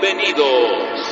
[0.00, 1.09] Bienvenidos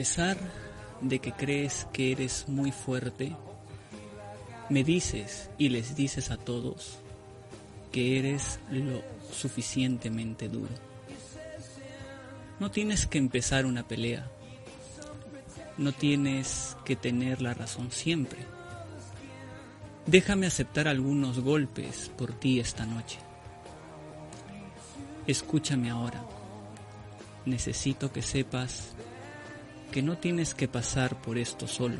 [0.00, 0.38] pesar
[1.02, 3.36] de que crees que eres muy fuerte,
[4.70, 6.96] me dices y les dices a todos
[7.92, 10.72] que eres lo suficientemente duro.
[12.60, 14.26] No tienes que empezar una pelea,
[15.76, 18.38] no tienes que tener la razón siempre.
[20.06, 23.18] Déjame aceptar algunos golpes por ti esta noche.
[25.26, 26.24] Escúchame ahora.
[27.44, 28.94] Necesito que sepas
[29.90, 31.98] que no tienes que pasar por esto solo.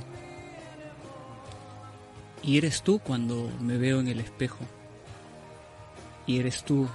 [2.43, 4.65] Y eres tú cuando me veo en el espejo.
[6.27, 6.89] Y eres tú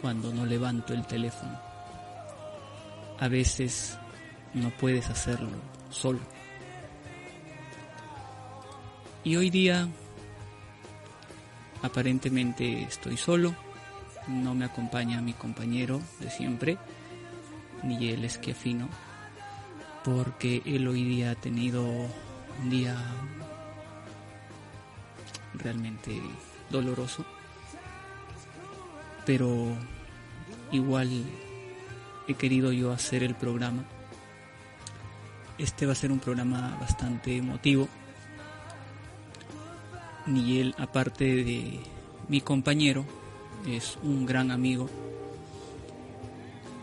[0.00, 1.58] cuando no levanto el teléfono.
[3.20, 3.98] A veces
[4.54, 5.50] no puedes hacerlo
[5.90, 6.20] solo.
[9.22, 9.88] Y hoy día
[11.82, 13.54] aparentemente estoy solo,
[14.26, 16.78] no me acompaña mi compañero de siempre,
[17.82, 18.88] ni él es que afino
[20.04, 22.94] porque él hoy día ha tenido un día
[25.54, 26.20] realmente
[26.70, 27.24] doloroso,
[29.24, 29.68] pero
[30.70, 31.24] igual
[32.28, 33.84] he querido yo hacer el programa.
[35.56, 37.88] Este va a ser un programa bastante emotivo.
[40.26, 41.80] él, aparte de
[42.28, 43.06] mi compañero,
[43.66, 44.90] es un gran amigo,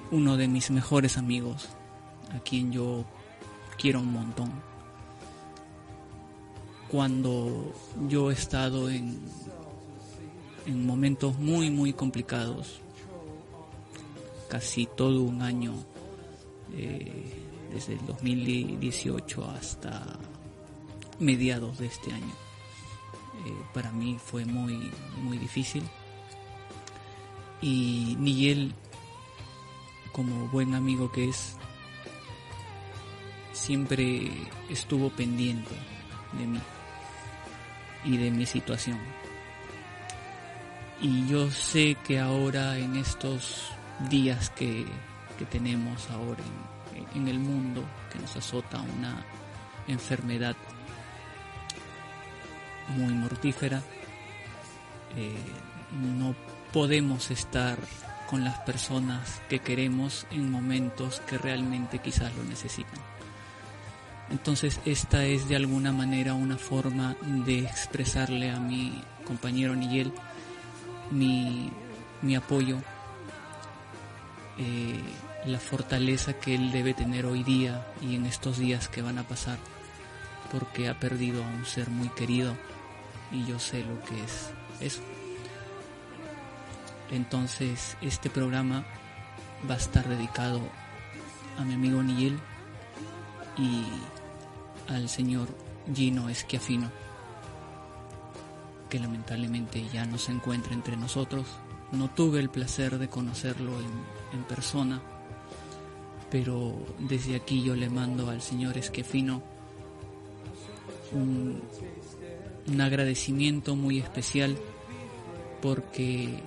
[0.10, 1.70] uno de mis mejores amigos
[2.36, 3.06] a quien yo
[3.78, 4.52] quiero un montón.
[6.90, 7.74] Cuando
[8.08, 9.20] yo he estado en,
[10.66, 12.82] en momentos muy, muy complicados,
[14.50, 15.74] casi todo un año,
[16.74, 17.42] eh,
[17.72, 20.20] desde el 2018 hasta
[21.20, 22.34] mediados de este año.
[23.46, 24.92] Eh, para mí fue muy,
[25.24, 25.84] muy difícil.
[27.62, 28.74] Y Miguel,
[30.12, 31.56] como buen amigo que es,
[33.62, 34.32] siempre
[34.70, 35.76] estuvo pendiente
[36.34, 36.60] de mí
[38.04, 38.98] y de mi situación.
[41.00, 43.72] Y yo sé que ahora en estos
[44.10, 44.86] días que,
[45.52, 46.44] tenemos ahora
[47.16, 49.26] en, el mundo, que nos azota una
[49.88, 50.56] enfermedad
[52.96, 53.82] muy mortífera,
[55.16, 55.36] eh,
[56.20, 56.36] no
[56.72, 57.78] podemos estar
[58.28, 63.00] con las personas que queremos en momentos que realmente quizás lo necesitan.
[64.32, 70.14] Entonces esta es de alguna manera una forma de expresarle a mi compañero Nigel
[71.12, 71.70] mi,
[72.22, 72.78] mi apoyo,
[74.58, 75.02] eh,
[75.46, 79.24] la fortaleza que él debe tener hoy día y en estos días que van a
[79.24, 79.58] pasar,
[80.52, 82.56] porque ha perdido a un ser muy querido
[83.32, 85.02] y yo sé lo que es eso.
[87.10, 88.86] Entonces este programa
[89.70, 90.62] va a estar dedicado
[91.58, 92.40] a mi amigo Nigel
[93.58, 93.86] y
[94.88, 95.48] al señor
[95.94, 96.92] Gino Esquiafino,
[98.90, 101.48] que lamentablemente ya no se encuentra entre nosotros.
[101.92, 105.02] No tuve el placer de conocerlo en, persona,
[106.30, 109.42] pero desde aquí yo le mando al señor Esquiafino
[111.12, 111.62] un,
[112.80, 114.58] agradecimiento muy especial
[115.62, 116.40] porque,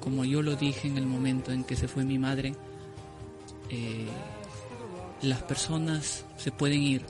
[0.00, 2.54] como yo lo dije en el momento en que se fue mi madre,
[3.70, 4.06] eh,
[5.22, 7.02] las personas se pueden ir,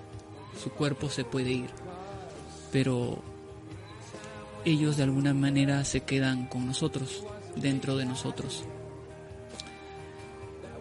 [0.62, 1.70] su cuerpo se puede ir,
[2.72, 3.22] pero
[4.64, 8.64] ellos de alguna manera se quedan con nosotros, dentro de nosotros.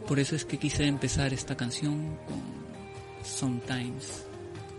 [0.07, 2.65] Por eso es que quise empezar esta canción con
[3.23, 4.25] Sometimes,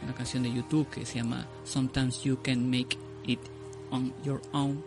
[0.03, 3.41] una canción de YouTube que se llama Sometimes You Can Make It
[3.91, 4.85] On Your Own.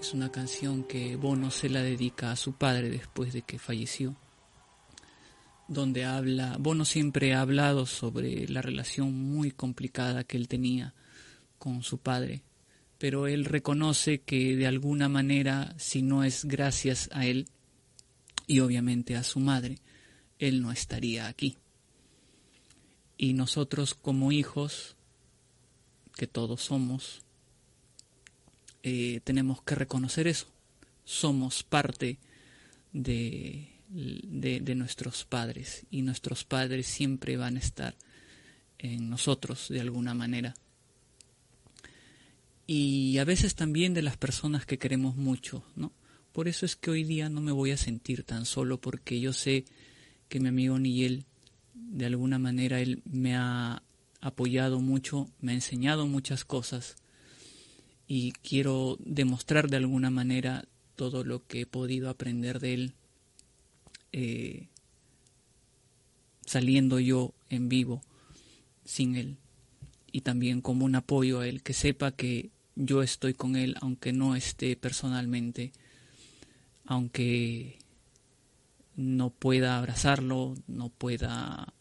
[0.00, 4.14] Es una canción que Bono se la dedica a su padre después de que falleció
[5.68, 10.94] donde habla, Bono siempre ha hablado sobre la relación muy complicada que él tenía
[11.58, 12.42] con su padre,
[12.98, 17.48] pero él reconoce que de alguna manera, si no es gracias a él
[18.46, 19.78] y obviamente a su madre,
[20.38, 21.56] él no estaría aquí.
[23.18, 24.96] Y nosotros como hijos,
[26.14, 27.22] que todos somos,
[28.82, 30.46] eh, tenemos que reconocer eso.
[31.04, 32.18] Somos parte
[32.92, 37.96] de, de, nuestros padres y nuestros padres siempre van a estar
[38.78, 40.54] en nosotros de alguna manera.
[42.66, 45.92] Y a veces también de las personas que queremos mucho, ¿no?
[46.32, 49.32] Por eso es que hoy día no me voy a sentir tan solo porque yo
[49.32, 49.64] sé
[50.28, 51.24] que mi amigo Nigel,
[51.72, 53.82] de alguna manera, él me ha
[54.20, 56.96] apoyado mucho, me ha enseñado muchas cosas
[58.08, 60.66] y quiero demostrar de alguna manera
[60.96, 62.94] todo lo que he podido aprender de él
[64.12, 64.68] eh,
[66.44, 68.02] saliendo yo en vivo
[68.84, 69.36] sin él
[70.12, 74.12] y también como un apoyo a él, que sepa que yo estoy con él aunque
[74.12, 75.72] no esté personalmente,
[76.84, 77.78] aunque
[78.94, 81.74] no pueda abrazarlo, no pueda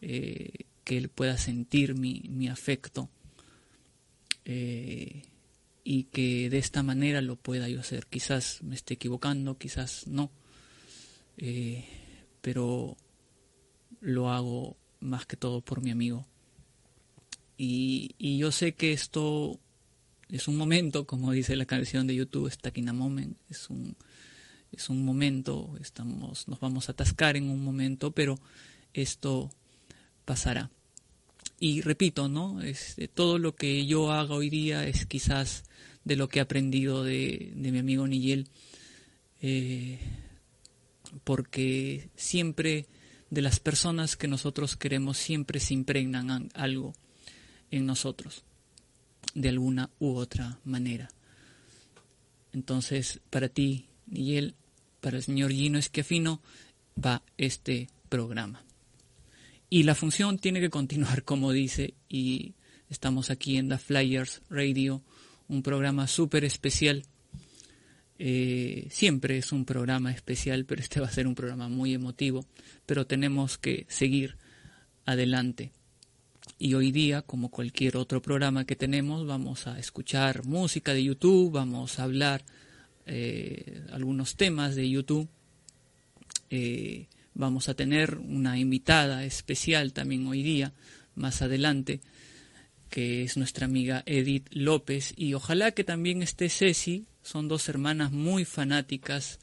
[0.00, 3.08] eh, que él pueda sentir mi, mi afecto
[4.44, 5.22] eh,
[5.84, 8.06] y que de esta manera lo pueda yo hacer.
[8.06, 10.30] Quizás me esté equivocando, quizás no,
[11.36, 11.84] eh,
[12.40, 12.96] pero
[14.00, 16.26] lo hago más que todo por mi amigo.
[17.56, 19.58] Y, yo sé que esto
[20.28, 23.96] es un momento, como dice la canción de YouTube, a Moment, es un,
[24.72, 28.38] es un momento, estamos, nos vamos a atascar en un momento, pero
[28.94, 29.50] esto
[30.24, 30.70] pasará.
[31.60, 32.60] Y repito, ¿no?
[32.62, 35.64] Este, todo lo que yo haga hoy día es quizás
[36.04, 38.48] de lo que he aprendido de, de mi amigo Nigel,
[39.40, 40.00] eh,
[41.24, 42.86] porque siempre
[43.30, 46.94] de las personas que nosotros queremos siempre se impregnan algo
[47.70, 48.44] en nosotros,
[49.34, 51.08] de alguna u otra manera.
[52.52, 54.54] Entonces, para ti, Nigel,
[55.00, 56.42] para el señor Gino Esquiafino,
[57.02, 58.62] va este programa.
[59.70, 62.54] Y la función tiene que continuar, como dice, y
[62.90, 65.02] estamos aquí en The Flyers Radio,
[65.48, 67.04] un programa súper especial.
[68.18, 72.46] Eh, siempre es un programa especial, pero este va a ser un programa muy emotivo,
[72.86, 74.36] pero tenemos que seguir
[75.04, 75.72] adelante.
[76.58, 81.52] Y hoy día, como cualquier otro programa que tenemos, vamos a escuchar música de YouTube,
[81.52, 82.44] vamos a hablar
[83.06, 85.28] eh, algunos temas de YouTube.
[86.50, 90.72] Eh, vamos a tener una invitada especial también hoy día,
[91.14, 92.00] más adelante,
[92.92, 95.14] que es nuestra amiga Edith López.
[95.16, 99.40] Y ojalá que también esté Ceci, son dos hermanas muy fanáticas.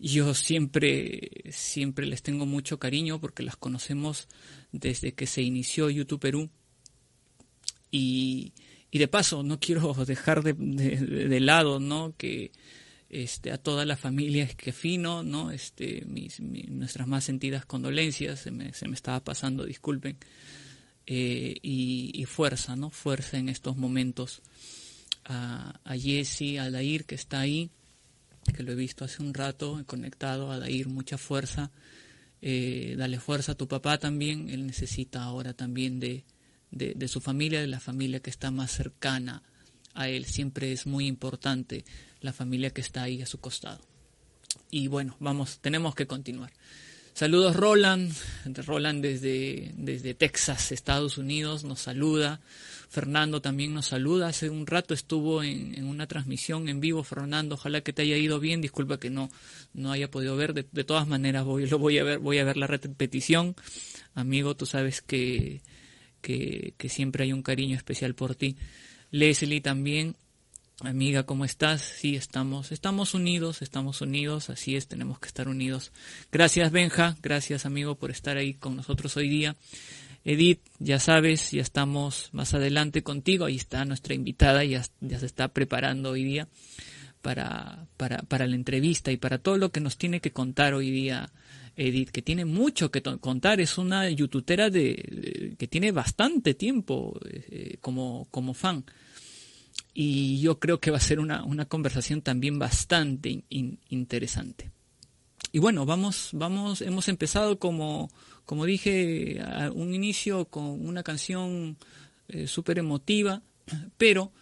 [0.00, 4.26] Yo siempre, siempre les tengo mucho cariño porque las conocemos
[4.72, 6.50] desde que se inició YouTube Perú.
[7.92, 8.54] Y,
[8.90, 12.16] y de paso, no quiero dejar de, de lado, ¿no?
[12.16, 12.50] Que
[13.08, 15.52] este, a toda la familia Esquefino, ¿no?
[15.52, 20.16] Este, mis, nuestras más sentidas condolencias, se me, se me estaba pasando, disculpen,
[21.12, 22.90] eh, y, fuerza, ¿no?
[22.90, 24.42] Fuerza en estos momentos
[25.24, 27.68] a, a Jesse, a Dair, que está ahí,
[28.54, 31.72] que lo he visto hace un rato, he conectado a Dair, mucha fuerza,
[32.42, 36.22] eh, dale fuerza a tu papá también, él necesita ahora también de,
[36.70, 39.42] de, de su familia, de la familia que está más cercana
[39.94, 41.84] a él, siempre es muy importante
[42.20, 43.80] la familia que está ahí a su costado.
[44.70, 46.52] Y bueno, vamos, tenemos que continuar.
[47.20, 48.14] Saludos Roland,
[48.64, 52.40] Roland desde, Texas, Estados Unidos, nos saluda.
[52.88, 54.28] Fernando también nos saluda.
[54.28, 57.56] Hace un rato estuvo en, una transmisión en vivo, Fernando.
[57.56, 58.62] Ojalá que te haya ido bien.
[58.62, 59.28] Disculpa que no,
[59.74, 60.54] no haya podido ver.
[60.54, 63.54] De, de todas maneras, voy, lo voy a ver, voy a ver la repetición.
[64.14, 65.60] Amigo, tú sabes que,
[66.22, 68.56] que, que siempre hay un cariño especial por ti.
[69.10, 70.16] Leslie también,
[70.82, 71.82] Amiga, ¿cómo estás?
[71.82, 75.92] Sí, estamos, estamos unidos, estamos unidos, así es, tenemos que estar unidos.
[76.32, 79.56] Gracias, Benja, gracias, amigo, por estar ahí con nosotros hoy día.
[80.24, 85.26] Edith, ya sabes, ya estamos más adelante contigo, ahí está nuestra invitada, ya, ya se
[85.26, 86.48] está preparando hoy día
[87.20, 90.90] para, para, para la entrevista y para todo lo que nos tiene que contar hoy
[90.90, 91.30] día
[91.76, 97.76] Edith, que tiene mucho que contar, es una youtubera de, que tiene bastante tiempo eh,
[97.82, 98.84] como, como fan
[99.94, 104.70] y yo creo que va a ser una, una conversación también bastante interesante.
[105.52, 108.10] Y bueno, vamos, vamos, hemos empezado como,
[108.44, 111.76] como dije, a un inicio con una canción
[112.28, 113.42] eh, súper emotiva,
[113.96, 114.32] pero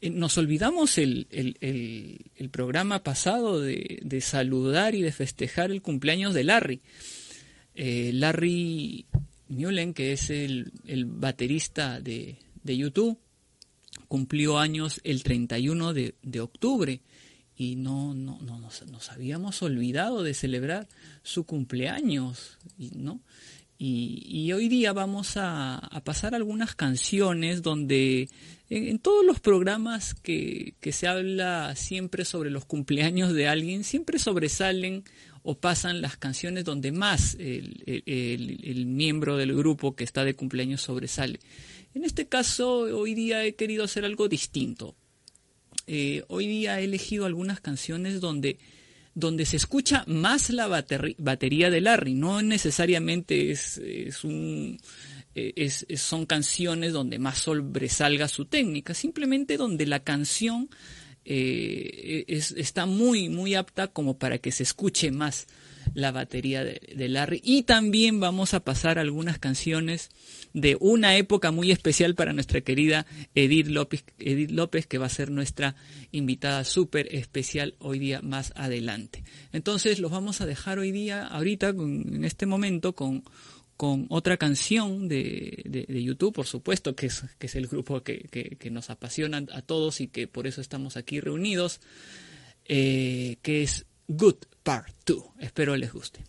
[0.00, 5.82] eh, nos olvidamos el, el, el, programa pasado de, de, saludar y de festejar el
[5.82, 6.80] cumpleaños de Larry.
[7.74, 9.06] Eh, Larry
[9.48, 10.72] Mullen, que es el,
[11.06, 13.18] baterista de, de YouTube,
[14.06, 17.00] cumplió años el 31 de, de octubre
[17.56, 20.88] y no, no, no nos, nos, habíamos olvidado de celebrar
[21.22, 22.58] su cumpleaños,
[22.94, 23.20] ¿no?
[23.78, 28.30] Y, y hoy día vamos a, a, pasar algunas canciones donde
[28.70, 34.18] en, todos los programas que, que, se habla siempre sobre los cumpleaños de alguien, siempre
[34.18, 35.04] sobresalen
[35.42, 40.80] o pasan las canciones donde más el, el miembro del grupo que está de cumpleaños
[40.80, 41.38] sobresale.
[41.96, 44.94] En este caso, hoy día he querido hacer algo distinto.
[45.86, 48.58] Eh, hoy día he elegido algunas canciones donde,
[49.14, 52.12] donde se escucha más la batería de Larry.
[52.12, 53.80] No necesariamente es,
[54.24, 54.78] un,
[55.34, 60.68] eh, es, son canciones donde más sobresalga su técnica, simplemente donde la canción
[61.24, 65.46] eh, es, está muy, muy apta como para que se escuche más
[65.96, 67.40] la batería de, Larry.
[67.42, 70.10] Y también vamos a pasar algunas canciones
[70.52, 75.08] de una época muy especial para nuestra querida Edith López, Edith López que va a
[75.08, 75.74] ser nuestra
[76.12, 79.24] invitada súper especial hoy día más adelante.
[79.52, 83.24] Entonces los vamos a dejar hoy día, ahorita, en este momento, con
[83.78, 88.20] con otra canción de, de, YouTube, por supuesto, que es, que es el grupo que,
[88.30, 91.82] que, que, nos apasiona a todos y que por eso estamos aquí reunidos,
[92.64, 95.22] eh, que es Good Part 2.
[95.38, 96.24] Espero les guste.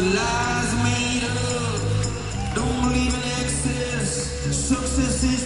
[0.00, 2.54] The lies made up.
[2.54, 4.30] Don't believe in excess.
[4.50, 5.40] Success is.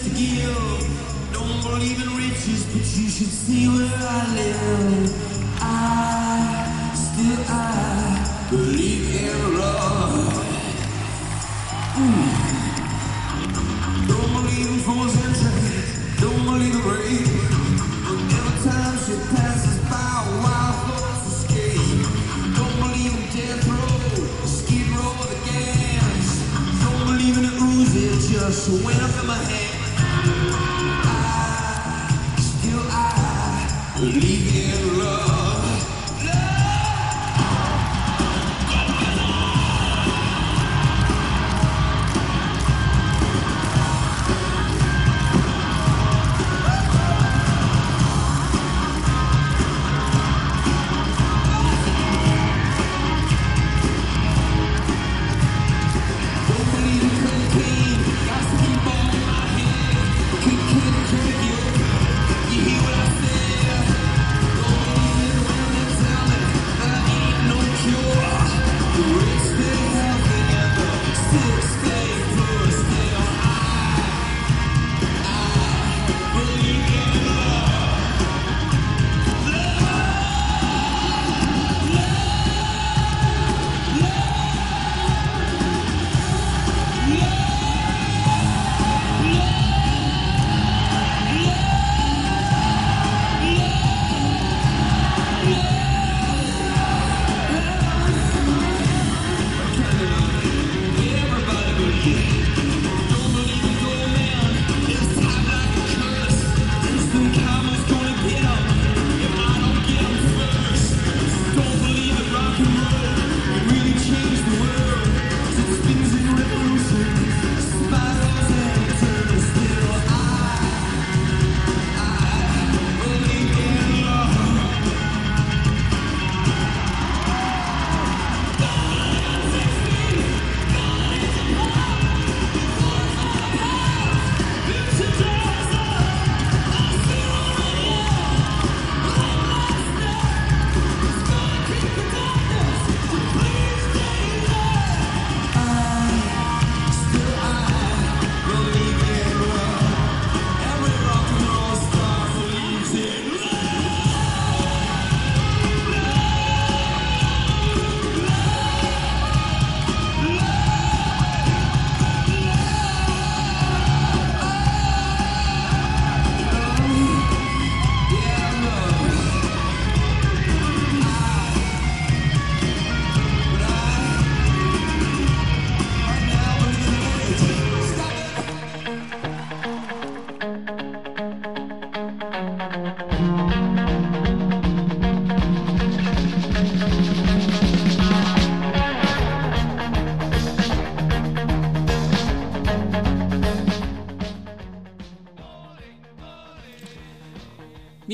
[1.33, 5.04] Don't believe in riches, but you should see where I live.
[28.65, 28.85] Keep
[29.19, 29.24] on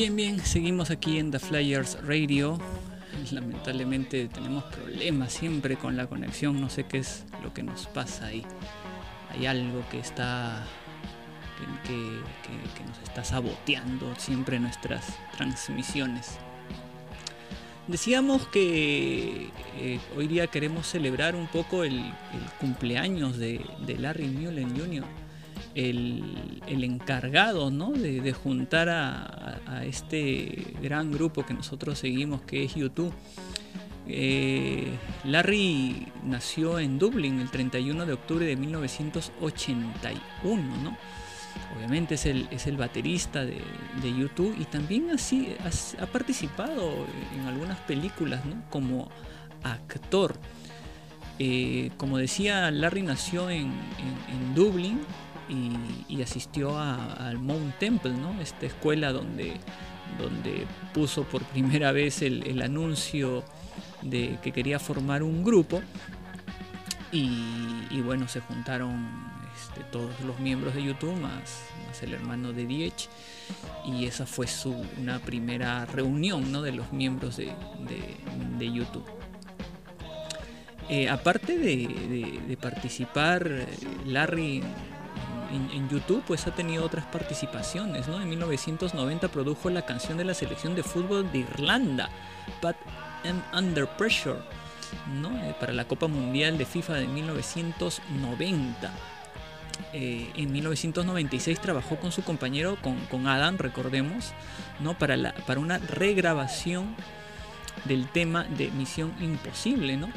[0.02, 2.58] Bien, bien, seguimos aquí en The Flyers Radio.
[3.32, 8.26] Lamentablemente tenemos problemas siempre con la conexión, no sé qué es lo que nos pasa
[8.26, 8.44] ahí.
[9.30, 10.66] Hay algo que está
[11.86, 15.06] que, nos está saboteando siempre nuestras
[15.38, 16.40] transmisiones.
[17.88, 22.12] Decíamos que eh, hoy día queremos celebrar un poco el,
[22.60, 23.64] cumpleaños de,
[24.00, 25.06] Larry Mullen Jr.,
[25.76, 27.92] el, encargado ¿no?
[27.92, 29.41] de, juntar a,
[29.84, 33.14] este gran grupo que nosotros seguimos, que es YouTube.
[34.08, 34.88] Eh,
[35.26, 40.98] Larry nació en Dublín el 31 de octubre de 1981, ¿no?
[41.76, 43.62] obviamente es el, es el baterista de,
[44.04, 45.56] YouTube y también así
[46.00, 47.06] ha, participado
[47.36, 49.10] en algunas películas como
[49.64, 50.36] actor.
[51.40, 53.72] Eh, como decía, Larry nació en,
[54.56, 55.00] Dublín
[56.08, 58.40] y, asistió al Mount Temple, ¿no?
[58.42, 59.54] esta escuela donde,
[60.18, 63.44] donde puso por primera vez el, anuncio
[64.02, 65.82] de que quería formar un grupo
[67.12, 69.32] y bueno, se juntaron
[69.76, 71.64] de todos los miembros de YouTube, más,
[72.02, 73.10] el hermano de Diech.
[73.86, 76.62] Y esa fue su, una primera reunión ¿no?
[76.62, 77.54] de los miembros de,
[78.60, 79.06] YouTube.
[80.90, 83.68] Eh, aparte de, participar eh,
[84.06, 84.62] Larry
[85.52, 88.08] en, YouTube, pues ha tenido otras participaciones.
[88.08, 88.22] ¿no?
[88.22, 92.10] En 1990 produjo la canción de la selección de fútbol de Irlanda,
[92.62, 92.76] But
[93.24, 94.40] I'm Under Pressure,
[95.22, 95.30] ¿no?
[95.44, 98.92] Eh, para la Copa Mundial de FIFA de 1990.
[99.94, 102.78] Eh, en 1996 trabajó con su compañero,
[103.10, 104.32] con, Adam, recordemos,
[104.80, 104.98] ¿no?
[104.98, 106.96] para, la, para una regrabación
[107.86, 109.98] del tema de Misión Imposible.
[109.98, 110.10] ¿no?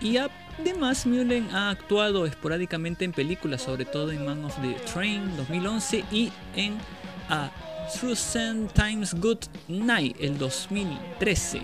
[0.00, 0.18] Y
[0.60, 6.04] además Mullen ha actuado esporádicamente en películas, sobre todo en Man of the Train 2011
[6.10, 6.78] y en
[7.28, 7.50] A
[7.98, 8.14] True
[8.74, 11.62] Times Good Night el 2013.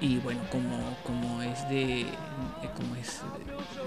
[0.00, 2.06] Y bueno, como, como es de
[2.76, 3.22] como es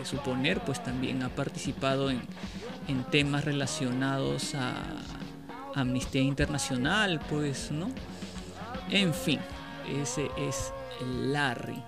[0.04, 2.22] suponer, pues también ha participado en,
[3.12, 4.74] temas relacionados a
[5.76, 7.92] Amnistía Internacional, pues, ¿no?
[8.90, 9.40] En fin,
[9.88, 10.74] ese es
[11.06, 11.84] Larry.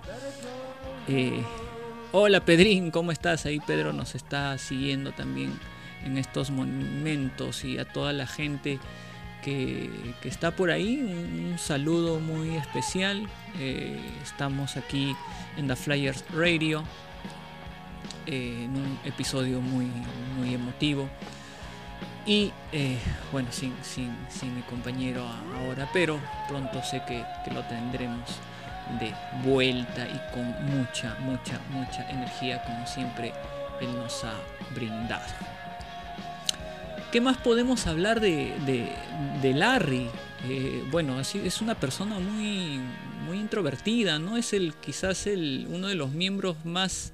[1.08, 1.42] Eh,
[2.12, 3.46] hola Pedrín, ¿cómo estás?
[3.46, 5.58] Ahí Pedro nos está siguiendo también
[6.04, 8.78] en estos momentos y a toda la gente
[9.42, 9.90] que,
[10.22, 13.26] está por ahí, un, saludo muy especial.
[13.58, 15.16] Eh, estamos aquí
[15.56, 16.84] en The Flyers Radio
[18.26, 19.86] en un episodio muy,
[20.38, 21.08] muy emotivo.
[22.24, 22.98] Y eh,
[23.32, 28.30] bueno, sin, sin, mi compañero ahora, pero pronto sé que, lo tendremos
[28.98, 29.12] de
[29.44, 30.44] vuelta y con
[30.76, 33.32] mucha, mucha, mucha energía como siempre
[33.80, 34.34] él nos ha
[34.74, 35.24] brindado.
[37.10, 38.54] ¿Qué más podemos hablar de,
[39.42, 40.08] de, Larry?
[40.48, 42.80] Eh, bueno, es una persona muy,
[43.26, 44.38] muy introvertida, ¿no?
[44.38, 47.12] Es el quizás el, uno de los miembros más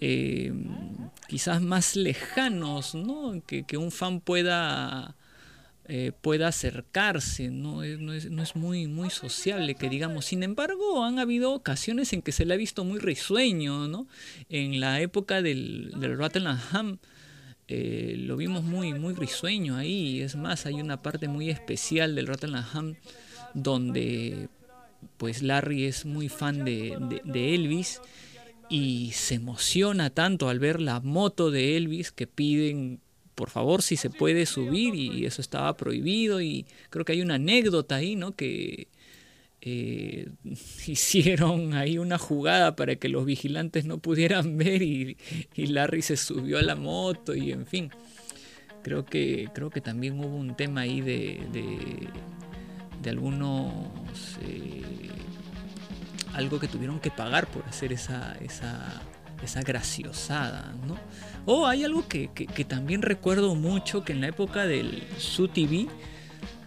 [0.00, 0.52] eh,
[1.26, 3.42] quizás más lejanos, ¿no?
[3.46, 5.16] Que, un fan pueda,
[5.90, 7.82] eh, pueda acercarse, ¿no?
[7.82, 10.26] No, es, muy, muy sociable, que digamos.
[10.26, 14.06] Sin embargo, han habido ocasiones en que se le ha visto muy risueño, ¿no?
[14.50, 16.98] En la época del, del Rottenham,
[17.68, 20.20] eh, lo vimos muy, muy risueño ahí.
[20.20, 22.96] Es más, hay una parte muy especial del Rottenham
[23.54, 24.50] donde
[25.16, 28.02] pues Larry es muy fan de, de Elvis
[28.68, 33.00] y se emociona tanto al ver la moto de Elvis que piden
[33.38, 37.36] por favor si se puede subir y eso estaba prohibido y creo que hay una
[37.36, 38.34] anécdota ahí, ¿no?
[38.34, 38.88] Que
[39.60, 40.28] eh,
[40.88, 45.16] hicieron ahí una jugada para que los vigilantes no pudieran ver y,
[45.54, 47.92] Larry se subió a la moto y en fin.
[48.82, 51.40] Creo que, creo que también hubo un tema ahí de,
[53.00, 54.36] de, algunos...
[54.42, 54.82] Eh,
[56.34, 59.00] algo que tuvieron que pagar por hacer esa, esa,
[59.42, 60.98] esa graciosada, ¿no?
[61.50, 62.28] O hay algo que,
[62.68, 65.86] también recuerdo mucho que en la época del Su TV,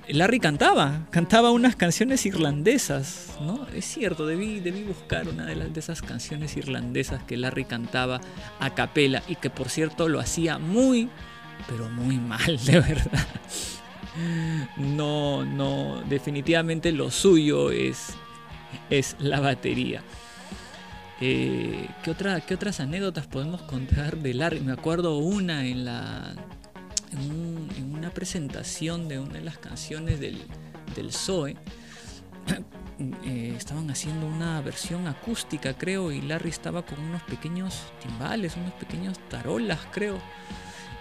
[0.07, 3.67] Larry cantaba, cantaba unas canciones irlandesas, ¿no?
[3.75, 8.21] Es cierto, debí, debí buscar una de, las, de esas canciones irlandesas que Larry cantaba
[8.59, 11.09] a capela y que por cierto lo hacía muy,
[11.69, 13.27] pero muy mal, de verdad.
[14.77, 18.15] No, no, definitivamente lo suyo es
[18.89, 20.01] es la batería.
[21.23, 24.59] Eh, ¿qué, otra, ¿Qué otras anécdotas podemos contar de Larry?
[24.61, 26.33] Me acuerdo una en la
[27.11, 30.41] en, una presentación de una de las canciones del,
[30.95, 31.55] del Zoe.
[33.23, 38.73] Eh, estaban haciendo una versión acústica, creo, y Larry estaba con unos pequeños timbales, unos
[38.73, 40.19] pequeños tarolas, creo.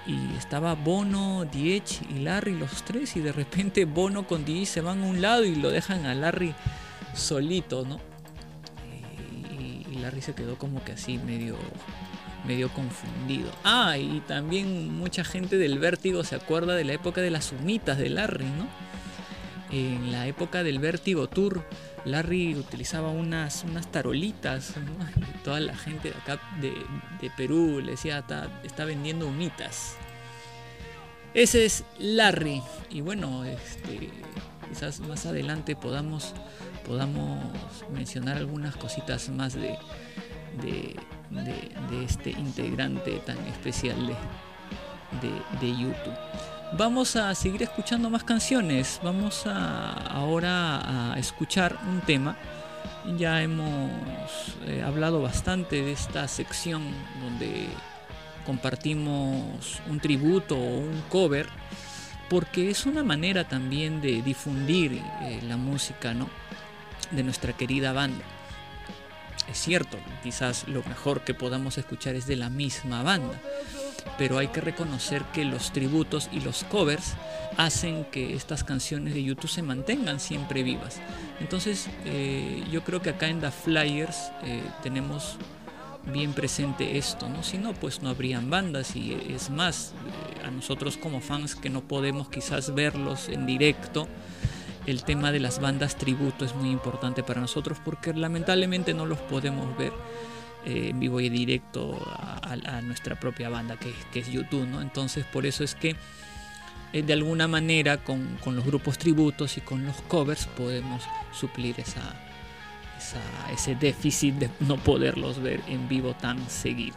[0.06, 4.80] y estaba Bono, Diech y Larry los tres y de repente Bono con Diech se
[4.80, 6.54] van a un lado y lo dejan a Larry
[7.12, 8.09] solito, ¿no?
[10.14, 11.56] Y, y Larry se quedó como que así medio
[12.44, 13.50] medio confundido.
[13.64, 17.98] Ah, y también mucha gente del vértigo se acuerda de la época de las humitas
[17.98, 18.66] de Larry, ¿no?
[19.70, 21.64] En la época del vértigo tour,
[22.04, 25.06] Larry utilizaba unas, unas tarolitas, ¿no?
[25.44, 26.72] Toda la gente de acá de,
[27.20, 29.96] de Perú le decía, está, está vendiendo humitas.
[31.34, 32.62] Ese es Larry.
[32.90, 34.10] Y bueno, este,
[34.68, 36.34] quizás más adelante podamos,
[36.86, 37.38] podamos
[37.92, 39.78] mencionar algunas cositas más de,
[40.62, 44.14] de, este integrante tan especial de,
[45.28, 46.16] de, de YouTube.
[46.72, 49.00] Vamos a seguir escuchando más canciones.
[49.02, 52.36] Vamos a, ahora a escuchar un tema.
[53.18, 53.90] Ya hemos
[54.66, 56.82] eh, hablado bastante de esta sección
[57.20, 57.66] donde
[58.46, 61.48] compartimos un tributo o un cover,
[62.28, 66.28] porque es una manera también de difundir eh, la música ¿no?
[67.10, 68.24] De nuestra querida banda.
[69.50, 73.40] Es cierto, quizás lo mejor que podamos escuchar es de la misma banda,
[74.16, 77.14] pero hay que reconocer que los tributos y los covers
[77.56, 81.00] hacen que estas canciones de YouTube se mantengan siempre vivas.
[81.40, 85.36] Entonces eh, yo creo que acá en The Flyers eh, tenemos
[86.06, 87.42] bien presente esto, ¿no?
[87.42, 89.92] Si no, pues no habrían bandas y es más,
[90.38, 94.08] eh, a nosotros como fans que no podemos quizás verlos en directo,
[94.90, 99.18] el tema de las bandas tributo es muy importante para nosotros porque lamentablemente no los
[99.18, 99.92] podemos ver
[100.64, 101.96] eh, en vivo y directo
[102.42, 104.80] a, nuestra propia banda que, es YouTube, ¿no?
[104.82, 105.96] Entonces por eso es que
[106.92, 112.14] eh, de alguna manera con, los grupos tributos y con los covers podemos suplir esa-
[113.52, 116.96] ese déficit de no poderlos ver en vivo tan seguido.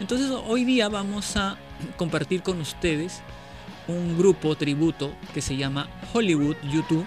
[0.00, 1.56] Entonces hoy día vamos a
[1.96, 3.22] compartir con ustedes
[3.86, 7.06] un grupo tributo que se llama Hollywood YouTube,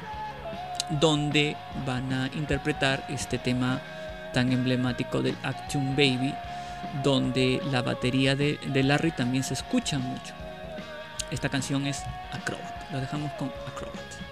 [0.90, 3.82] donde van a interpretar este tema
[4.34, 6.34] tan emblemático del Action Baby,
[7.04, 10.34] donde la batería de, Larry también se escucha mucho.
[11.32, 12.92] Esta canción es Acrobat.
[12.92, 14.28] Lo dejamos con Acrobat.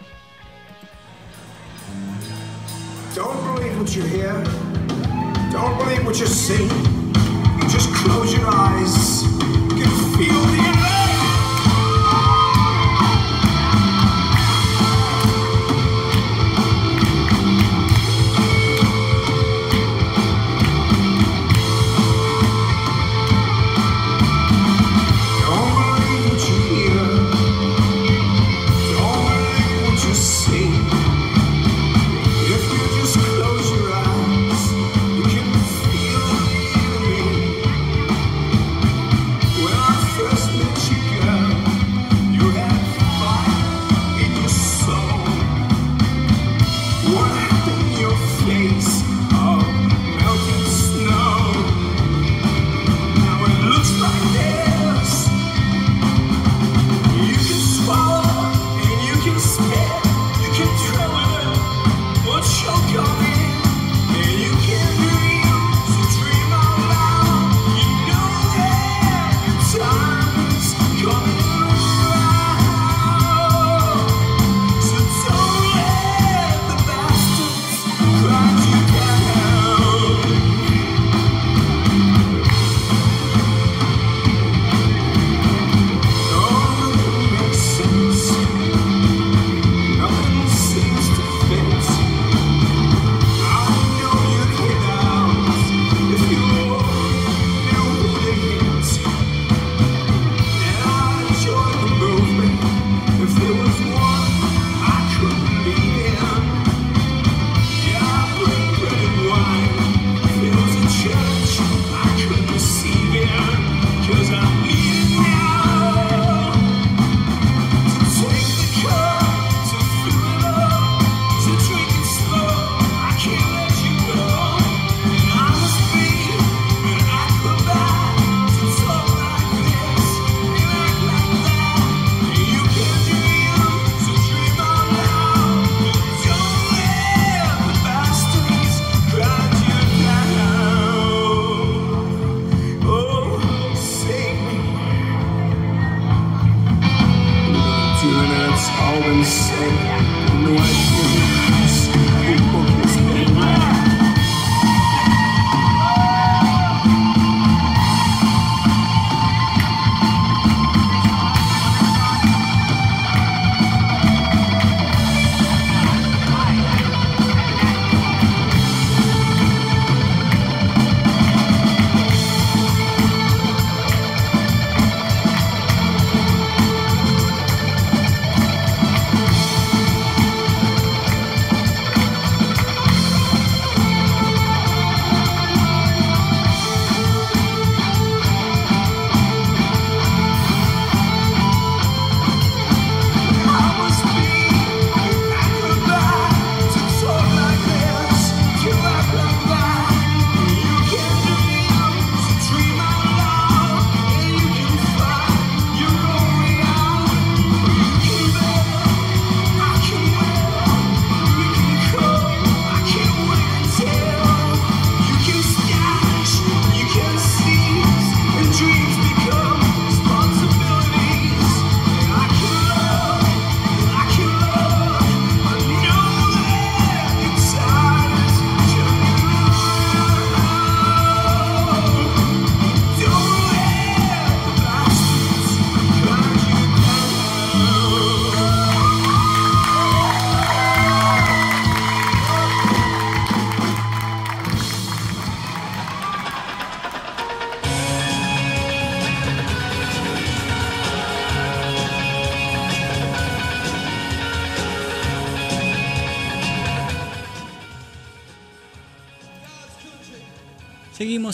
[3.15, 4.43] Don't believe what you hear.
[5.51, 6.67] Don't believe what you see.
[7.69, 9.23] Just close your eyes.
[9.23, 11.04] You can feel the.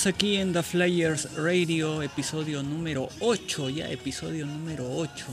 [0.02, 5.26] Seguimos aquí en The Flyers Radio, episodio número 8, ya episodio número 8.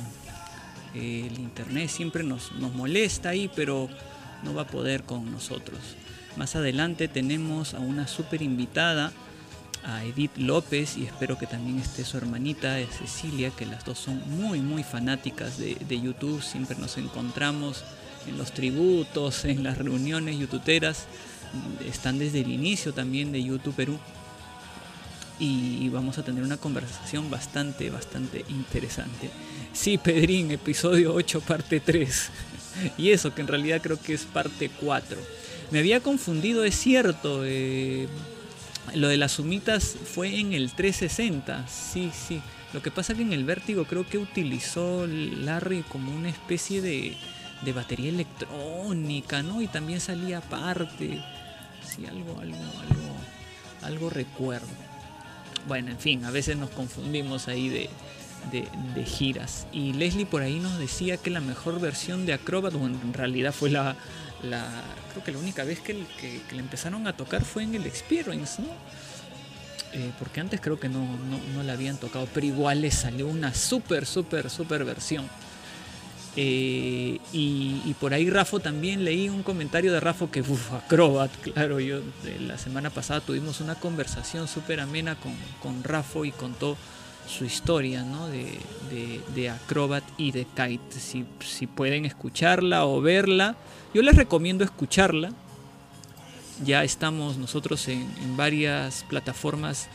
[0.95, 3.89] Eh, el internet siempre nos, nos molesta ahí, pero
[4.43, 5.79] no va a poder con nosotros.
[6.37, 9.11] Más adelante tenemos a una super invitada,
[9.85, 14.23] a Edith López, y espero que también esté su hermanita Cecilia, que las dos son
[14.29, 16.43] muy, muy fanáticas de, de YouTube.
[16.43, 17.85] Siempre nos encontramos
[18.27, 21.07] en los tributos, en las reuniones youtuberas.
[21.89, 23.99] Están desde el inicio también de YouTube Perú
[25.39, 29.31] y vamos a tener una conversación bastante, bastante interesante.
[29.73, 32.31] Sí, Pedrín, episodio 8, parte 3.
[32.97, 35.19] Y eso, que en realidad creo que es parte 4.
[35.71, 37.43] Me había confundido, es cierto.
[37.45, 38.09] eh,
[38.95, 41.67] lo de las sumitas fue en el 360.
[41.69, 42.41] Sí, sí.
[42.73, 47.17] Lo que pasa que en el vértigo creo que utilizó Larry como una especie de,
[47.63, 49.61] de batería electrónica, ¿no?
[49.63, 51.23] Y también salía aparte.
[51.85, 53.17] Sí, algo, algo, algo,
[53.83, 54.88] algo recuerdo.
[55.69, 57.91] Bueno, en fin, a veces nos confundimos ahí de,
[58.51, 59.67] de- de giras.
[59.73, 63.53] Y Leslie por ahí nos decía que la mejor versión de Acrobat, bueno, en realidad
[63.53, 63.95] fue la,
[64.43, 64.67] la
[65.13, 67.87] creo que la única vez que, que, que le empezaron a tocar fue en el
[67.87, 68.69] Experience, ¿no?
[69.93, 73.27] Eh, porque antes creo que no, no, no la habían tocado, pero igual le salió
[73.27, 75.27] una súper, súper, súper versión.
[76.41, 81.81] Eh, y, por ahí Rafo también leí un comentario de Rafo que, uff, Acrobat, claro,
[81.81, 81.99] yo
[82.47, 86.77] la semana pasada tuvimos una conversación súper amena con, con Rafo y contó
[87.29, 88.29] su historia ¿no?
[88.29, 88.45] de,
[88.89, 91.01] de- de Acrobat y de Kite.
[91.01, 93.57] Si, si pueden escucharla o verla,
[93.93, 95.33] yo les recomiendo escucharla.
[96.65, 99.89] Ya estamos nosotros en, varias plataformas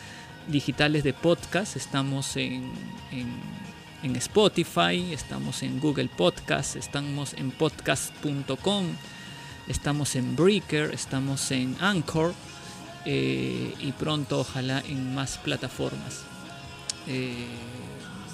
[0.50, 1.78] digitales de podcast.
[1.78, 2.70] Estamos en-
[4.04, 8.86] en Spotify, estamos en Google Podcast, estamos en podcast.com,
[9.70, 12.34] estamos en Breaker, estamos en Anchor
[13.06, 16.24] eh, y pronto ojalá en más plataformas.
[17.08, 17.48] Eh,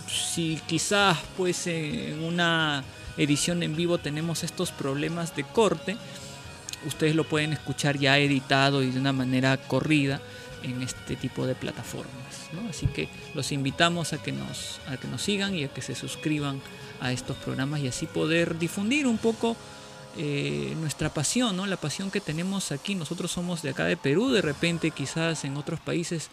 [0.07, 2.83] si quizás pues en una
[3.15, 5.97] edición en vivo tenemos estos problemas de corte,
[6.87, 10.19] ustedes lo pueden escuchar ya editado y de una manera corrida
[10.63, 12.49] en este tipo de plataformas.
[12.69, 15.95] Así que los invitamos a que, nos, a que nos sigan y a que se
[15.95, 16.61] suscriban
[17.01, 19.55] a estos programas y así poder difundir un poco
[20.17, 21.65] eh, nuestra pasión, ¿no?
[21.65, 22.95] la pasión que tenemos aquí.
[22.95, 26.29] Nosotros somos de acá de Perú, de repente quizás en otros países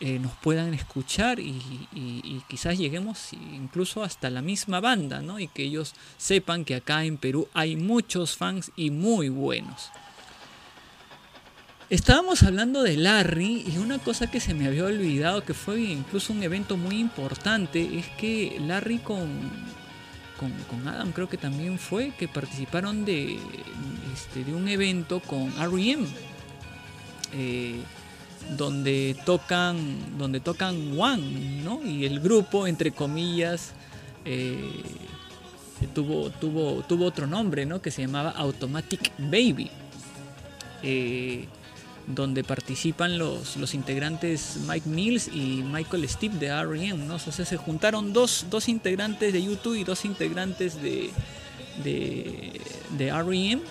[0.00, 1.50] eh, nos puedan escuchar y,
[1.94, 5.38] y- y quizás lleguemos incluso hasta la misma banda, ¿no?
[5.38, 9.90] Y que ellos sepan que acá en Perú hay muchos fans y muy buenos.
[11.90, 16.32] Estábamos hablando de Larry y una cosa que se me había olvidado, que fue incluso
[16.32, 19.28] un evento muy importante, es que Larry con,
[20.38, 23.38] con, Adam creo que también fue, que participaron de,
[24.14, 26.06] este, de un evento con R.E.M.
[27.34, 27.82] eh,
[28.56, 31.82] donde tocan donde tocan One, ¿no?
[31.84, 33.72] Y el grupo, entre comillas,
[34.24, 34.82] eh,
[35.94, 37.82] tuvo, tuvo, tuvo otro nombre, ¿no?
[37.82, 39.70] Que se llamaba Automatic Baby.
[40.82, 41.46] Eh,
[42.06, 47.04] donde participan los, los integrantes Mike Mills y Michael Steve de R.E.M.
[47.06, 47.14] ¿no?
[47.14, 51.10] O sea, se juntaron dos, dos integrantes de YouTube y dos integrantes de,
[51.82, 52.60] de,
[52.96, 53.62] de R.E.M.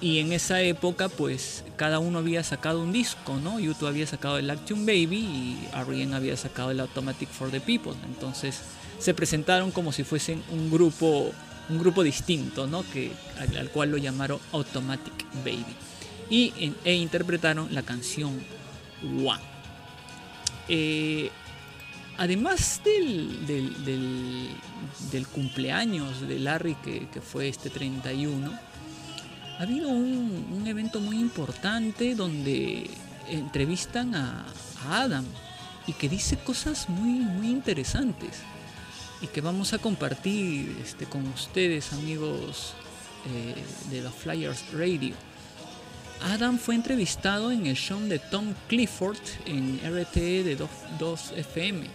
[0.00, 3.58] Y en esa época, pues cada uno había sacado un disco, ¿no?
[3.58, 6.14] YouTube había sacado el Action Baby y R.E.M.
[6.14, 7.94] había sacado el Automatic for the People.
[8.04, 8.60] Entonces
[8.98, 11.32] se presentaron como si fuesen un grupo,
[11.70, 12.84] un grupo distinto, ¿no?
[12.92, 15.85] Que, al, al cual lo llamaron Automatic Baby.
[16.28, 18.42] Y, e interpretaron la canción
[19.02, 19.42] One.
[20.68, 21.30] Eh,
[22.16, 23.84] además del, del,
[25.12, 28.50] del- cumpleaños de Larry, que, fue este 31,
[29.58, 32.90] ha habido un, evento muy importante donde
[33.28, 34.46] entrevistan a,
[34.88, 35.24] Adam
[35.86, 38.42] y que dice cosas muy, muy interesantes
[39.20, 42.74] y que vamos a compartir este, con ustedes, amigos
[43.26, 43.54] eh,
[43.90, 45.14] de The Flyers Radio.
[46.22, 51.86] Adam fue entrevistado en el show de Tom Clifford en RTE de 2, 2 FM.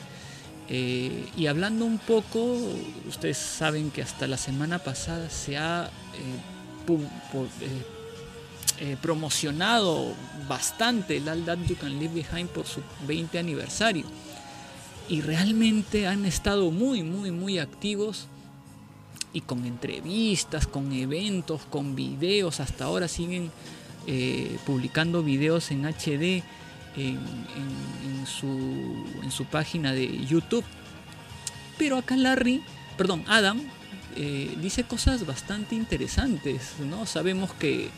[0.69, 2.57] Y hablando un poco,
[3.07, 6.51] ustedes saben que hasta la semana pasada se ha eh,
[6.87, 7.83] eh,
[8.79, 10.13] eh, promocionado
[10.47, 14.05] bastante el All That You Can Leave Behind por su 20 aniversario.
[15.09, 18.27] Y realmente han estado muy, muy, muy activos
[19.33, 22.59] y con entrevistas, con eventos, con videos.
[22.59, 23.51] Hasta ahora siguen
[24.07, 26.43] eh, publicando videos en HD
[26.97, 27.19] en,
[28.25, 30.65] su, en su página de YouTube.
[31.77, 32.61] Pero acá Larry,
[32.97, 33.61] perdón, Adam,
[34.15, 37.05] eh, dice cosas bastante interesantes, ¿no?
[37.05, 37.89] Sabemos que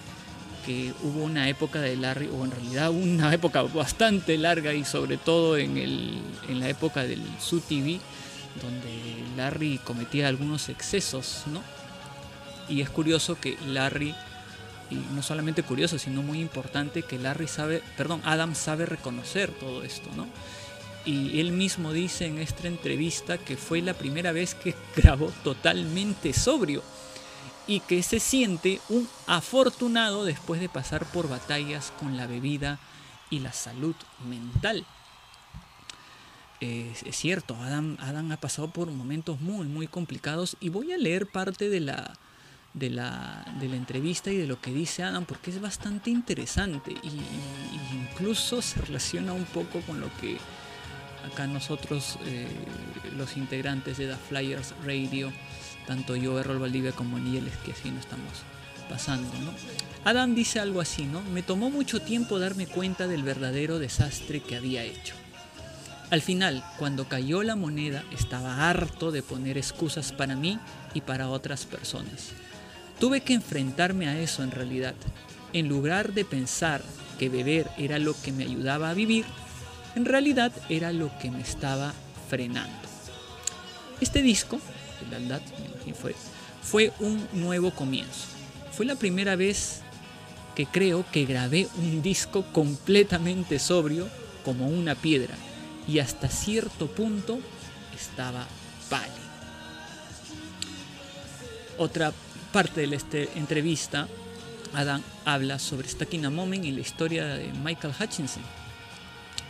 [0.66, 5.18] que hubo una época de Larry, o en realidad una época bastante larga y sobre
[5.18, 8.00] todo en, el, en la época del Su TV,
[8.62, 11.62] donde Larry cometía algunos excesos, ¿no?
[12.70, 14.16] Y es curioso que Larry,
[14.94, 19.84] y no solamente curioso, sino muy importante, que Larry sabe, perdón, Adam sabe reconocer todo
[19.84, 20.28] esto, ¿no?
[21.06, 26.34] Y él mismo dice en esta entrevista que fue la primera vez que grabó totalmente
[26.34, 26.84] sobrio
[27.68, 32.80] y que se siente un afortunado después de pasar por batallas con la bebida
[33.30, 33.96] y la salud
[34.28, 34.86] mental.
[36.60, 41.28] Es, cierto, Adam, Adam ha pasado por momentos muy, muy complicados y voy a leer
[41.28, 42.14] parte de la,
[42.74, 46.92] de la, de la entrevista y de lo que dice Adam porque es bastante interesante
[46.92, 47.22] y,
[47.94, 50.38] incluso se relaciona un poco con lo que
[51.32, 52.48] acá nosotros, eh,
[53.16, 55.32] los integrantes de The Flyers Radio,
[55.88, 58.44] tanto yo, Errol Valdivia como Nieles, que así no estamos
[58.90, 59.52] pasando, ¿no?
[60.04, 61.22] Adam dice algo así, ¿no?
[61.22, 65.16] Me tomó mucho tiempo darme cuenta del verdadero desastre que había hecho.
[66.10, 70.60] Al final, cuando cayó la moneda, estaba harto de poner excusas para mí
[70.94, 72.34] y para otras personas.
[73.00, 74.96] Tuve que enfrentarme a eso en realidad.
[75.52, 76.82] En lugar de pensar
[77.20, 79.26] que beber era lo que me ayudaba a vivir,
[79.96, 81.94] en realidad era lo que me estaba
[82.30, 82.74] frenando.
[84.02, 84.60] Este disco,
[85.02, 86.16] imagino fue,
[86.62, 88.28] fue un nuevo comienzo.
[88.72, 89.82] Fue la primera vez
[90.56, 94.08] que creo que grabé un disco completamente sobrio
[94.44, 95.36] como una piedra
[95.88, 97.40] y hasta cierto punto
[97.96, 98.48] estaba
[98.90, 99.24] pálido.
[101.78, 102.14] Otra
[102.54, 104.08] parte de esta entrevista,
[104.76, 108.44] Adam habla sobre Stacking a Moment y la historia de Michael Hutchinson.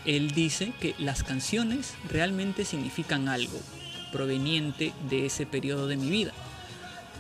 [0.06, 3.60] Él dice que las canciones realmente significan algo
[4.14, 6.32] proveniente de ese periodo de mi vida.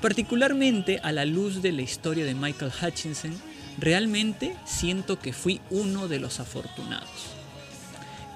[0.01, 3.33] Particularmente a la luz de la historia de Michael Hutchinson,
[3.77, 7.09] realmente siento que fui uno de los afortunados.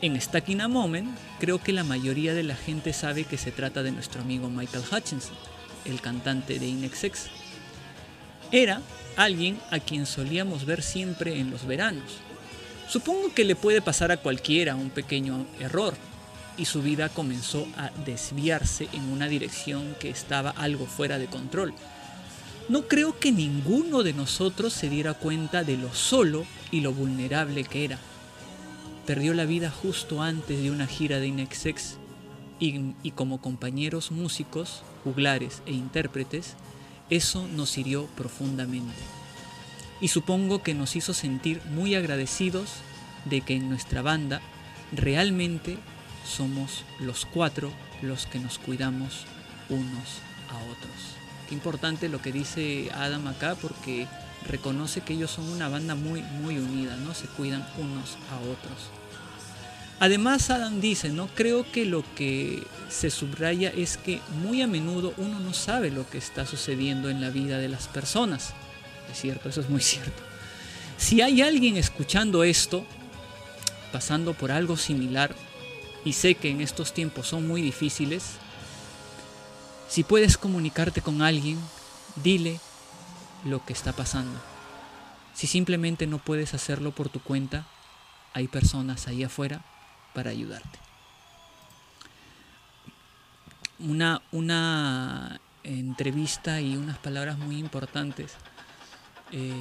[0.02, 3.84] En Stacking a Moment, creo que la mayoría de la gente sabe que se trata
[3.84, 5.36] de nuestro amigo Michael Hutchinson,
[5.88, 7.28] el cantante de Inexex.
[8.52, 8.82] Era
[9.16, 12.20] alguien a quien solíamos ver siempre en los veranos.
[12.88, 15.96] Supongo que le puede pasar a cualquiera un pequeño error,
[16.58, 21.74] y su vida comenzó a desviarse en una dirección que estaba algo fuera de control.
[22.68, 27.64] No creo que ninguno de nosotros se diera cuenta de lo solo y lo vulnerable
[27.64, 28.00] que era.
[29.06, 31.98] Perdió la vida justo antes de una gira de Inexex
[32.60, 36.56] y, y como compañeros músicos, juglares e intérpretes,
[37.10, 39.02] eso nos hirió profundamente.
[40.02, 42.74] Y supongo que nos hizo sentir muy agradecidos
[43.24, 44.42] de que en nuestra banda
[44.92, 45.78] realmente
[46.26, 49.26] somos los cuatro los que nos cuidamos
[49.70, 51.16] unos a otros.
[51.48, 54.08] Qué importante lo que dice Adam acá porque
[54.46, 57.14] reconoce que ellos son una banda muy muy unida, ¿no?
[57.14, 58.97] Se cuidan unos a otros.
[60.00, 61.28] Además Adam dice, ¿no?
[61.34, 66.08] Creo que lo que se subraya es que muy a menudo uno no sabe lo
[66.08, 68.54] que está sucediendo en la vida de las personas.
[69.12, 70.22] Es cierto, eso es muy cierto.
[70.98, 72.86] Si hay alguien escuchando esto,
[73.92, 75.36] pasando por algo similar,
[76.06, 78.24] y sé que en estos tiempos son muy difíciles,
[79.90, 81.60] si puedes comunicarte con alguien,
[82.24, 82.60] dile
[83.46, 84.40] lo que está pasando.
[85.34, 87.66] Si simplemente no puedes hacerlo por tu cuenta,
[88.34, 89.64] hay personas ahí afuera
[90.18, 90.80] para ayudarte.
[93.78, 98.34] Una, una entrevista y unas palabras muy importantes.
[99.32, 99.52] Eh,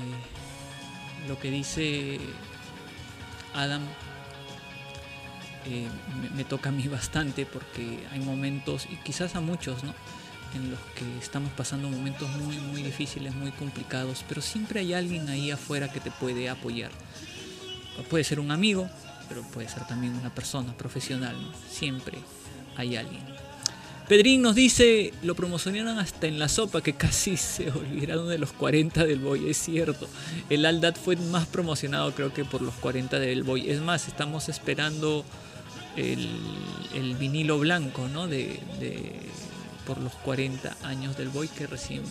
[1.28, 2.18] lo que dice
[3.54, 3.82] Adam
[5.66, 5.90] eh,
[6.22, 9.92] me, me toca a mí bastante porque hay momentos, y quizás a muchos, ¿no?
[10.54, 15.28] en los que estamos pasando momentos muy, muy difíciles, muy complicados, pero siempre hay alguien
[15.28, 16.92] ahí afuera que te puede apoyar.
[18.08, 18.88] Puede ser un amigo,
[19.28, 21.52] pero puede ser también una persona profesional, ¿no?
[21.70, 22.18] Siempre
[22.76, 23.22] hay alguien.
[24.08, 28.52] Pedrín nos dice, lo promocionaron hasta en la sopa, que casi se olvidaron de los
[28.52, 30.06] 40 del Boy, es cierto.
[30.48, 33.68] El Aldad fue más promocionado creo que por los 40 del Boy.
[33.68, 35.24] Es más, estamos esperando
[35.96, 36.28] el,
[36.94, 38.28] el vinilo blanco, ¿no?
[38.28, 39.12] De, de,
[39.86, 42.02] por los 40 años del Boy, que recién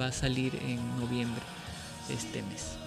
[0.00, 1.42] va a salir en noviembre
[2.08, 2.79] de este mes.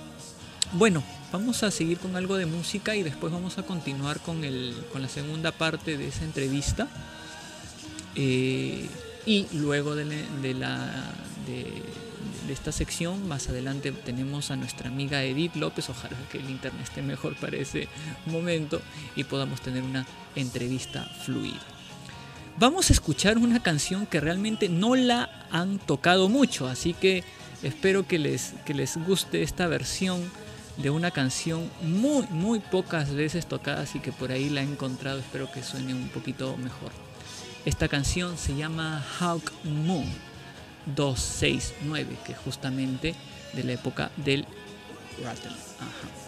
[0.75, 4.73] Bueno, vamos a seguir con algo de música y después vamos a continuar con, el,
[4.91, 6.87] con la segunda parte de esa entrevista.
[8.15, 8.89] Eh,
[9.27, 10.05] y luego de,
[10.55, 11.13] la,
[11.45, 11.83] de,
[12.51, 15.91] esta sección, más adelante tenemos a nuestra amiga Edith López.
[15.91, 17.87] Ojalá que el internet esté mejor para ese
[18.25, 18.81] momento
[19.15, 21.61] y podamos tener una entrevista fluida.
[22.57, 27.23] Vamos a escuchar una canción que realmente no la han tocado mucho, así que
[27.63, 30.21] Espero que les, que les guste esta versión
[30.77, 35.19] de una canción muy, muy pocas veces tocada, así que por ahí la he encontrado.
[35.19, 36.91] Espero que suene un poquito mejor.
[37.65, 40.05] Esta canción se llama Hawk Moon
[40.95, 43.15] 269, que es justamente
[43.53, 44.45] de la época del
[45.23, 45.51] Rattle.
[45.79, 46.22] Ajá.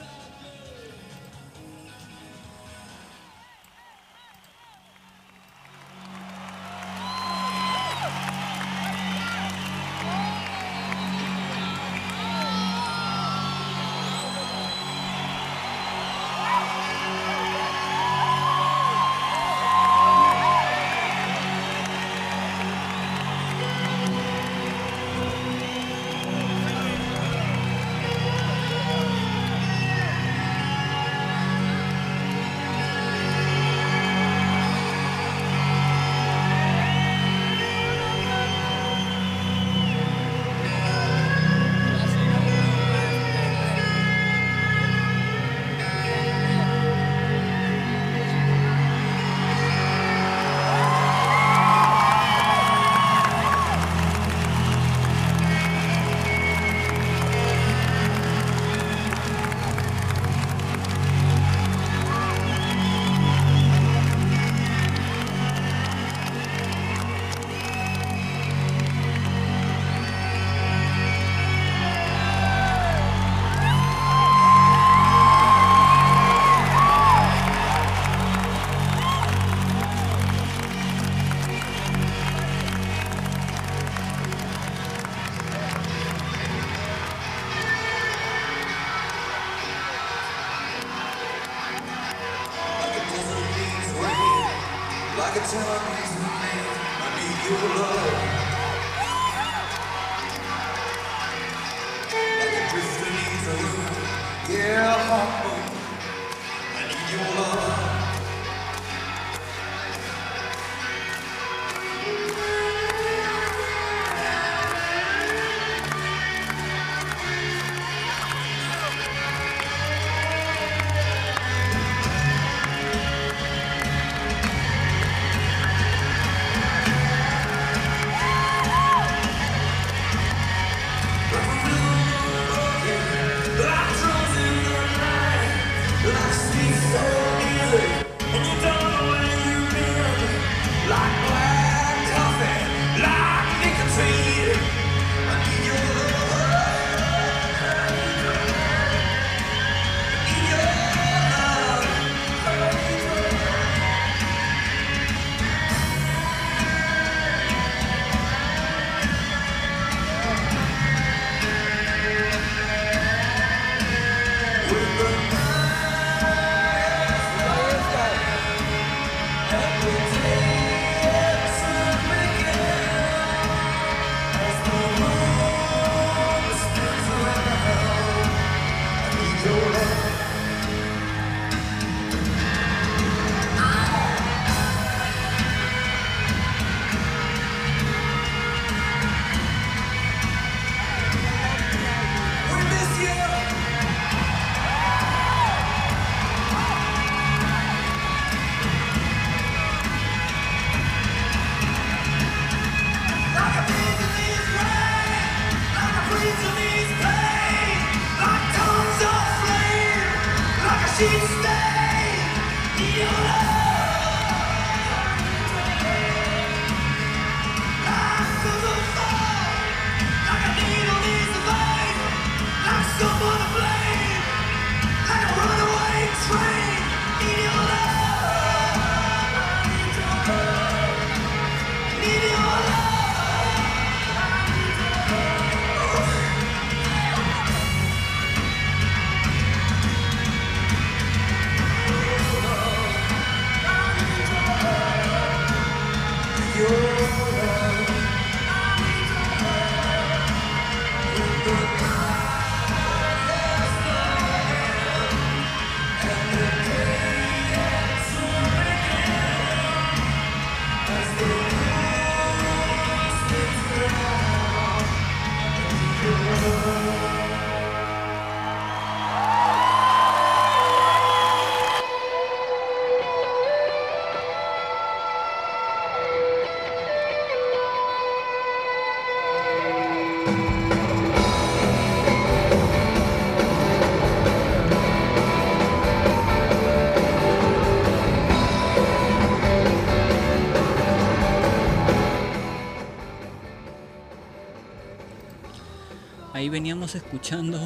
[296.55, 297.59] Veníamos escuchando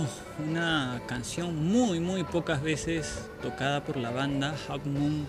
[0.49, 5.27] una canción muy muy pocas veces tocada por la banda Hawk Moon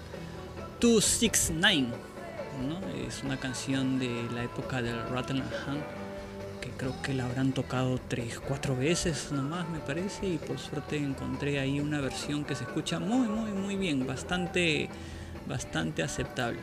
[0.81, 1.89] 269.
[2.67, 3.07] ¿no?
[3.07, 5.83] Es una canción de la época del Rattle and Hand
[6.63, 10.97] que creo que la habrán tocado 3, 4 veces nomás me parece y por suerte
[10.97, 14.89] encontré ahí una versión que se escucha muy muy muy bien, bastante
[15.47, 16.61] bastante aceptable.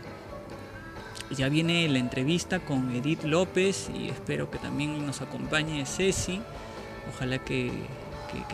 [1.29, 6.41] Ya viene la entrevista con Edith López y espero que también nos acompañe Ceci.
[7.17, 7.71] Ojalá que,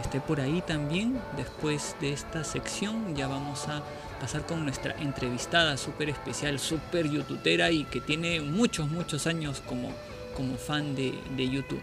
[0.02, 1.20] esté por ahí también.
[1.36, 3.84] Después de esta sección ya vamos a
[4.22, 9.92] pasar con nuestra entrevistada súper especial, súper youtubera y que tiene muchos, muchos años como,
[10.36, 11.82] como fan de, de YouTube.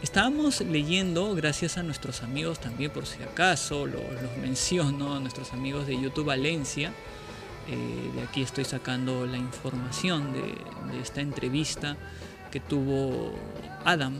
[0.00, 5.52] Estábamos leyendo, gracias a nuestros amigos también por si acaso, lo- los menciono, a nuestros
[5.52, 6.92] amigos de YouTube Valencia.
[7.68, 11.96] Eh, de aquí estoy sacando la información de esta entrevista
[12.52, 13.32] que tuvo
[13.84, 14.14] Adam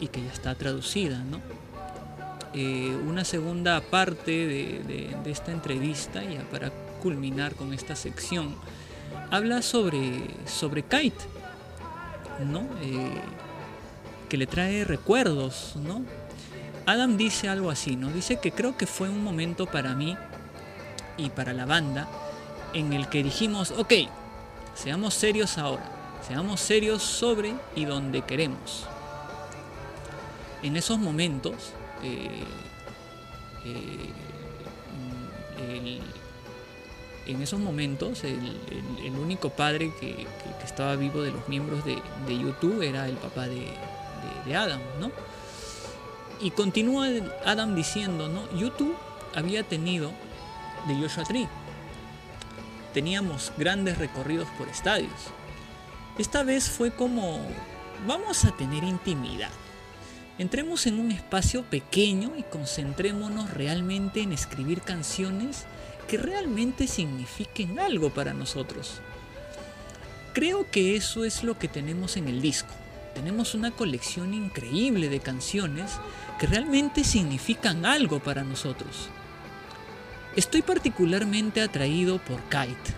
[0.00, 1.40] y que ya está traducida, ¿no?
[2.54, 6.70] Eh, una segunda parte de, esta entrevista, ya para
[7.02, 8.54] culminar con esta sección,
[9.30, 11.24] habla sobre, sobre Kite,
[12.46, 12.60] ¿no?
[12.80, 13.20] Eh,
[14.28, 16.02] que le trae recuerdos, ¿no?
[16.86, 18.08] Adam dice algo así, ¿no?
[18.10, 20.16] Dice que creo que fue un momento para mí
[21.16, 22.08] y para la banda
[22.72, 23.92] en el que dijimos, ok,
[24.74, 25.84] seamos serios ahora,
[26.26, 28.86] seamos serios sobre y donde queremos.
[30.62, 32.44] En esos momentos, eh,
[33.64, 34.10] eh,
[37.26, 40.26] en esos momentos, el, único padre que,
[40.64, 45.10] estaba vivo de los miembros de, YouTube era el papá de Adam, ¿no?
[46.40, 47.08] Y continúa
[47.44, 48.50] Adam diciendo, ¿no?
[48.58, 48.94] YouTube
[49.34, 50.12] había tenido
[50.86, 51.48] de Joshua Tree.
[52.92, 55.12] Teníamos grandes recorridos por estadios.
[56.18, 57.40] Esta vez fue como,
[58.06, 59.50] vamos a tener intimidad.
[60.38, 65.64] Entremos en un espacio pequeño y concentrémonos realmente en escribir canciones
[66.08, 69.00] que realmente signifiquen algo para nosotros.
[70.34, 72.74] Creo que eso es lo que tenemos en el disco.
[73.14, 75.92] Tenemos una colección increíble de canciones
[76.38, 79.08] que realmente significan algo para nosotros.
[80.36, 82.94] Estoy particularmente atraído por Kite.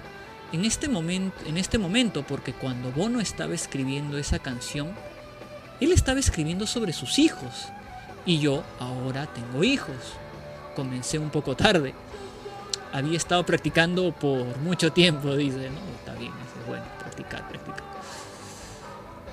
[0.50, 4.92] En este, momento, en este momento, porque cuando Bono estaba escribiendo esa canción,
[5.80, 7.68] él estaba escribiendo sobre sus hijos.
[8.26, 9.96] Y yo ahora tengo hijos.
[10.74, 11.94] Comencé un poco tarde.
[12.92, 15.80] Había estado practicando por mucho tiempo, dice, ¿no?
[15.98, 17.84] Está bien, es bueno, practicar, practicar.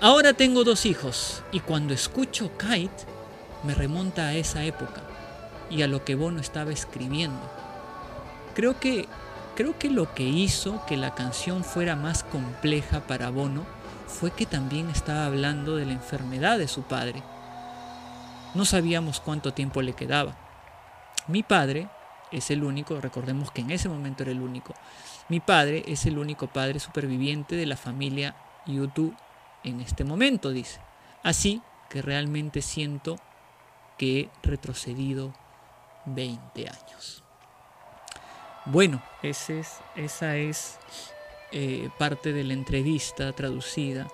[0.02, 3.06] Ahora tengo dos hijos y cuando escucho Kite
[3.64, 5.02] me remonta a esa época
[5.70, 7.40] y a lo que Bono estaba escribiendo.
[8.54, 9.08] Creo que
[9.56, 13.66] creo que lo que hizo que la canción fuera más compleja para Bono
[14.16, 17.22] fue que también estaba hablando de la enfermedad de su padre.
[18.54, 20.38] No sabíamos cuánto tiempo le quedaba.
[21.28, 21.90] Mi padre
[22.32, 24.74] es el único, recordemos que en ese momento era el único.
[25.28, 28.36] Mi padre es el único padre superviviente de la familia
[28.66, 29.16] YouTube
[29.64, 30.80] en este momento, dice.
[31.22, 33.18] Así que realmente siento
[33.98, 35.34] que he retrocedido
[36.06, 37.24] 20 años.
[38.66, 40.80] Bueno, esa es
[41.58, 44.10] eh, parte de la entrevista traducida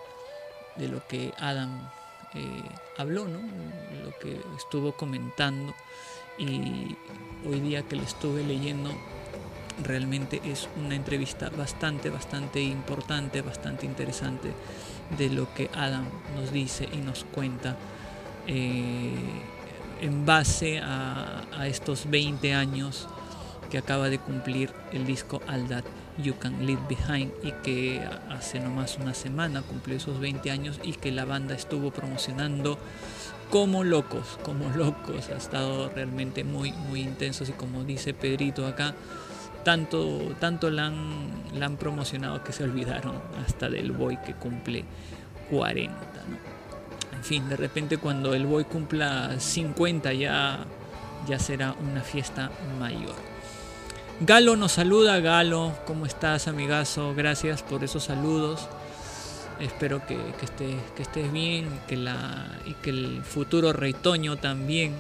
[0.76, 1.90] de lo que Adam
[2.36, 2.62] eh,
[3.00, 3.40] habló, ¿no?
[4.04, 5.74] Lo que estuvo comentando
[6.38, 6.96] y
[7.50, 8.92] hoy día que lo estuve leyendo
[9.84, 14.52] realmente es una entrevista bastante, bastante importante, bastante interesante
[15.18, 17.76] de lo que Adam nos dice y nos cuenta
[18.46, 19.16] eh,
[20.00, 23.08] en base a, a estos 20 años
[23.72, 25.86] que acaba de cumplir el disco That
[26.22, 30.94] You Can Leave Behind y que hace nomás una semana cumplió esos 20 años y
[30.94, 32.78] que la banda estuvo promocionando
[33.50, 38.96] como locos, como locos, ha estado realmente muy, muy intensos y como dice Pedrito acá,
[39.64, 44.86] tanto, tanto la han, promocionado que se olvidaron hasta del boy que cumple
[45.50, 47.18] 40, ¿no?
[47.18, 50.66] En fin, de repente cuando el boy cumpla 50 ya,
[51.28, 52.50] ya será una fiesta
[52.80, 53.31] mayor.
[54.24, 57.16] Galo nos saluda, Galo, ¿cómo estás amigazo?
[57.16, 58.68] Gracias por esos saludos.
[59.60, 61.68] Espero que, estés, que estés bien
[62.68, 64.94] y que el futuro Reitoño también.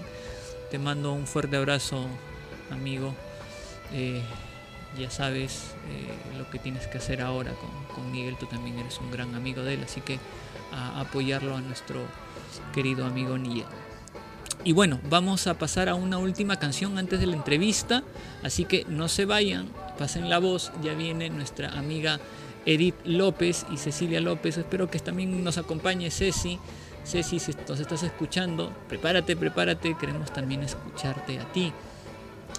[0.71, 2.07] Te mando un fuerte abrazo,
[2.71, 3.13] amigo.
[3.93, 4.23] Eh,
[4.97, 7.51] ya sabes eh, lo que tienes que hacer ahora
[7.93, 8.37] con, Miguel.
[8.39, 10.17] Tú también eres un gran amigo de él, así que
[10.95, 12.01] apoyarlo a nuestro
[12.73, 13.67] querido amigo Niel.
[14.63, 18.03] Y bueno, vamos a pasar a una última canción antes de la entrevista,
[18.43, 22.19] así que no se vayan, pasen la voz, ya viene nuestra amiga
[22.67, 26.59] Edith López y Cecilia López, espero que también nos acompañe Ceci,
[27.03, 31.73] Ceci, si nos estás escuchando, prepárate, prepárate, queremos también escucharte a ti.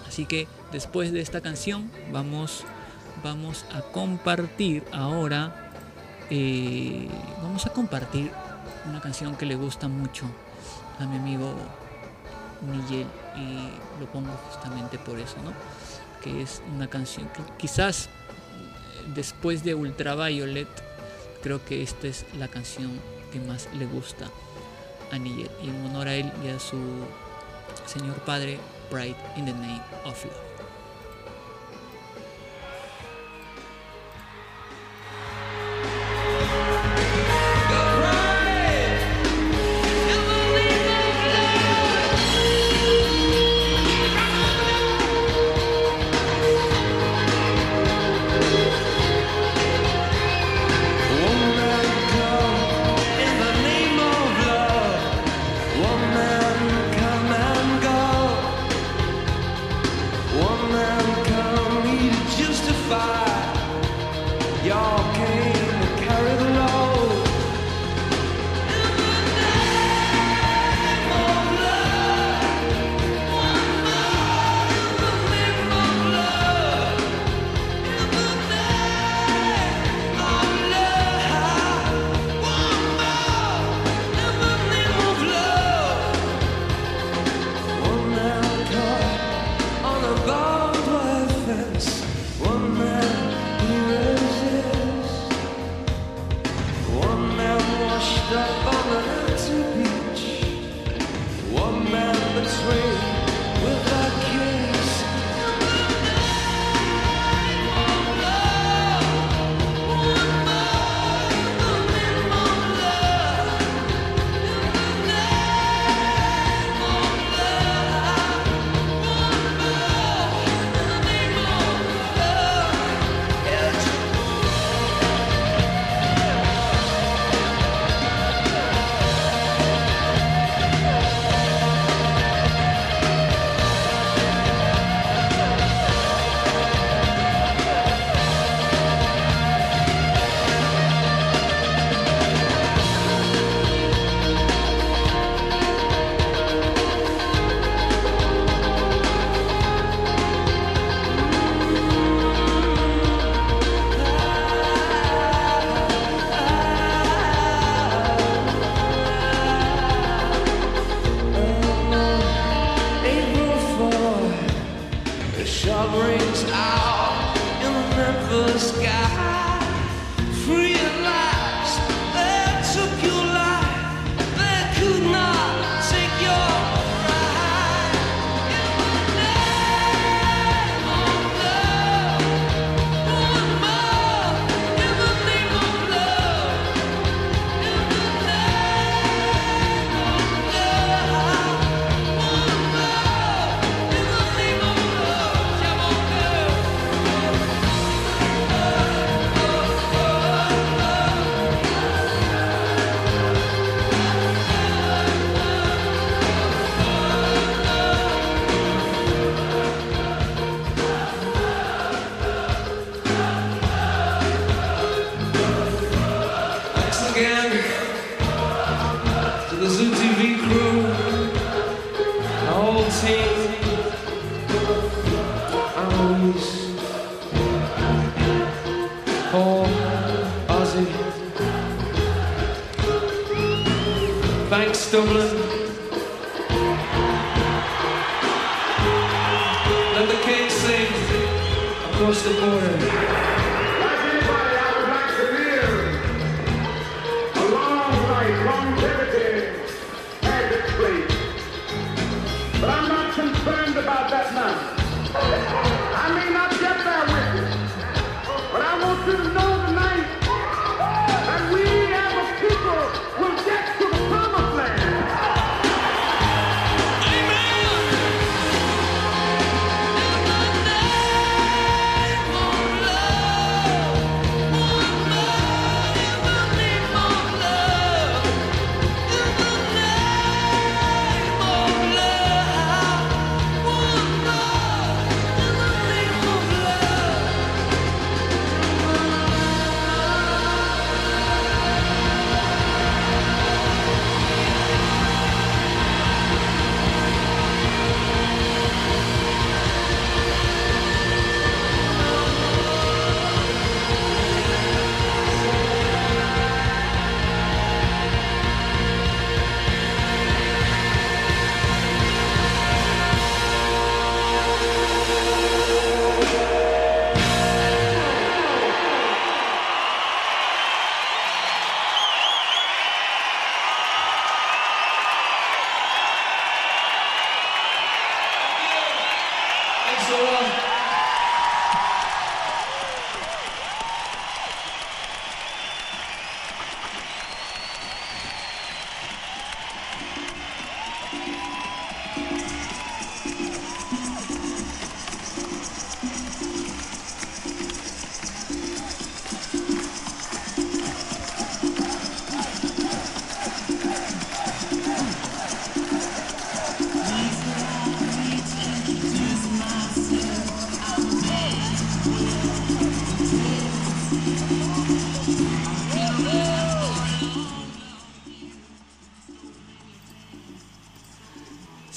[0.09, 2.65] Así que después de esta canción vamos,
[3.23, 5.71] vamos a compartir ahora,
[6.31, 7.07] eh,
[7.43, 8.33] vamos a compartir
[8.89, 10.25] una canción que le gusta mucho
[10.99, 11.55] a mi amigo
[12.63, 13.07] Miguel
[13.37, 15.53] y lo pongo justamente por eso, ¿no?
[16.23, 18.11] Que es una canción que quizás eh,
[19.15, 20.69] después de Ultraviolet
[21.43, 22.91] creo que esta es la canción
[23.33, 24.27] que más le gusta
[25.11, 26.79] a Nigel y en honor a él y a su
[27.87, 28.59] señor padre
[28.91, 30.52] Pride in the Name of Love.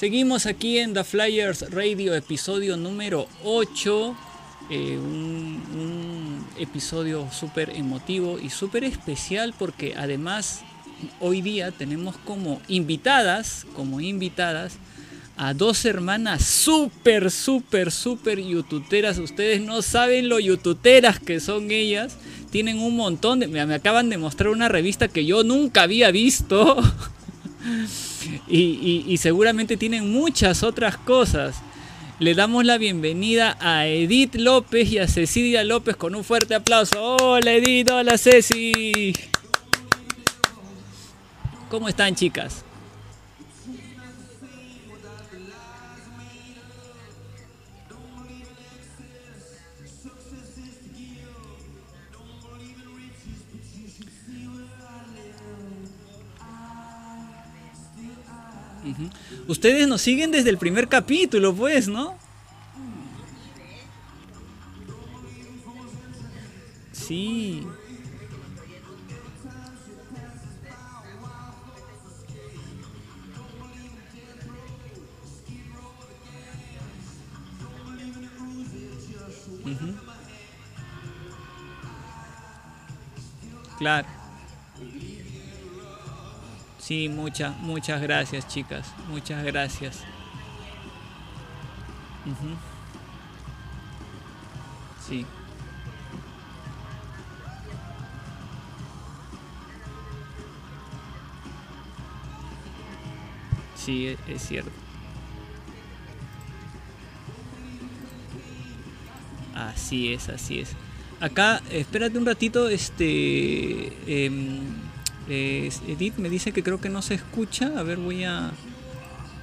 [0.06, 4.16] Seguimos aquí en The Flyers Radio, episodio número 8.
[4.70, 10.60] eh, un, episodio súper emotivo y súper especial porque además
[11.18, 14.74] hoy día tenemos como invitadas, como invitadas,
[15.36, 19.18] a dos hermanas súper, súper, súper yoututeras.
[19.18, 22.16] Ustedes no saben lo yoututeras que son ellas.
[22.52, 23.48] Tienen un montón de...
[23.48, 26.80] Me acaban de mostrar una revista que yo nunca había visto.
[28.48, 31.56] y, seguramente tienen muchas otras cosas.
[32.18, 37.16] Le damos la bienvenida a Edith López y a Cecilia López con un fuerte aplauso.
[37.16, 39.12] Hola Edith, hola Ceci.
[41.68, 42.65] ¿Cómo están chicas?
[59.48, 62.16] Ustedes nos siguen desde el primer capítulo, pues, ¿no?
[66.92, 67.66] Sí.
[83.78, 84.15] Claro.
[86.86, 88.94] Sí, muchas, muchas gracias, chicas.
[89.08, 90.04] Muchas gracias.
[95.08, 95.26] Sí.
[103.74, 104.70] Sí, e- es cierto.
[109.54, 110.76] Así es, así es.
[111.18, 114.26] Acá, espérate un ratito, este...
[114.26, 114.85] em,
[115.28, 117.72] eh, Edith me dice que creo que no se escucha.
[117.78, 118.50] A ver, voy a...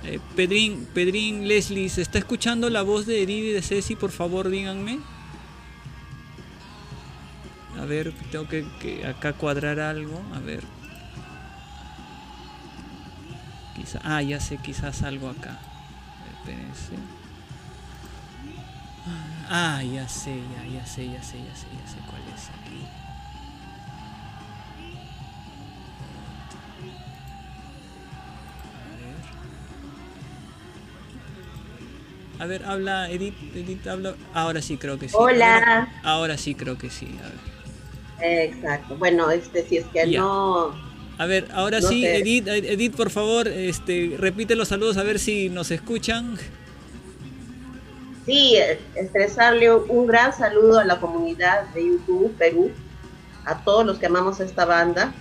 [0.03, 3.95] eh, Pedrín, Leslie, ¿se está escuchando la voz de Edith y de Ceci?
[3.95, 4.99] Por favor, díganme.
[7.79, 10.21] A ver, tengo que, que acá cuadrar algo.
[10.34, 10.63] A ver.
[13.75, 15.59] Quizá, ah, ya sé, quizás algo acá.
[16.38, 16.95] Espérense.
[19.49, 23.03] Ah, ya sé, ya, ya sé, ya sé, ya sé, ya sé cuál es aquí.
[32.43, 34.15] A ver, habla Edith, Edith habla.
[34.33, 35.15] Ahora sí creo que sí.
[35.17, 35.87] Ver, Hola.
[36.03, 37.07] ahora sí creo que sí.
[37.23, 38.49] A ver.
[38.49, 38.97] Exacto.
[38.97, 40.19] Bueno, este, si es que Ya.
[40.19, 40.75] no,
[41.17, 42.17] A ver, ahora No sí, sé.
[42.17, 46.35] Edith, Edith, por favor, este, repite los saludos a ver si nos escuchan.
[48.25, 48.57] sí,
[48.95, 52.71] expresarle un gran saludo a la comunidad de YouTube Perú,
[53.45, 55.13] a todos los que amamos esta banda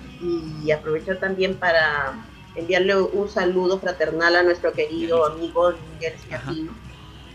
[0.64, 2.14] y aprovechar también para
[2.56, 6.81] enviarle un saludo fraternal a nuestro querido amigo Miguel Ciapino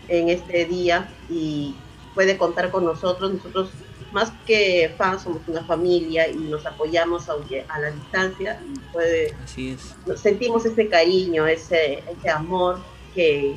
[0.08, 1.74] en este día y
[2.14, 3.32] puede contar con nosotros.
[3.34, 3.70] Nosotros
[4.12, 9.34] más que fans somos una familia y nos apoyamos aunque a la distancia y puede
[9.44, 9.94] Así es.
[10.20, 12.80] sentimos ese cariño, ese, ese amor
[13.14, 13.56] que eh,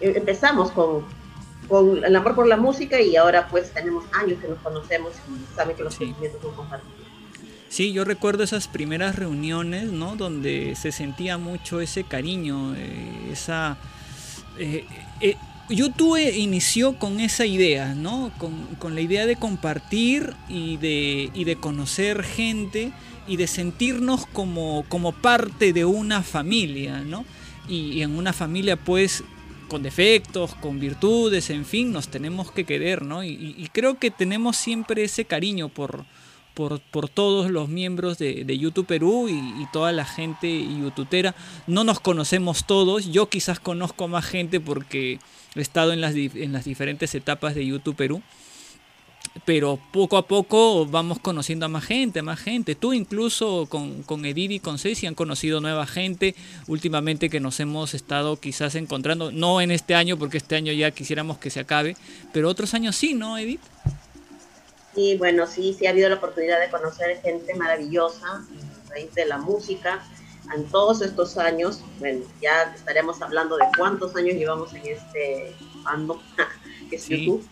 [0.00, 1.04] empezamos con,
[1.68, 5.54] con el amor por la música y ahora pues tenemos años que nos conocemos y
[5.54, 6.06] saben que los Sí.
[6.06, 6.96] sentimientos son compartidos.
[7.68, 10.16] Sí, yo recuerdo esas primeras reuniones, ¿no?
[10.16, 13.76] Donde se sentía mucho ese cariño, eh, esa...
[14.58, 14.86] eh,
[15.20, 15.36] eh,
[15.68, 18.30] YouTube inició con esa idea, ¿no?
[18.38, 22.92] Con, la idea de compartir y de, conocer gente
[23.26, 24.84] y de sentirnos como,
[25.20, 27.24] parte de una familia, ¿no?
[27.68, 29.24] Y, en una familia, pues,
[29.68, 33.24] con defectos, con virtudes, en fin, nos tenemos que querer, ¿no?
[33.24, 36.04] Y, creo que tenemos siempre ese cariño por,
[37.12, 41.34] todos los miembros de, YouTube Perú y, y toda la gente youtubera.
[41.66, 45.18] No nos conocemos todos, yo quizás conozco más gente porque
[45.60, 48.22] he estado en las, en las diferentes etapas de YouTube Perú.
[49.44, 52.74] Pero poco a poco vamos conociendo a más gente, a más gente.
[52.74, 56.34] Tú incluso con, Edith y con Ceci han conocido nueva gente
[56.66, 60.90] últimamente que nos hemos estado quizás encontrando, no en este año porque este año ya
[60.90, 61.96] quisiéramos que se acabe,
[62.32, 63.60] pero otros años sí, ¿no, Edith?
[64.94, 69.26] Y bueno, sí, sí ha habido la oportunidad de conocer gente maravillosa a raíz de
[69.26, 70.02] la música
[70.54, 71.82] en todos estos años.
[71.98, 76.18] Bueno, ya estaremos hablando de cuántos años llevamos en este fandom
[76.90, 77.26] que es Sí.
[77.26, 77.46] YouTube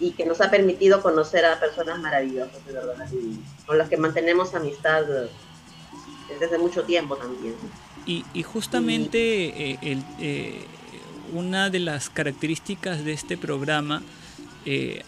[0.00, 3.96] y que nos ha permitido conocer a personas maravillosas, de verdad, y con las que
[3.96, 5.28] mantenemos amistad eh,
[6.28, 7.54] desde hace mucho tiempo también.
[8.06, 10.64] Y, y justamente eh, el, eh,
[11.32, 14.02] una de las características de este programa,
[14.64, 15.02] eh,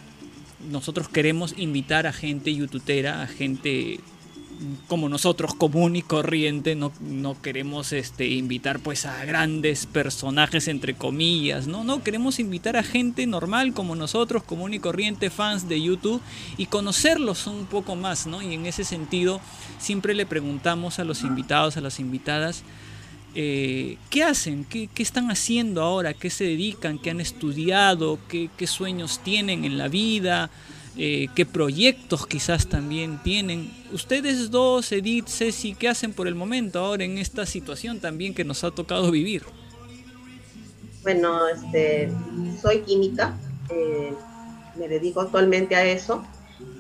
[0.69, 4.01] nosotros queremos invitar a gente youtubera, a gente
[4.89, 10.95] como nosotros, común y corriente, no, no queremos este, invitar pues a grandes personajes entre
[10.95, 11.85] comillas, ¿no?
[11.85, 16.21] No, queremos invitar a gente normal como nosotros, común y corriente, fans de YouTube,
[16.57, 18.43] y conocerlos un poco más, ¿no?
[18.43, 19.41] Y en ese sentido,
[19.79, 22.63] siempre le preguntamos a los invitados, a las invitadas,
[23.35, 24.65] eh, ¿qué hacen?
[24.65, 26.15] ¿Qué, qué están haciendo ahora?
[26.15, 26.99] ¿Qué se dedican?
[26.99, 28.19] ¿Qué han estudiado?
[28.29, 30.51] ¿Qué, qué sueños tienen en la vida?
[30.97, 33.73] Eh, qué proyectos quizás también tienen.
[33.93, 38.45] Ustedes dos, Edith, Ceci, ¿qué hacen por el momento ahora en esta situación también que
[38.45, 39.45] nos ha tocado vivir?
[41.03, 42.13] Bueno, este,
[42.61, 43.39] soy química,
[43.71, 44.13] eh,
[44.77, 46.25] me dedico actualmente a eso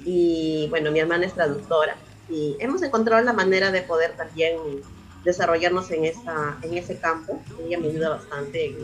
[0.04, 1.96] y bueno, mi hermana es traductora
[2.28, 4.56] y hemos encontrado la manera de poder también
[5.24, 7.40] desarrollarnos en, esa, en ese campo.
[7.64, 8.76] Ella me ayuda bastante en,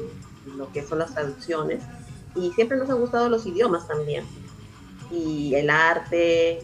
[0.47, 1.83] en lo que son las traducciones
[2.37, 4.24] y siempre nos han gustado los idiomas también
[5.11, 6.61] y el arte,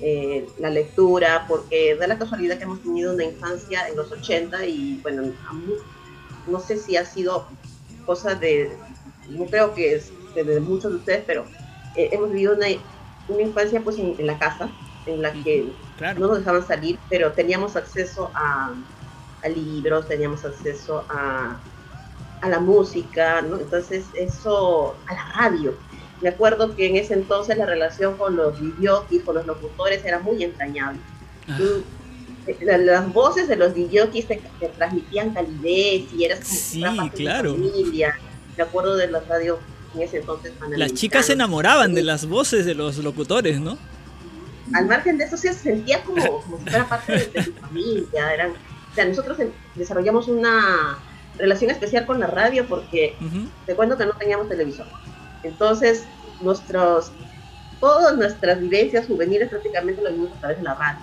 [0.00, 4.64] eh, la lectura, porque da la casualidad que hemos tenido una infancia en los 80
[4.66, 5.32] y bueno,
[6.46, 7.46] no sé si ha sido
[8.06, 8.70] cosa de,
[9.30, 11.44] no creo que es de, de muchos de ustedes, pero
[11.96, 12.66] eh, hemos vivido una,
[13.28, 14.70] una infancia pues en, en, la casa,
[15.06, 16.20] en la que Claro.
[16.20, 18.72] no nos dejaban salir, pero teníamos acceso a,
[19.42, 21.56] a libros, teníamos acceso a,
[22.40, 23.56] a la música, ¿no?
[23.58, 25.74] Entonces eso, a la radio.
[26.20, 30.18] Me acuerdo que en ese entonces la relación con los videokis, con los locutores, era
[30.18, 31.00] muy entrañable.
[31.48, 31.82] Ah, Tú-
[32.46, 36.80] eh, la- las voces de los videokis te, te transmitían calidez y eras como Sí,
[36.80, 37.52] fuera parte de claro.
[37.54, 38.18] familia.
[38.56, 39.58] Me acuerdo de las radios
[39.94, 43.78] en ese entonces Las chicas se enamoraban de las voces de los locutores, ¿no?
[44.74, 48.34] al margen de eso se sentía como, como si fuera parte de, de tu familia.
[48.34, 49.38] Eran, o sea, nosotros
[49.74, 50.98] desarrollamos una
[51.38, 53.48] relación especial con la radio porque Ujú.
[53.64, 54.86] te cuento que no teníamos televisor.
[55.42, 56.04] Entonces,
[56.40, 57.12] nuestros,
[57.80, 61.00] todas nuestras vivencias juveniles prácticamente lo vimos a través de la radio.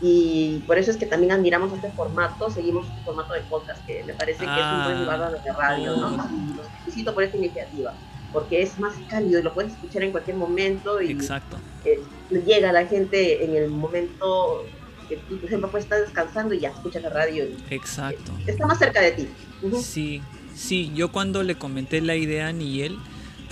[0.00, 4.02] Y por eso es que también admiramos este formato, seguimos este formato de podcast que
[4.02, 5.00] me parece que es un buen Ah.
[5.00, 6.10] lugar de radio, ¿no?
[6.12, 7.94] Y los felicito por esta iniciativa,
[8.32, 11.56] porque es más cálido y lo puedes escuchar en cualquier momento y Exacto.
[11.84, 12.00] eh,
[12.44, 14.64] llega a la gente en el momento
[15.08, 18.32] que tú, por ejemplo, puedes estar descansando y ya escuchas la radio y Exacto.
[18.44, 19.28] está más cerca de ti.
[19.62, 19.80] Ujú.
[19.80, 20.20] Sí,
[20.52, 22.98] sí, yo cuando le comenté la idea a Niel,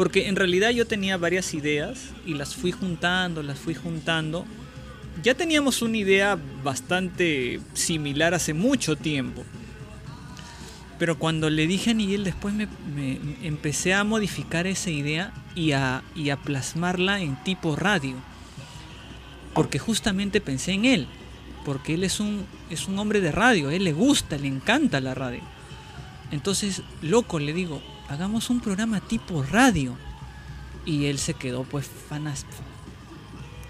[0.01, 4.47] porque en realidad yo tenía varias ideas y las fui juntando, las fui juntando.
[5.23, 9.45] Ya teníamos una idea bastante similar hace mucho tiempo.
[10.99, 12.67] Pero cuando le dije a Niel, después me,
[13.43, 18.15] empecé a modificar esa idea y a, y a plasmarla en tipo radio.
[19.53, 21.09] Porque justamente pensé en él.
[21.67, 24.99] Porque él es un, es un hombre de radio, a él le gusta, le encanta
[24.99, 25.43] la radio.
[26.31, 29.97] Entonces, loco, le digo, hagamos un programa tipo radio.
[30.85, 32.45] Y él se quedó pues fanas.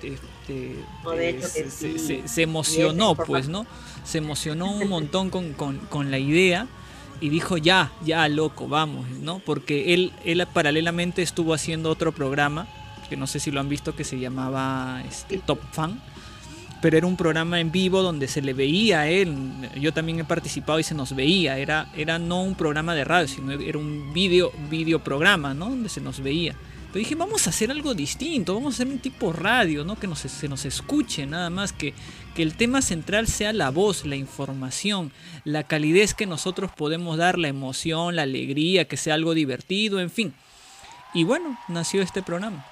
[0.02, 1.98] Este, No, de hecho se, que se- sí.
[2.22, 3.66] se- se emocionó, pues, ¿no?
[4.04, 6.66] Se emocionó un montón con, con- con la idea
[7.20, 9.40] y dijo, ya, ya, loco, vamos, ¿no?
[9.40, 12.66] Porque él, él paralelamente estuvo haciendo otro programa,
[13.10, 16.02] que no sé si lo han visto, que se llamaba este, Top Fan
[16.80, 19.36] pero era un programa en vivo donde se le veía a él.
[19.78, 21.58] Yo también he participado y se nos veía.
[21.58, 25.68] Era, era no un programa de radio, sino era un video, video programa, ¿no?
[25.68, 26.54] Donde se nos veía.
[26.92, 29.96] Pero dije, vamos a hacer algo distinto, vamos a hacer un tipo radio, ¿no?
[29.96, 31.94] Que nos, se nos escuche nada más, que,
[32.34, 35.12] que el tema central sea la voz, la información,
[35.44, 40.10] la calidez que nosotros podemos dar, la emoción, la alegría, que sea algo divertido, en
[40.10, 40.34] fin.
[41.14, 42.66] Y bueno, nació este programa.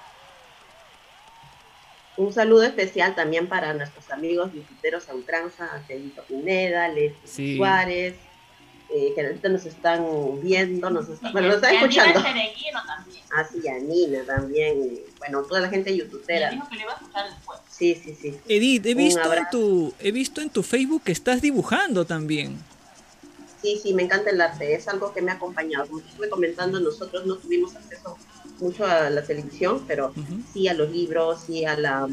[2.19, 7.55] Un saludo especial también para nuestros amigos visiteros a ultranza, Angelito Pineda, Leslie Sí.
[7.55, 8.15] Suárez,
[8.89, 10.05] eh, que ahorita nos están
[10.41, 12.21] viendo, nos están, bueno, nos Y están escuchando.
[12.21, 13.23] También.
[13.37, 16.49] Así, a Nina también, y, bueno, toda la gente youtubera.
[16.49, 17.59] dijo que le iba a escuchar después.
[17.69, 18.37] Sí, sí, sí.
[18.49, 22.57] Edith, he visto, en tu, he visto en tu Facebook que estás dibujando también.
[23.61, 25.87] Sí, sí, me encanta el arte, es algo que me ha acompañado.
[25.87, 28.17] Como te estuve comentando, nosotros no tuvimos acceso
[28.61, 30.13] mucho a la televisión, pero
[30.53, 32.07] sí a los libros, sí a la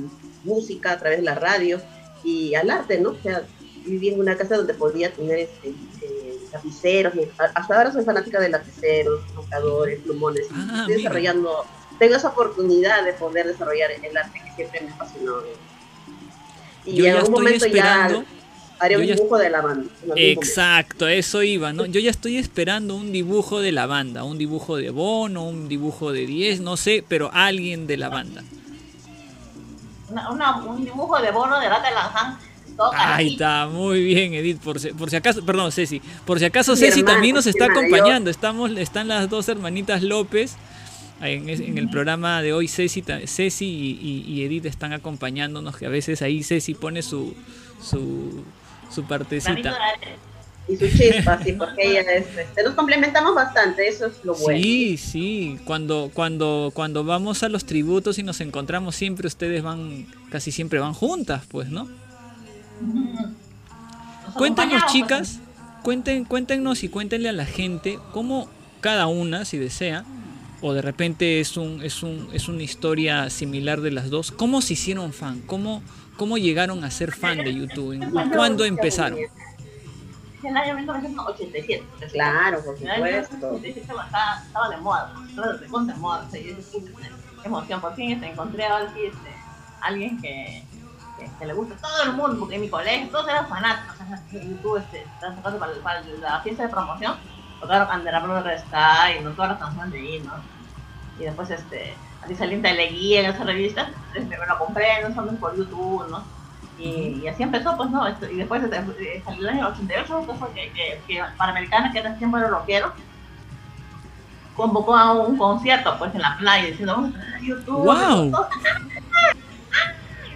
[0.44, 1.81] música a través de la radio
[2.24, 3.10] y al arte, ¿no?
[3.10, 3.43] O sea,
[3.85, 5.68] viví en una casa donde podía tener este,
[6.02, 7.12] eh, lapiceros,
[7.55, 10.97] hasta ahora soy fanática de lapiceros, marcadores, plumones, Ah, estoy mira.
[11.10, 11.64] desarrollando,
[11.98, 15.35] tengo esa oportunidad de poder desarrollar el arte que siempre me apasionó.
[16.85, 18.23] Y Yo en ya algún estoy momento esperando.
[18.23, 18.27] ya
[18.78, 19.90] haré yo un ya- dibujo de la banda.
[20.16, 21.86] Exacto, eso iba, ¿no?
[21.86, 26.12] Yo ya estoy esperando un dibujo de la banda, un dibujo de Bono, un dibujo
[26.12, 28.43] de 10, no sé, pero alguien de la banda.
[30.11, 32.39] Una, una- un dibujo de bono de Rata Lanzán.
[32.77, 36.44] Todo Ahí está, muy bien, Edith, por si, por si acaso, perdón, Ceci, por si
[36.44, 40.57] acaso Mi Ceci también nos está yo- acompañando, estamos, están las dos hermanitas López
[41.23, 41.48] En,
[41.78, 46.20] el programa de hoy Ceci, Ceci y, y- y Edith están acompañándonos, que a veces
[46.20, 47.35] ahí Ceci pone su,
[47.82, 48.44] su,
[48.90, 49.76] su partecita.
[50.68, 54.60] Y su chispa, sí, porque ella es, este, nos complementamos bastante, eso es lo bueno.
[54.60, 60.08] Sí, sí, cuando, cuando, cuando vamos a los tributos y nos encontramos siempre, ustedes van,
[60.28, 61.84] casi siempre van juntas, pues, ¿no?
[61.84, 61.92] Nos
[64.34, 65.38] Cuéntenos, acompañamos, chicas,
[65.84, 68.48] cuenten, cuéntenos y cuéntenle a la gente cómo
[68.80, 70.04] cada una, si desea,
[70.62, 74.60] o de repente es un, es un, es una historia similar de las dos, cómo
[74.62, 75.80] se hicieron fan, cómo,
[76.16, 79.18] cómo llegaron a ser fan de YouTube, ¿En- cuándo empezaron.
[79.18, 79.30] pues.
[80.43, 81.84] En el año 1987.
[82.12, 83.34] Claro, por En supuesto.
[83.36, 86.28] 1987 estaba, estaba de moda, estaba de moda.
[86.32, 86.56] Dije,
[87.43, 89.30] qué emoción, por fin este, encontré a alguien, este,
[89.80, 90.62] alguien que,
[91.18, 93.97] que, que le gusta a todo el mundo, porque en mi colegio todos eran fanáticos.
[94.32, 97.16] En YouTube este, sacando para, para la fiesta de promoción,
[97.60, 99.30] tocaron Andera Brother Sky, ¿no?
[99.32, 100.32] todas las canciones de ahí, ¿no?
[101.18, 101.94] Y después este,
[102.27, 106.07] así salí en Teleguía, en esa revista, este, me lo compré, no solamente por YouTube,
[106.11, 106.23] ¿no?
[106.78, 108.07] Y, y así empezó, pues, ¿no?
[108.07, 108.77] Esto- y después este,
[109.16, 112.36] eh, salió el año 88, que fue que, que, que Panamericana, que en ese tiempo
[112.36, 112.93] era rockero,
[114.55, 117.85] convocó a un concierto, pues, en la playa, diciendo, vamos a YouTube.
[117.85, 118.31] ¡Guau!
[118.31, 118.48] todos-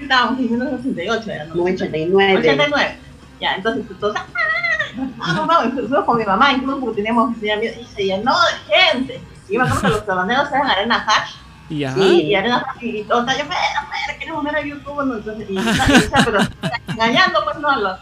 [0.00, 1.62] Estábamos en 1988, era, ¿no?
[1.62, 2.38] 89.
[2.38, 2.98] 89.
[3.40, 4.22] Ya, entonces, entonces,
[5.20, 9.20] ah, vamos, fuimos con mi mamá, incluso porque teníamos, y se llenó de gente.
[9.48, 11.34] Y me acuerdo que los tabaneros eran Arena Hash,
[11.70, 12.22] Y ya, Sí.
[12.24, 15.14] y Arena Hash, y todos, yo, fuera, fuera, queremos ver a YouTube, ¿no?
[15.16, 16.38] Entonces, y, o sea, pero
[16.88, 17.98] engañando, pues, no, los,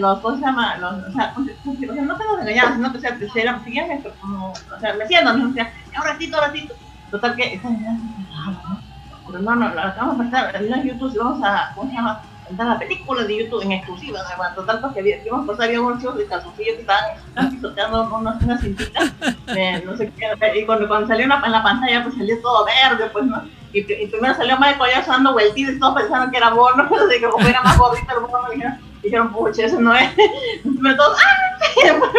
[0.00, 0.76] los, ¿cómo se llama?
[0.76, 3.00] Los, o sea, ¿cómo se- se- o sea, no que nos engañaban, sino que, o
[3.00, 6.74] sea, que eran, seguían esto, como, o sea, meciéndonos, o sea, un ratito, un ratito.
[7.10, 8.80] Total que, esa se ¿no?
[9.26, 12.20] Pero no, no, la vamos a estar en YouTube vamos a, ¿cómo se llama?
[12.48, 14.20] Entrar la película de YouTube en exclusiva.
[14.36, 18.60] Bueno, total, porque había, vimos, pues había muchos de calzoncillos que estaban, pisoteando unas, unas
[18.60, 19.12] cintitas,
[19.46, 22.40] de no sé qué, y cuando, cuando salió en la, en la pantalla, pues salió
[22.40, 23.42] todo verde, pues, ¿no?
[23.72, 27.20] Y, y primero salió Michael Jackson dando vueltitas y todos pensaron que era Bono, así
[27.20, 30.10] que como era más gordito el Bono, dijeron, dijeron, pucha, eso no es.
[30.82, 31.46] Pero todos, ¡ah!
[31.82, 32.12] Y después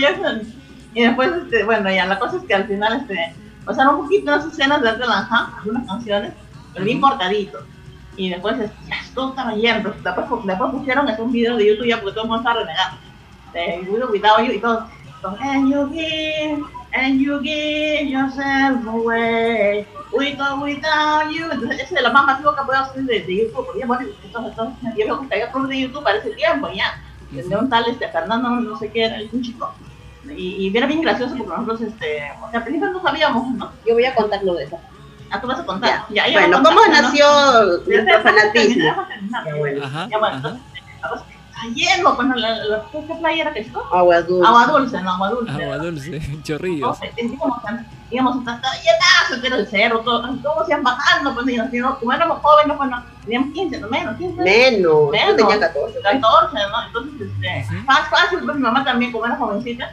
[0.00, 0.42] Jackson.
[0.94, 3.34] Y después, este, bueno, ya la cosa es que al final, este,
[3.64, 6.32] pasaron un poquito las escenas de Arte Lanham, algunas canciones,
[6.72, 7.60] pero bien cortadito.
[8.16, 9.90] Y después, ya todo estaba lleno.
[9.90, 12.98] Después, después pusieron este, un video de YouTube ya porque todo el mundo estaba renegando.
[13.52, 14.86] De or Without You y todo.
[15.40, 19.86] And you give, and you give yourself away.
[20.12, 21.50] With or without you.
[21.50, 23.66] Entonces, ese es lo más masivo que puedo hacer de, de YouTube.
[23.66, 26.68] Porque ya, bueno, entonces, entonces, yo veo que había club de YouTube para ese tiempo
[26.74, 27.00] ya.
[27.30, 29.72] De un tal este, Fernando, no sé qué era, un chico.
[30.36, 33.72] Y, y era bien gracioso porque nosotros, este, o sea, al principio no sabíamos, ¿no?
[33.86, 34.78] Yo voy a contar lo de eso.
[35.32, 36.04] Ah, tú vas a contar.
[36.10, 37.08] Ya, ya Bueno, ¿cómo contar, ¿no?
[37.08, 38.84] nació déjame terminar, fanatismo?
[39.46, 39.84] Ya, bueno.
[39.84, 40.48] ajá, Ya, bueno, ajá.
[40.48, 41.26] entonces,
[41.74, 42.34] lleno, pues, ¿no?
[42.34, 43.82] la, la, ¿qué playa era que esto?
[43.94, 44.46] Agua dulce.
[44.46, 45.52] Agua dulce, no, agua dulce.
[45.64, 46.98] Agua dulce, chorrillos.
[47.02, 47.38] Entonces,
[48.40, 52.12] está está llenazo, que era el cerro, todo, todos iban bajando, pues, y nos- como
[52.12, 55.10] éramos jóvenes, pues, no, teníamos 15, no menos, 15, Menos.
[55.10, 55.36] Menos.
[55.36, 56.00] Tenía 14.
[56.02, 56.86] 14, ¿no?
[56.86, 59.90] Entonces, este, más fácil, pues mi mamá también, como era jovencita,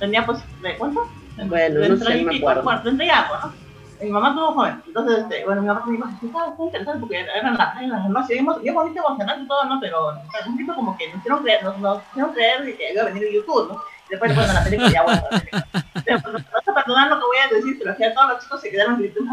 [0.00, 1.08] tenía pues, ¿de cuánto?
[1.44, 2.62] Bueno, no sé, me acuerdo.
[2.64, 3.69] Bueno, tendría algo, ¿no?
[4.02, 7.20] Mi mamá tuvo joven, entonces, este, bueno, mi mamá me dijo, estaba está interesante porque
[7.20, 9.80] eran las en las noches, yo, yo bonito emocionante y todo, ¿no?
[9.80, 10.08] Pero
[10.46, 13.06] un poquito como que nos hicieron creer, nos, nos hicieron creer de que iba a
[13.06, 13.82] venir en YouTube, ¿no?
[14.06, 15.66] Y después, bueno, la película, ya bueno, la película.
[16.04, 18.42] Pero, pues, no vas a perdonar lo que voy a decir, pero que todos los
[18.42, 19.32] chicos se quedaron gritando,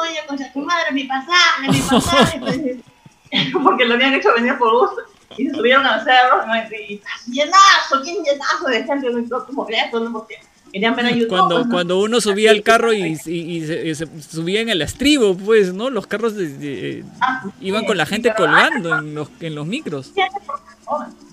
[0.00, 2.76] oye, concha tu madre, mi pasaje, mi pasaje, Entonces,
[3.62, 5.02] porque lo habían hecho venir por gusto.
[5.36, 6.56] Y se subieron al cerro, ¿no?
[6.56, 9.44] y así, llenazo, bien llenazo de gente, ¿no?
[9.44, 10.12] como esto, ¿no?
[10.12, 10.40] Porque
[10.76, 11.28] querían ver a YouTube.
[11.28, 11.70] Cuando, ¿no?
[11.70, 15.36] cuando uno subía al carro y, y- y se, y se subía en el estribo,
[15.36, 15.88] pues, ¿no?
[15.90, 19.14] Los carros de- de- Ah, pues, iban sí, con la sí, gente pero, colgando en
[19.14, 20.12] los, en los micros.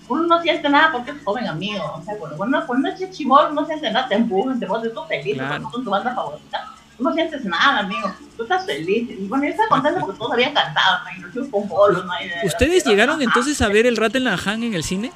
[0.08, 1.82] Uno no siente nada porque es joven, amigo.
[1.98, 4.92] O sea, cuando cuando cuando uno es chivol, no siente nada, te empujan, te pones
[4.92, 5.70] tú feliz, Claro.
[5.72, 6.66] tu banda favorita.
[6.96, 8.14] Tú no sientes nada, amigo.
[8.36, 9.08] Tú estás feliz.
[9.10, 11.28] Y bueno, yo estaba contento porque todos habían cantado, ¿no?
[11.28, 12.12] Y chicos con bolos, ¿no?
[12.44, 15.10] ¿Ustedes de- llegaron entonces a ver el Rattenlanhan en el cine?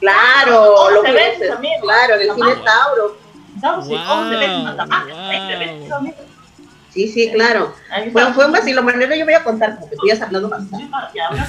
[0.00, 1.74] Claro, Once lo veces, veces, amigo.
[1.82, 2.54] claro, en el cine.
[2.64, 3.16] Tauro.
[3.82, 5.28] Sí, Guau, 11 veces más, guau.
[5.28, 6.16] 20 veces, amigo.
[6.90, 7.74] Sí, sí, claro.
[7.90, 10.88] Ahí Fue, un vacilo, manera yo voy a contar porque tú ya estás hablando bastante.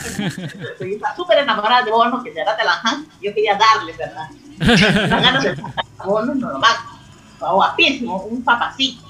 [0.04, 3.94] Que- que está súper enamorada de Bono, que te da la han, yo quería darle,
[3.94, 4.28] ¿verdad?
[5.10, 5.56] Las ganas de
[6.04, 6.76] Bono, no lo más.
[7.40, 9.08] Guapísimo, un papacito.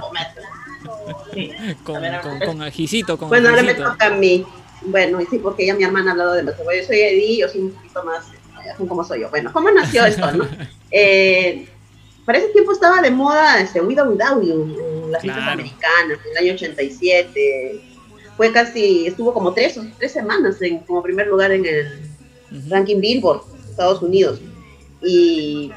[0.00, 0.26] Comer.
[1.32, 1.52] Sí.
[1.84, 4.44] Con, con, con ajicito, con Bueno, ahora me toca a mí.
[4.82, 6.72] Bueno, y sí, porque ya mi hermana ha hablado demasiado.
[6.72, 8.24] Yo soy Eddie, yo soy un poquito más,
[8.76, 9.30] son como soy yo.
[9.30, 10.46] Bueno, ¿cómo nació esto, no?
[10.94, 11.66] Eh,
[12.26, 15.52] para ese tiempo estaba de moda este, With or Without You, en las Claro.
[15.52, 17.80] americanas, en el año 87.
[18.36, 22.00] Fue casi, estuvo como tres, tres semanas en, como primer lugar en el
[22.68, 23.40] ranking Billboard,
[23.70, 24.38] Estados Unidos.
[25.02, 25.72] Y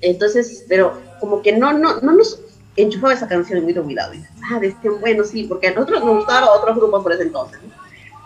[0.00, 2.40] entonces, pero como que no, no, no nos
[2.76, 4.14] enchufaba esa canción en mi jubilado.
[4.14, 7.22] Y, ah, de este, bueno, sí, porque a nosotros nos gustaba otros grupos por ese
[7.22, 7.60] entonces.
[7.62, 7.72] ¿no?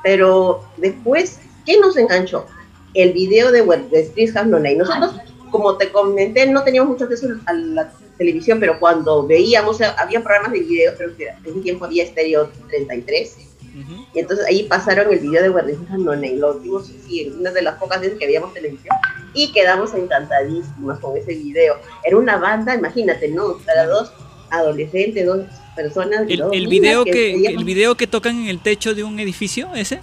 [0.03, 2.47] Pero después, ¿qué nos enganchó?
[2.95, 4.77] El video de, Web- de Street Have No Name.
[4.77, 5.15] Nosotros,
[5.51, 10.53] como te comenté, no teníamos mucho acceso a la televisión, pero cuando veíamos, había programas
[10.53, 13.37] de video, creo que en ese tiempo había Stereo 33,
[13.77, 14.07] Ujú.
[14.15, 17.51] y entonces ahí pasaron el video de Guardianes None y lo vimos sí, en una
[17.51, 18.95] de las pocas veces que veíamos televisión
[19.35, 21.75] y quedamos encantadísimas con ese video.
[22.05, 23.59] Era una banda, imagínate, ¿no?
[23.67, 24.13] Para dos
[24.51, 25.41] adolescentes, dos
[25.75, 26.23] personas.
[26.29, 29.19] El, dos el video que, veíamos- el video que tocan en el techo de un
[29.19, 30.01] edificio, ese.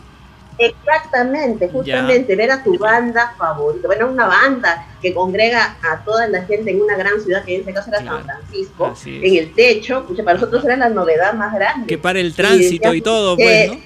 [0.62, 3.88] Exactamente, justamente, ver a tu banda favorita.
[3.88, 7.60] Bueno, una banda que congrega a toda la gente en una gran ciudad, que en
[7.62, 11.34] este caso era Claro, San Francisco, en el techo, pucha, para nosotros era la novedad
[11.34, 11.88] más grande.
[11.88, 13.82] Que para el tránsito y todo, pues, que- ¿no?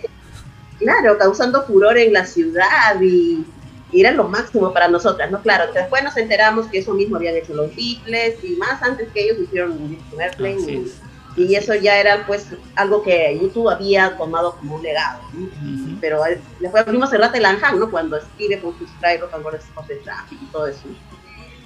[0.79, 3.45] claro, causando furor en la ciudad y,
[3.91, 5.41] y era lo máximo para nosotras, ¿no?
[5.41, 9.07] Claro, que después nos enteramos que eso mismo habían hecho los Beatles y más antes
[9.13, 10.91] que ellos hicieron Airplane Así y.
[11.35, 15.45] y eso ya era pues algo que YouTube había tomado como un legado, ¿no?
[15.45, 15.97] Ujú.
[15.99, 17.91] Pero eh, después vimos el Rata Lanham, ¿no?
[17.91, 20.87] Cuando escribe con sus and Roll Sports de Traffic y todo eso.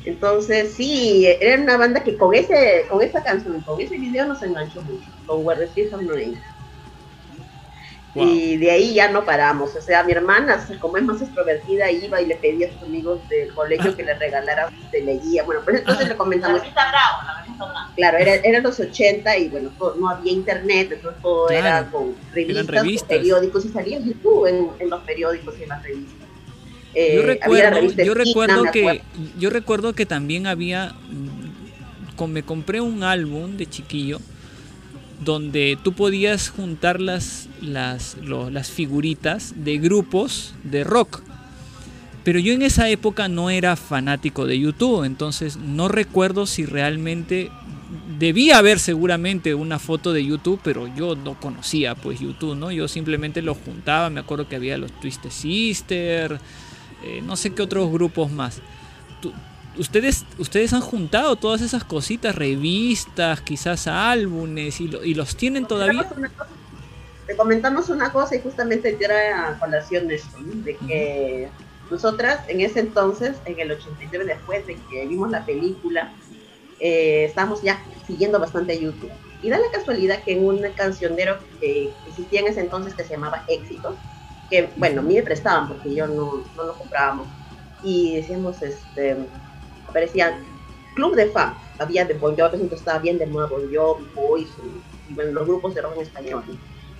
[0.05, 4.41] Entonces, sí, era una banda que con ese con esa canción, con ese video nos
[4.41, 6.39] enganchó mucho, con Where the No.
[8.15, 8.25] Wow.
[8.25, 9.75] Y de ahí ya no paramos.
[9.75, 13.19] O sea, mi hermana, como es más extrovertida, iba y le pedía a sus amigos
[13.29, 15.43] del colegio que le regalaran, se leía.
[15.43, 17.39] Bueno, pues entonces le comentamos, Bravo, la
[17.95, 22.15] claro, era, eran los 80 y bueno, todo- no había internet, entonces todo era con
[22.34, 23.07] revistas, revistas.
[23.10, 26.15] periódicos y salía en YouTube en, en los periódicos y en las revistas.
[26.95, 27.27] Eh, yo la
[27.69, 29.02] recuerdo, yo recuerdo que
[29.38, 34.19] yo recuerdo que también había mm, con- me compré un álbum de chiquillo
[35.23, 41.22] donde tú podías juntar las las lo- las figuritas de grupos de rock.
[42.23, 47.49] Pero yo en esa época no era fanático de YouTube, entonces no recuerdo si realmente
[48.19, 52.71] debía haber seguramente una foto de YouTube, pero yo no conocía pues YouTube, ¿no?
[52.71, 56.39] Yo simplemente lo juntaba, me acuerdo que había los Twisted Sister,
[57.03, 58.61] eh, no sé qué otros grupos más.
[59.21, 59.33] Tú-
[59.77, 65.65] ¿Ustedes, ustedes han juntado todas esas cositas, revistas, quizás álbumes, y, lo- y los tienen
[65.65, 66.03] todavía?
[66.03, 66.47] Cosa-
[67.25, 70.63] Te comentamos una cosa y justamente te era a colación esto, ¿no?
[70.63, 71.47] de que
[71.90, 76.14] nosotras en ese entonces, en el 89, después de que vimos la película,
[76.80, 79.11] eh, estábamos ya siguiendo bastante a YouTube.
[79.41, 83.11] Y da la casualidad que en un cancionero que existía en ese entonces que se
[83.11, 83.95] llamaba Éxito,
[84.49, 87.28] que bueno, a mí me prestaban porque yo no, no lo comprábamos,
[87.84, 89.18] y decíamos, este,
[89.88, 90.44] aparecían
[90.95, 94.49] Club de Fans, había de Bon Jovi, entonces estaba bien de moda Bon Jovi, Boys,
[95.10, 96.44] y, bueno, los grupos de rock en español.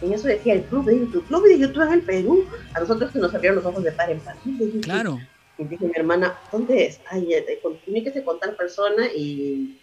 [0.02, 3.12] En eso decía el Club de YouTube, Club de YouTube en el Perú, a nosotros
[3.12, 4.36] que nos abrieron los ojos de par en par.
[4.82, 5.20] Claro.
[5.58, 7.02] Y dije mi hermana, ¿dónde es?
[7.10, 9.78] Ay, eh, eh, comuníquese con tal persona y,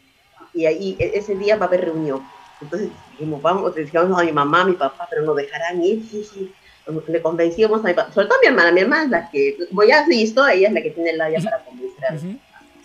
[0.55, 2.22] y ahí e- ese día va a haber reunión.
[2.62, 6.02] Entonces dijimos, vamos, le dijimos a mi mamá, a mi papá, pero nos dejarán ir,
[6.10, 6.51] sí, sí.
[7.09, 9.59] Le convencíamos a mi papá, sobre todo a mi hermana, mi hermana es la que,
[9.68, 12.05] como ya has visto, ella es la que tiene la labia para convencer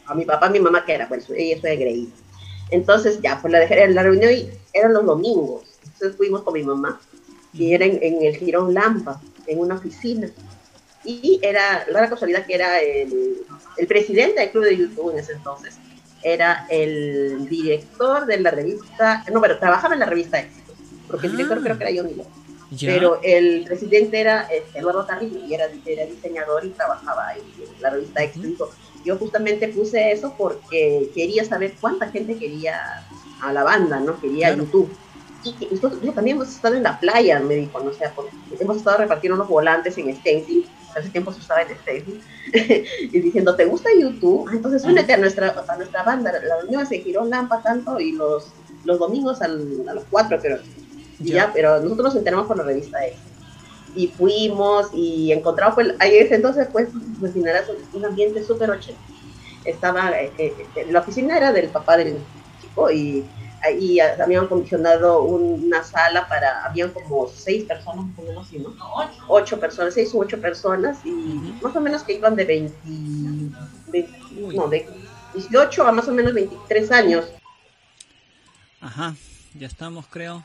[0.05, 2.11] a, mi papá, a mi mamá, que era, pues ella es engreída.
[2.71, 5.79] Entonces ya, pues la dejé en la reunión y eran los domingos.
[5.83, 6.99] Entonces fuimos con mi mamá
[7.53, 10.29] y era en, en el Girón Lampa, en una oficina.
[11.03, 13.37] Y era, la casualidad que era el,
[13.77, 15.75] el presidente del club de YouTube en ese entonces,
[16.23, 20.73] era el director de la revista, no, pero trabajaba en la revista Éxito,
[21.07, 21.61] porque el director Ah.
[21.63, 22.21] creo que era Johnny.
[22.79, 27.81] Pero el presidente era eh, Eduardo Carrillo y era, era diseñador y trabajaba ahí en
[27.81, 28.69] la revista Éxito.
[29.03, 32.79] Yo justamente puse eso porque quería saber cuánta gente quería
[33.41, 34.21] a la banda, ¿no?
[34.21, 34.63] Quería Claro.
[34.63, 34.89] YouTube.
[35.43, 38.31] Y que nosotros yo también hemos estado en la playa, me dijo, no sé, porque
[38.59, 42.21] hemos estado repartiendo unos volantes en Stencil, hace tiempo se usaba el Stencil,
[43.11, 44.47] y diciendo, ¿te gusta YouTube?
[44.49, 48.11] Ah, entonces únete a nuestra, a nuestra banda, la reunión se giró Lampa tanto y
[48.11, 48.53] los,
[48.83, 50.59] los domingos al- a las 4 creo.
[51.19, 51.51] Y Ya.
[51.53, 53.19] pero nosotros nos enteramos por la revista X.
[53.95, 56.89] Y fuimos y encontramos, pues, ahí ese entonces, pues,
[57.19, 59.01] imaginarás un- un ambiente súper ochenta.
[59.65, 62.17] Estaba, eh, eh, eh, la oficina era del papá del
[62.59, 63.29] chico y
[63.63, 68.69] ahí habían condicionado una sala para, habían como seis personas, más o menos, ¿sí, ¿no?
[68.69, 69.23] No, ocho.
[69.27, 71.09] Ocho personas, seis u ocho personas y
[71.61, 72.75] más o menos que iban de 20,
[73.87, 74.55] 20 Uy.
[74.55, 74.87] no, de
[75.33, 77.25] 18 a más o menos 23 años.
[78.79, 79.15] Ajá,
[79.53, 80.43] ya estamos, creo.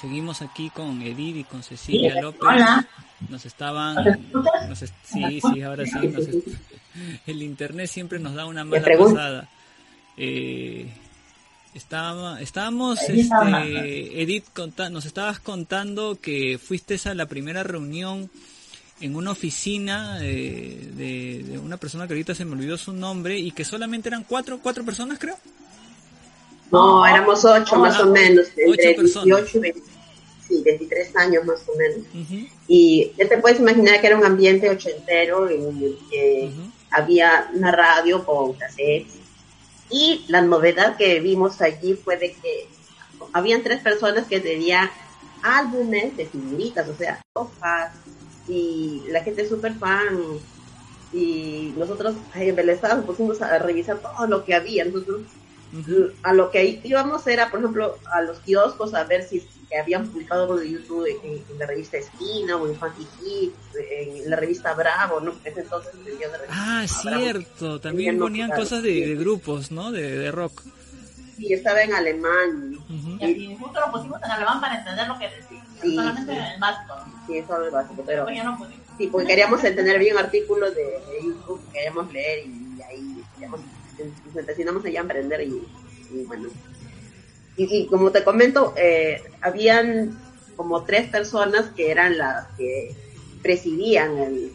[0.00, 2.42] Seguimos aquí con Edith y con Cecilia López.
[2.42, 2.86] Hola.
[3.28, 3.96] Nos estaban.
[5.04, 6.08] Sí, sí, ahora sí.
[6.08, 6.28] nos
[7.26, 9.48] el internet siempre nos da una mala pasada.
[10.16, 10.92] Eh,
[11.74, 18.30] estaba- estábamos, este, Edith, conta- nos estabas contando que fuiste a la primera reunión
[19.00, 23.38] en una oficina eh, de, de una persona que ahorita se me olvidó su nombre
[23.38, 25.36] y que solamente eran cuatro, cuatro personas, creo.
[26.70, 29.52] No, éramos ocho más o menos, entre Ocho personas.
[29.52, 29.80] 18 y 20
[30.48, 32.06] sí, 23 años más o menos.
[32.68, 36.50] Y ya te puedes imaginar que era un ambiente ochentero en el que
[36.90, 39.14] había una radio con cassettes.
[39.94, 42.66] Y la novedad que vimos allí fue de que
[43.32, 44.90] habían tres personas que tenían
[45.40, 47.92] álbumes de figuritas, o sea, sofás,
[48.48, 50.18] y la gente súper fan.
[51.12, 54.84] Y nosotros embelesados pusimos a revisar todo lo que había.
[54.84, 55.20] Nosotros.
[56.22, 60.06] A lo que íbamos era, por ejemplo, a los kioscos a ver si que habían
[60.08, 63.54] publicado algo de YouTube en, en la revista Esquina o en Funky Hit,
[63.90, 65.32] en la revista Bravo, ¿no?
[65.42, 67.20] Ese entonces vendían la revista Ah, Bravo.
[67.22, 67.80] cierto.
[67.80, 69.90] También Tenían ponían cosas de, de grupos, ¿no?
[69.90, 70.62] De, de rock.
[71.36, 72.76] Sí, estaba en alemán.
[72.88, 73.16] Ujú.
[73.20, 75.64] Y así, justo lo pusimos en alemán para entender lo que decía.
[75.82, 76.38] Sí, Solamente sí.
[76.54, 76.94] el básico.
[77.26, 78.58] Sí, eso es lo básico, pero ya no
[78.98, 83.60] sí, porque queríamos entender bien artículos de, de YouTube, queríamos leer y ahí queríamos,
[84.26, 85.62] nos empecinamos allá a aprender y,
[86.12, 86.48] y bueno.
[87.56, 90.18] Y, y como te comento, eh, habían
[90.56, 92.94] como tres personas que eran las que
[93.42, 94.52] presidían el,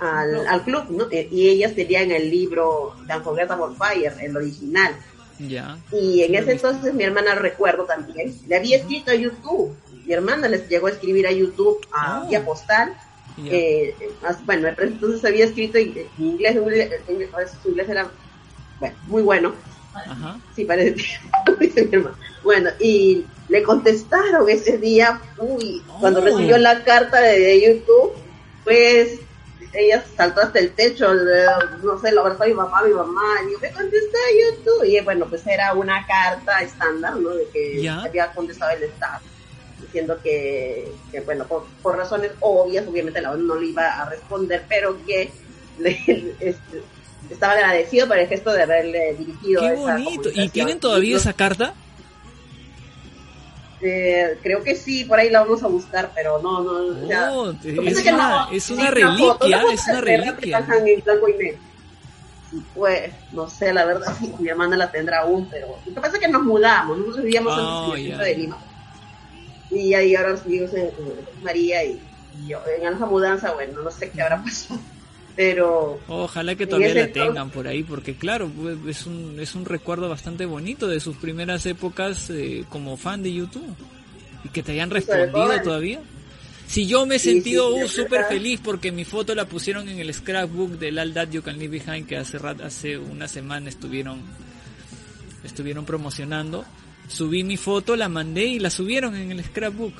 [0.00, 1.06] al, al club, ¿no?
[1.10, 4.94] Eh, Y ellas tenían el libro de Unforgettable for Fire, el original.
[5.38, 5.78] Ya.
[5.92, 9.74] Y en ese entonces mi hermana recuerdo también, le había escrito a YouTube.
[10.06, 12.44] Mi hermana les llegó a escribir a YouTube a Oh.
[12.44, 12.94] postal.
[13.46, 17.30] Eh, más- bueno, entonces había escrito en en inglés, en inglés,
[17.62, 18.08] su inglés era
[18.80, 19.54] bueno, muy bueno.
[19.94, 20.38] Ajá.
[20.54, 20.96] Sí, parece
[21.60, 22.04] dice mi.
[22.42, 26.24] Bueno, y le contestaron ese día, uy, cuando Oh.
[26.24, 28.12] recibió la carta de, YouTube,
[28.64, 29.20] pues
[29.72, 31.44] ella saltó hasta el techo, le-
[31.82, 34.84] no sé, lo abrazó a mi mamá, mi mamá, y dijo, me contestó YouTube.
[34.84, 37.30] Y bueno, pues era una carta estándar, ¿no?
[37.30, 38.02] De que Ya.
[38.02, 39.22] había contestado el staff,
[39.80, 44.08] diciendo que, que bueno, por, por razones obvias, obviamente la ONU no le iba a
[44.10, 45.30] responder, pero que
[45.78, 46.82] le- este,
[47.30, 50.30] estaba agradecido por el gesto de haberle dirigido Qué esa bonito.
[50.34, 51.74] ¿Y tienen todavía esa carta?
[53.80, 57.30] eh, creo que sí, por ahí la vamos a buscar, pero no, no, o sea,
[57.32, 60.58] Oh, es que una, no- es sí, una reliquia, foto es una reliquia.
[60.58, 61.58] en blanco y negro.
[62.74, 66.16] Pues, no sé, la verdad, si mi hermana la tendrá aún, pero lo que pasa
[66.16, 68.08] es que nos mudamos, nosotros vivíamos Oh, en el ya.
[68.10, 68.58] centro de Lima.
[69.70, 70.90] Y ahí ahora vivimos en
[71.42, 72.00] María y,
[72.38, 74.80] y yo, en esa mudanza, bueno, no sé qué habrá pasado,
[75.36, 78.50] pero Ojalá que todavía la tengan por ahí, porque claro,
[78.88, 83.32] es un, es un recuerdo bastante bonito de sus primeras épocas eh, como fan de
[83.32, 83.74] YouTube.
[84.44, 86.00] Y que te hayan respondido todavía.
[86.66, 88.28] Si yo me he Sí, sentido sí, uh, es súper verdad.
[88.28, 91.78] feliz porque mi foto la pusieron en el scrapbook del All That You Can Leave
[91.84, 94.20] Behind que hace, hace una semana estuvieron,
[95.44, 96.64] estuvieron promocionando.
[97.08, 99.92] Subí mi foto, la mandé y la subieron en el scrapbook.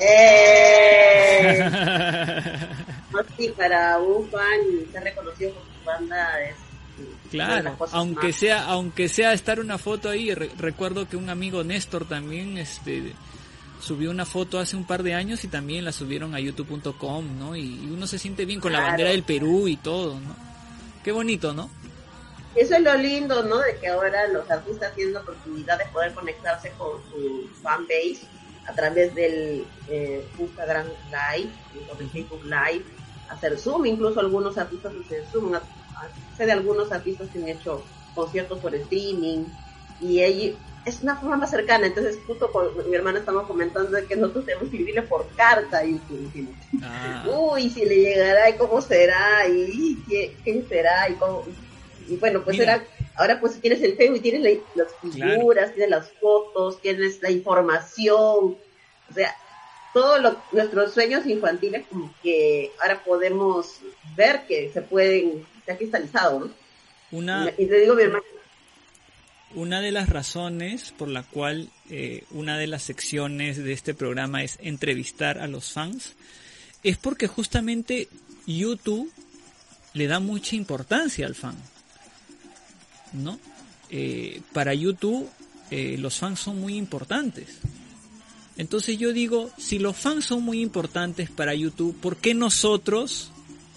[0.00, 1.70] eh,
[3.36, 4.60] sí, para un fan
[4.92, 6.56] ser reconocido por su banda es
[7.30, 11.64] Claro, aunque más- sea, aunque sea estar una foto ahí, re- recuerdo que un amigo
[11.64, 13.12] Néstor también este
[13.80, 17.56] subió una foto hace un par de años y también la subieron a youtube.com, ¿no?
[17.56, 20.36] Y, y uno se siente bien con la bandera del Perú y todo, ¿no?
[21.02, 21.68] Qué bonito, ¿no?
[22.54, 23.58] Eso es lo lindo, ¿no?
[23.58, 28.20] De que ahora los artistas tienen la oportunidad de poder conectarse con su fanbase
[28.68, 31.50] a través del eh, Instagram Live
[31.92, 32.84] o del Facebook Live,
[33.28, 35.52] hacer Zoom, incluso algunos artistas hacen Zoom,
[36.36, 37.84] sé de algunos artistas que han hecho
[38.14, 39.46] conciertos por streaming
[40.00, 44.06] y ahí es una forma más cercana, entonces justo con mi hermana estamos comentando de
[44.06, 46.54] que nosotros tenemos que escribirle por carta a YouTube, dijimos.
[46.82, 51.46] Ah, Uy, si le llegará y cómo será y qué, qué será y cómo.
[52.06, 52.74] Y bueno, pues Mira.
[52.74, 52.88] era.
[53.16, 57.30] Ahora pues tienes el Facebook y tienes la- las figuras, tienes las fotos, tienes la
[57.30, 58.58] información.
[59.08, 59.34] O sea,
[59.94, 63.78] todos lo- nuestros sueños infantiles como que ahora podemos
[64.16, 66.50] ver que se pueden, se ha cristalizado, ¿no?
[67.10, 68.24] una, Y te digo, mi hermano,
[69.54, 74.42] una de las razones por la cual eh, una de las secciones de este programa
[74.42, 76.14] es entrevistar a los fans
[76.82, 78.08] es porque justamente
[78.46, 79.10] YouTube
[79.92, 81.54] le da mucha importancia al fan.
[83.12, 83.38] ¿No?
[83.90, 85.30] Eh, para YouTube
[85.70, 87.58] eh, los fans son muy importantes.
[88.56, 93.32] Entonces yo digo, si los fans son muy importantes para YouTube, ¿por qué nosotros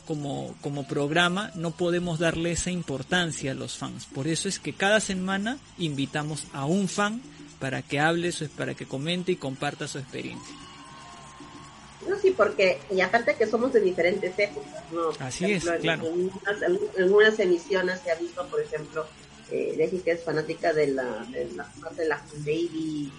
[0.08, 4.06] como, como programa no podemos darle esa importancia a los fans.
[4.06, 7.22] Por eso es que cada semana invitamos a un fan
[7.60, 10.56] para que hable, para que comente y comparta su experiencia.
[12.08, 15.10] No, sí, porque, y aparte que somos de diferentes épocas, ¿no?
[15.20, 16.08] Así es, en- claro.
[16.08, 19.06] En, unas, en algunas emisiones se ha visto, por ejemplo,
[19.52, 23.12] eh, Deji, que es fanática de la, de la, de la Baby,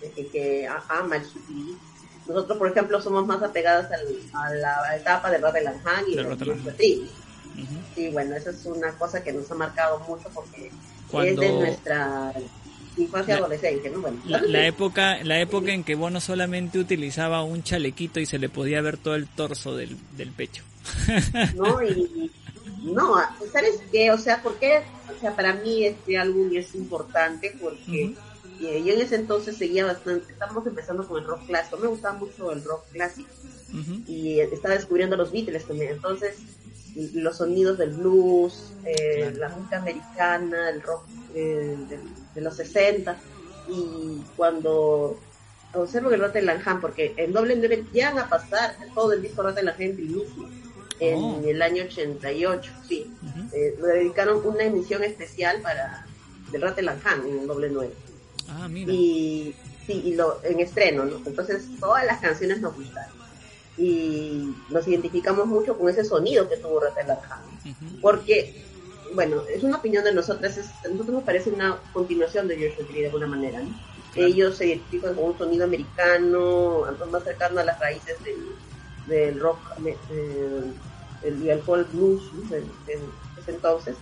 [0.00, 1.22] que, que ama el.
[2.26, 5.38] Nosotros, por ejemplo, somos más apegadas al, a la etapa de
[5.84, 6.22] Hang y De.
[7.56, 7.66] Ujú.
[7.94, 10.70] Sí, bueno, esa es una cosa que nos ha marcado mucho porque
[11.10, 12.32] Cuando- es de nuestra
[12.96, 14.00] infancia La- adolescencia, ¿no?
[14.00, 18.38] Bueno, La, la época la época en que Bono solamente utilizaba un chalequito y se
[18.38, 20.62] le podía ver todo el torso del, del pecho.
[21.56, 21.82] ¿no?
[21.82, 22.30] Y
[22.82, 23.14] no,
[23.52, 24.10] ¿sabes qué?
[24.12, 24.82] O sea, ¿por qué?
[25.16, 28.14] O sea, para mí este álbum es importante porque
[28.66, 32.18] eh, yo en ese entonces seguía bastante, estábamos empezando con el rock clásico, me gustaba
[32.18, 33.28] mucho el rock clásico
[34.08, 36.36] y estaba descubriendo los Beatles también, entonces
[37.14, 39.36] los sonidos del blues, eh, Claro.
[39.38, 41.04] la música americana, el rock
[41.34, 41.98] eh, de,
[42.34, 43.16] de los 60
[43.68, 45.18] y cuando
[45.72, 49.42] observo que el Rotterdam Ham, porque en doble nueve llegan a pasar todo el disco
[49.42, 50.48] Rotterdam Ham mismo
[50.98, 51.40] en Oh.
[51.46, 53.10] el año 88, sí.
[53.22, 53.56] Ujú.
[53.56, 56.04] Eh, le dedicaron una emisión especial para
[56.50, 57.94] del Rotterdam Ham en el doble nueve
[58.50, 58.92] Ah, mira.
[58.92, 59.54] y
[59.86, 63.14] sí y lo en estreno no entonces todas las canciones nos gustaron
[63.78, 68.00] y nos identificamos mucho con ese sonido que tuvo Rotterdam Ham Ujú.
[68.00, 68.52] porque
[69.14, 72.86] bueno es una opinión de nosotras es, a nosotros nos parece una continuación de Joshua
[72.88, 73.68] Tree de alguna manera ¿no?
[74.12, 74.28] Claro.
[74.28, 78.44] ellos se identifican con un sonido americano más cercano a las raíces del,
[79.06, 80.72] del rock eh,
[81.22, 82.50] el, el folk blues ¿no?
[82.50, 83.96] del- del- ese entonces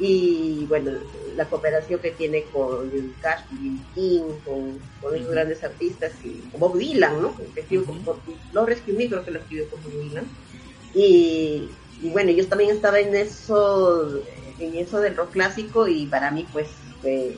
[0.00, 0.92] y bueno
[1.36, 3.78] la cooperación que tiene con Johnny Cash, B.B.
[3.94, 5.32] King, con, con esos Ujú.
[5.34, 7.36] grandes artistas y con Bob Dylan, ¿no?
[7.36, 8.04] Que escribió con- Ujú.
[8.04, 8.20] con-
[8.52, 10.24] Lo Rescue Me creo que lo escribió con Bob Dylan
[10.94, 11.68] y,
[12.02, 14.20] y bueno yo también estaba en eso
[14.58, 16.68] en eso del rock clásico y para mí pues
[17.00, 17.36] fue-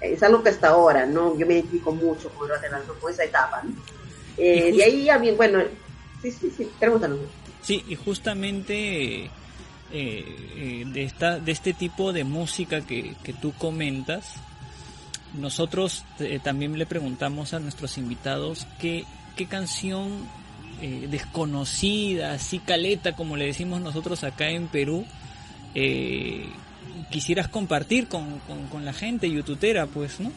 [0.00, 1.36] es algo que hasta ahora, ¿no?
[1.36, 2.48] Yo me identifico mucho con,
[3.00, 3.70] con esa etapa, ¿no?
[4.36, 5.60] Eh, Y de ahí a mí, bueno,
[6.22, 7.18] sí, sí, sí, pregúntanos.
[7.62, 9.28] Sí, y justamente
[9.92, 10.24] eh,
[10.56, 14.34] eh, de, esta, de este tipo de música que, que tú comentas,
[15.34, 19.04] nosotros eh, también le preguntamos a nuestros invitados qué,
[19.36, 20.26] qué canción
[20.80, 25.04] eh, desconocida, así caleta, como le decimos nosotros acá en Perú,
[25.74, 26.48] eh,
[27.10, 30.32] quisieras compartir con, con, con la gente youtubera, pues, ¿no?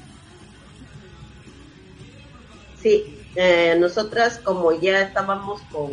[2.81, 3.03] Sí,
[3.77, 5.89] nosotras como ya estábamos con,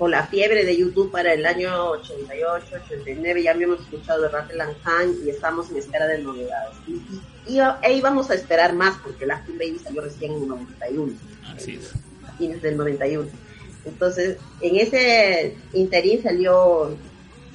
[0.00, 4.62] con la fiebre de YouTube para el año 88, 89, ya habíamos escuchado de Rattle
[4.82, 6.74] Han y estábamos en espera de novedades.
[6.88, 10.48] Y, y- y- e íbamos a esperar más porque la Baby salió recién en el
[10.48, 11.12] 91.
[11.54, 11.92] Así es.
[12.26, 13.28] a fines del 91.
[13.84, 16.96] Entonces, en ese interín salió,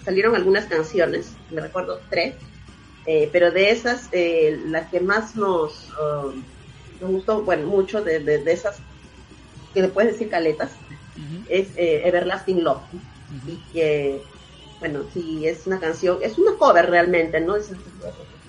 [0.03, 2.35] salieron algunas canciones, me recuerdo tres,
[3.07, 6.43] eh, pero de esas, eh, la que más nos, um,
[7.01, 8.77] nos gustó, bueno, mucho de, de, de esas,
[9.73, 10.69] que le puedes decir caletas,
[11.49, 12.81] Es eh, Everlasting Love.
[13.47, 14.21] Y que,
[14.79, 17.55] bueno, sí, es una canción, es una cover realmente, ¿no?
[17.55, 17.71] Es,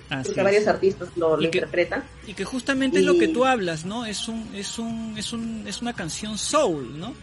[0.09, 0.43] Así porque es.
[0.45, 2.03] varios artistas lo, lo Y que- interpretan.
[2.25, 4.05] Y que justamente es lo que tú hablas, ¿no?
[4.05, 7.13] Es un, es un, es un, es una canción soul, ¿no?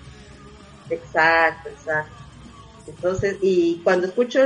[0.90, 2.12] Exacto, exacto.
[2.86, 4.40] Entonces, y cuando escucho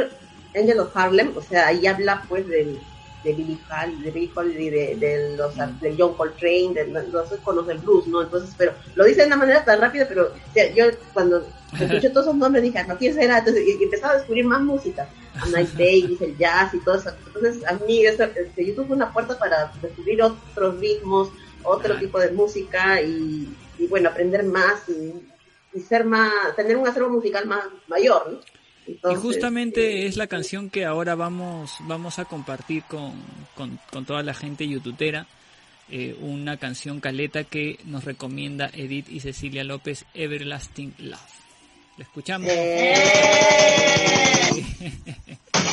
[0.55, 2.79] Angel of Harlem, o sea, ahí habla pues del,
[3.24, 7.66] de Billy Hall, de Billy Holiday, de, de los de John Coltrane, de los iconos
[7.66, 8.23] del blues, ¿no?
[8.23, 11.45] Entonces, pero lo dice de una manera tan rápida, pero o sea, yo cuando
[11.78, 13.39] escuché todos esos nombres dije, "Ah, no, ¿quién será?
[13.39, 15.09] Entonces, y, y empezaba a descubrir más música,
[15.40, 17.11] a Night Davis, el jazz y todo eso.
[17.27, 21.28] Entonces, a mí este, YouTube fue una puerta para descubrir otros ritmos,
[21.65, 21.99] otro Ah.
[21.99, 25.12] tipo de música y, y, bueno, aprender más y,
[25.77, 28.39] y ser más, tener un acervo musical más mayor, ¿no?
[28.89, 33.12] Y justamente eh, es la canción que ahora vamos, vamos a compartir con,
[33.55, 35.27] con, con toda la gente youtubera.
[35.90, 41.20] eh, una canción caleta que nos recomienda Edith y Cecilia López, Everlasting Love.
[41.97, 42.48] ¿La escuchamos?
[42.51, 42.94] eh,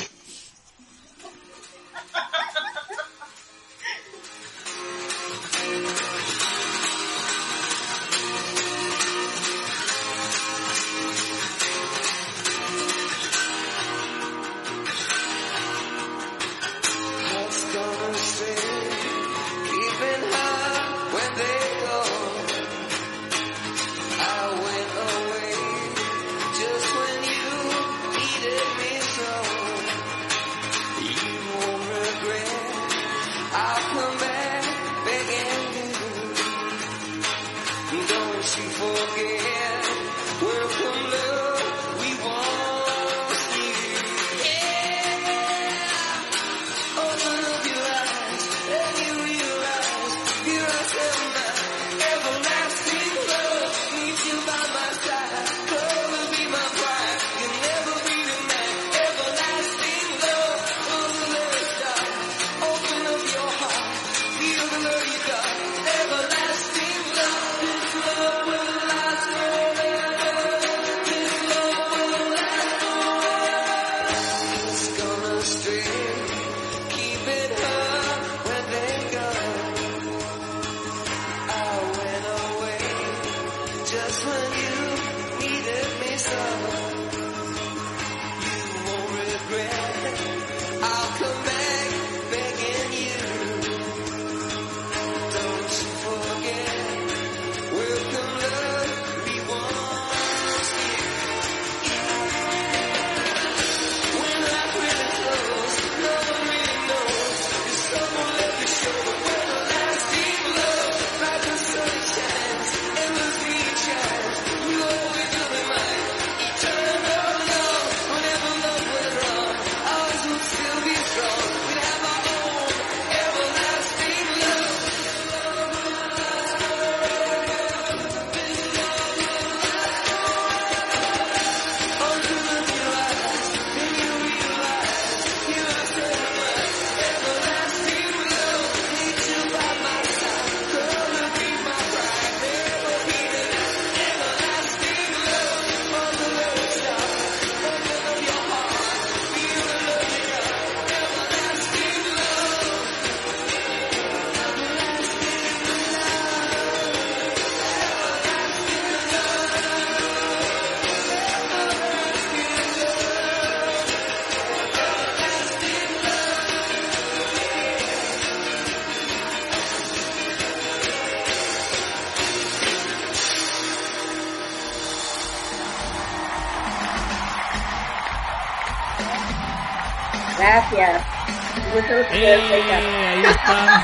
[182.16, 183.82] Ahí estamos.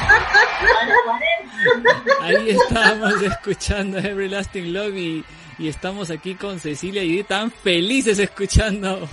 [2.21, 5.25] Ahí estamos escuchando Everlasting Love y,
[5.59, 9.07] y estamos aquí con Cecilia y tan felices escuchando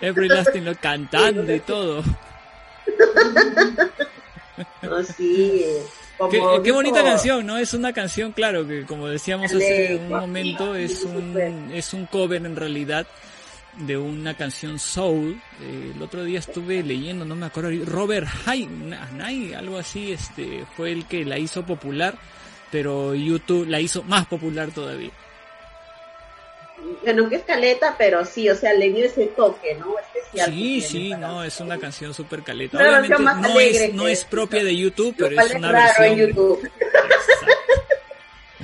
[0.00, 2.02] Everlasting Love, cantando y todo.
[5.16, 5.64] Sí.
[5.64, 5.82] eh,
[6.18, 7.58] como Qué, bonita canción, ¿no?
[7.58, 12.44] Es una canción, claro, que como decíamos hace un momento, es un, es un cover
[12.44, 13.06] en realidad
[13.80, 15.40] de una canción soul.
[15.60, 18.68] Eh, el otro día estuve leyendo, no me acuerdo, Robert Hay,
[19.22, 22.14] Hay, algo así, este, fue el que la hizo popular,
[22.70, 25.10] pero YouTube la hizo más popular todavía.
[27.02, 29.94] Bueno, que es caleta, pero sí, o sea, le dio ese toque, ¿no?
[29.98, 30.50] Especial.
[30.50, 32.78] Sí, sí, no, es una canción súper caleta.
[32.78, 35.84] Una Obviamente más no alegre es, no es propia de YouTube, pero es una raro
[35.98, 36.06] versión.
[36.06, 36.70] en YouTube.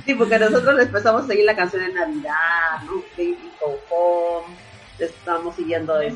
[0.05, 3.03] Sí, porque nosotros les empezamos a seguir la canción de Navidad, ¿no?
[3.17, 4.55] Baby Go Home,
[4.99, 6.13] estamos siguiendo Bear,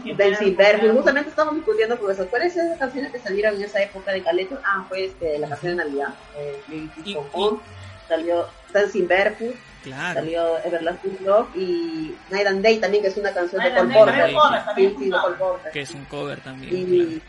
[0.55, 0.93] Bear.
[0.93, 4.21] Justamente estamos discutiendo porque ¿se ¿cuáles son esas canciones que salieron en esa época de
[4.23, 4.59] Caleto?
[4.63, 6.61] Ah, fue este, la canción de Navidad, eh,
[7.05, 7.59] Y- Home,
[8.07, 10.19] salió Dancing Barefoot, Claro.
[10.19, 14.33] salió Everlasting Love y Night and Day también, que es una canción Night de Day,
[14.33, 14.61] Porter.
[14.75, 15.71] Sí, sí, de Cole Porter.
[15.71, 16.75] Que es un cover también.
[16.75, 17.21] Y, claro.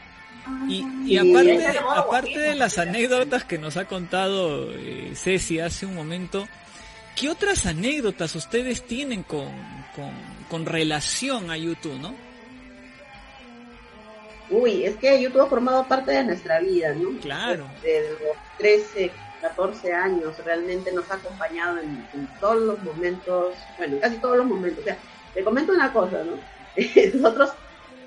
[0.68, 5.86] Y, Y y aparte, aparte de las anécdotas que nos ha contado eh, Ceci hace
[5.86, 6.48] un momento,
[7.14, 9.46] ¿qué otras anécdotas ustedes tienen con,
[9.94, 10.10] con,
[10.52, 12.14] con relación a YouTube, no?
[14.50, 17.18] Uy, es que YouTube ha formado parte de nuestra vida, ¿no?
[17.20, 17.70] Claro.
[17.82, 19.10] Desde los 13,
[19.40, 24.44] 14 años realmente nos ha acompañado en, en todos los momentos, bueno, casi todos los
[24.44, 24.80] momentos.
[24.80, 24.98] O sea,
[25.32, 26.38] te comento una cosa, ¿no?
[27.14, 27.52] Nosotros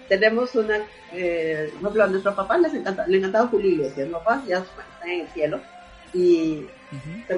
[0.08, 4.22] tenemos una, eh, por ejemplo, a nuestros papás les encanta, le encantaba Julio Iglesias, los
[4.22, 5.62] papás ya están en el cielo.
[6.14, 6.68] Y,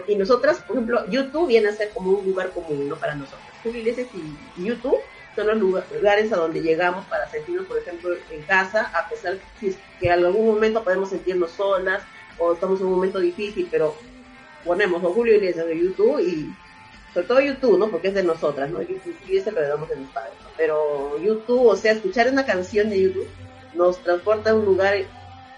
[0.06, 2.98] y nosotras, por ejemplo, YouTube viene a ser como un lugar común, ¿no?
[2.98, 3.47] Para nosotros.
[3.68, 4.08] Julio Iglesias
[4.58, 4.98] y YouTube
[5.36, 9.38] son los lugar- lugares a donde llegamos para sentirnos, por ejemplo, en casa, a pesar
[9.60, 12.02] que, que en algún momento podemos sentirnos solas
[12.40, 13.96] o estamos en un momento difícil, pero
[14.66, 16.54] ponemos a Julio Iglesias de YouTube y
[17.14, 17.90] sobre todo YouTube, ¿no?
[17.90, 18.82] Porque es de nosotras, ¿no?
[18.82, 20.50] YouTube ese lo damos de mis padres, ¿no?
[20.58, 23.28] Pero YouTube, o sea, escuchar una canción de YouTube
[23.76, 24.96] nos transporta a un lugar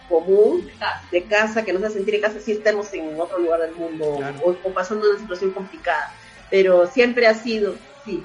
[0.07, 0.69] común
[1.11, 4.15] de casa que nos hace sentir en casa si estemos en otro lugar del mundo
[4.17, 4.37] Claro.
[4.43, 6.11] o, o pasando una situación complicada.
[6.49, 7.75] Pero siempre ha sido,
[8.05, 8.23] sí,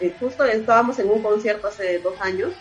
[0.00, 2.52] eh, justo estábamos en un concierto hace dos años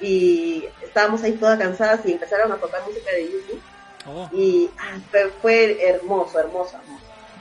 [0.00, 3.62] y estábamos ahí todas cansadas y empezaron a tocar música de YouTube
[4.04, 6.76] Oh, y ah, fue, fue hermoso, hermoso,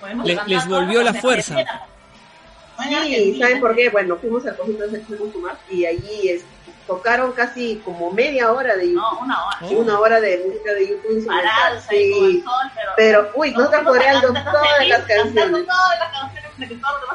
[0.03, 0.23] hermoso.
[0.23, 1.56] Le- les volvió la fuerza.
[1.57, 3.40] Sí.
[3.40, 3.90] ¿saben por qué?
[3.90, 6.44] Bueno, fuimos al concierto de Sergio Guzmán y allí es-
[6.88, 9.58] tocaron casi como media hora de YouTube, No, una hora.
[9.70, 11.26] Una hora de música de YouTube.
[11.28, 12.91] Pararse ahí con el Sí, sol, pero...
[12.98, 15.66] pero uy, nosotros Nosotros coreando todas las canciones.
[15.66, 17.12] todas las canciones de que todos los.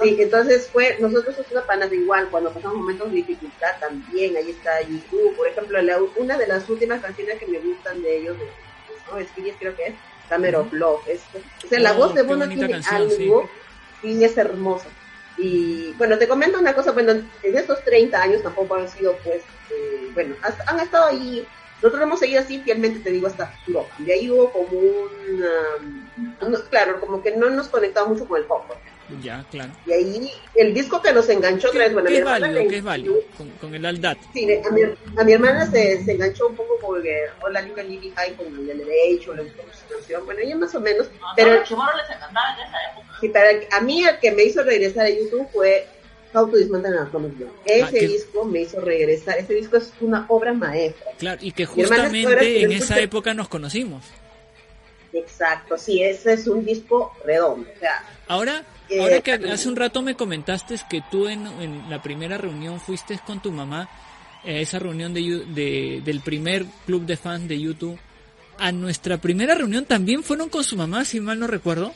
[0.00, 4.50] Sí, entonces fue, nosotros somos una panas igual, cuando pasamos momentos de dificultad también, ahí
[4.50, 8.38] está YouTube, por ejemplo, la- una de las últimas canciones que me gustan de ellos,
[8.38, 8.46] de,
[9.10, 9.18] ¿no?
[9.18, 9.94] es Phyllis, creo que es,
[10.28, 11.20] Summer of Love, es,
[11.64, 13.22] o sea, la Oh, voz de Bono tiene canción, sí.
[13.24, 13.50] algo,
[14.02, 14.86] y es hermosa.
[15.36, 19.44] Y bueno, te comento una cosa, bueno, en estos 30 años tampoco han sido, pues,
[19.70, 20.36] eh, bueno,
[20.66, 21.46] han estado ahí,
[21.80, 23.94] nosotros hemos seguido así fielmente, te digo, hasta Europa.
[23.98, 28.46] De ahí hubo como un, no, claro, como que no nos conectamos mucho con el
[28.46, 28.70] pop.
[29.22, 29.70] Ya, claro.
[29.86, 32.52] y ahí el disco que nos enganchó ¿Qué, bueno, qué mi es válido?
[32.60, 33.14] le- ¿Qué es válido?
[33.36, 34.18] Con, con el Aldat.
[34.32, 34.82] Sí, a mi,
[35.16, 37.12] a mi hermana se, se enganchó un poco con el
[37.42, 40.74] Hola Luca Lily High con el derecho, le gustó mucho su canción, bueno, ella más
[40.74, 43.16] o menos, No, pero pero los chiboros les encantaba en esa época.
[43.20, 45.86] sí, para, a mí el que me hizo regresar a YouTube fue
[46.32, 47.50] How to Dismantle an Atomic Bomb.
[47.64, 51.10] Ese Ah, qué- disco me hizo regresar, ese disco es una obra maestra.
[51.18, 54.04] Claro, y que justamente que en esa escucha- época nos conocimos.
[55.12, 59.76] Exacto, sí, ese es un disco redondo, o sea, Ahora, Eh, ahora que hace un
[59.76, 63.88] rato me comentaste que tú en, en la primera reunión fuiste con tu mamá
[64.44, 67.98] a esa reunión de, de- del primer club de fans de YouTube.
[68.58, 71.92] A nuestra primera reunión también fueron con su mamá, si mal no recuerdo.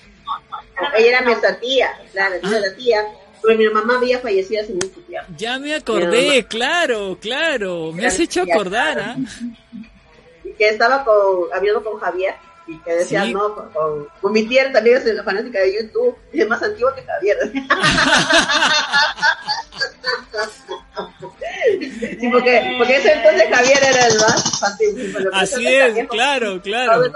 [0.97, 2.61] ella era nuestra tía, claro, ella Ah.
[2.71, 3.01] la tía,
[3.43, 5.27] pero mi mamá había fallecido hace mucho tiempo.
[5.37, 7.93] Ya me acordé, claro, claro.
[7.93, 8.99] Me has hecho acordar.
[8.99, 9.17] ¿ah?
[10.59, 12.35] que estaba con, hablando con Javier
[12.67, 13.35] y que decía, Sí.
[13.35, 16.63] no, con, con, con mi tía también es la fanática de YouTube, y es más
[16.63, 17.37] antigua que Javier.
[22.21, 24.77] sí, porque, porque ese entonces Javier era el más
[25.15, 27.13] pero Así es, claro, claro,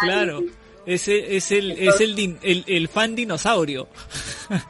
[0.00, 0.40] claro.
[0.86, 3.88] Ese es el, es el, din- el, el fan dinosaurio.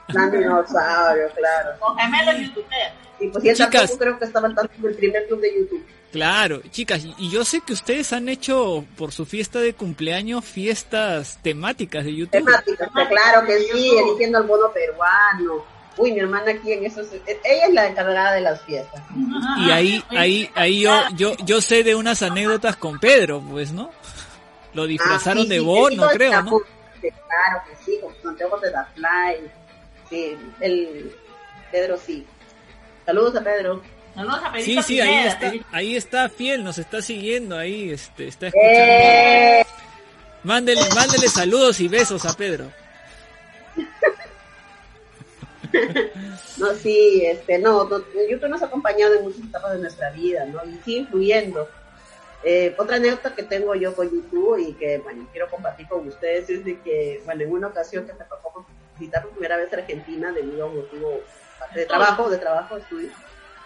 [0.09, 1.71] Gran dinosaurio, claro.
[1.81, 2.93] Con gemelos youtuberos.
[3.21, 3.71] Y pues él Chicas.
[3.73, 5.87] tampoco creo que estaban tanto en el primer club de YouTube.
[6.13, 11.39] Claro, chicas, y- yo sé que ustedes han hecho por su fiesta de cumpleaños fiestas
[11.43, 12.33] temáticas de YouTube.
[12.33, 15.65] Temáticas, claro que sí, eligiendo al bono peruano.
[15.97, 19.03] Uy, mi hermana aquí en eso, ella es la encargada de las fiestas.
[19.67, 23.91] Y ahí, ahí, ahí yo, yo, yo sé de unas anécdotas con Pedro, pues, ¿no?
[24.75, 26.59] Lo disfrazaron Ah, sí, de sí, Bono, sí, creo, ¿no?
[27.01, 29.51] sí, Claro que sí, con anteojos de la Fly.
[30.09, 31.13] Sí, el
[31.71, 32.27] Pedro sí.
[33.07, 33.83] Saludos a Pedro.
[34.15, 37.91] Saludos a Sí, Pedrito sí, ahí Pineda, está, ahí está fiel, nos está siguiendo, ahí,
[37.91, 38.73] este, está escuchando.
[38.79, 39.67] ¡Eh!
[40.45, 42.71] Mándele, mándele saludos y besos a Pedro.
[46.59, 50.45] No, sí, este, no, no, YouTube nos ha acompañado en muchas etapas de nuestra vida,
[50.47, 50.61] ¿no?
[50.71, 51.69] Y sigue influyendo.
[52.45, 56.51] Eh, otra anécdota que tengo yo con YouTube y que, bueno, quiero compartir con ustedes
[56.51, 58.67] es de que, bueno, en una ocasión que me tocó
[58.99, 61.21] visitar por primera vez Argentina debido a un motivo
[61.75, 63.11] de trabajo, de trabajo, estudio.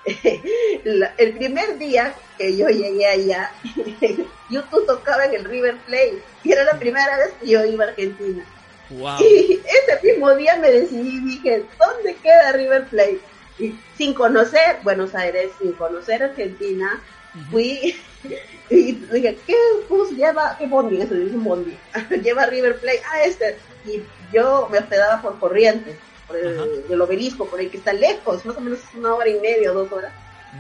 [0.85, 3.51] La- el primer día que yo llegué allá,
[4.51, 7.89] YouTube tocaba en el River Plate y era la primera vez que yo iba a
[7.89, 8.45] Argentina.
[8.91, 9.17] Wow.
[9.21, 13.19] Y ese mismo día me decidí y dije, ¿dónde queda River Plate?
[13.59, 17.03] Y sin conocer Buenos Aires, sin conocer Argentina,
[17.51, 17.97] fui
[18.71, 19.57] y dije, ¿qué
[19.89, 20.57] bus lleva?
[20.59, 21.01] ¿Qué bondi?
[21.01, 21.77] Eso dice un bondi.
[22.23, 23.03] lleva River Plate.
[23.13, 23.57] Ah, este.
[23.85, 25.97] Y yo me hospedaba por Corrientes,
[26.27, 29.39] por el, el obelisco, por ahí que está lejos, más o menos una hora y
[29.39, 30.13] media o dos horas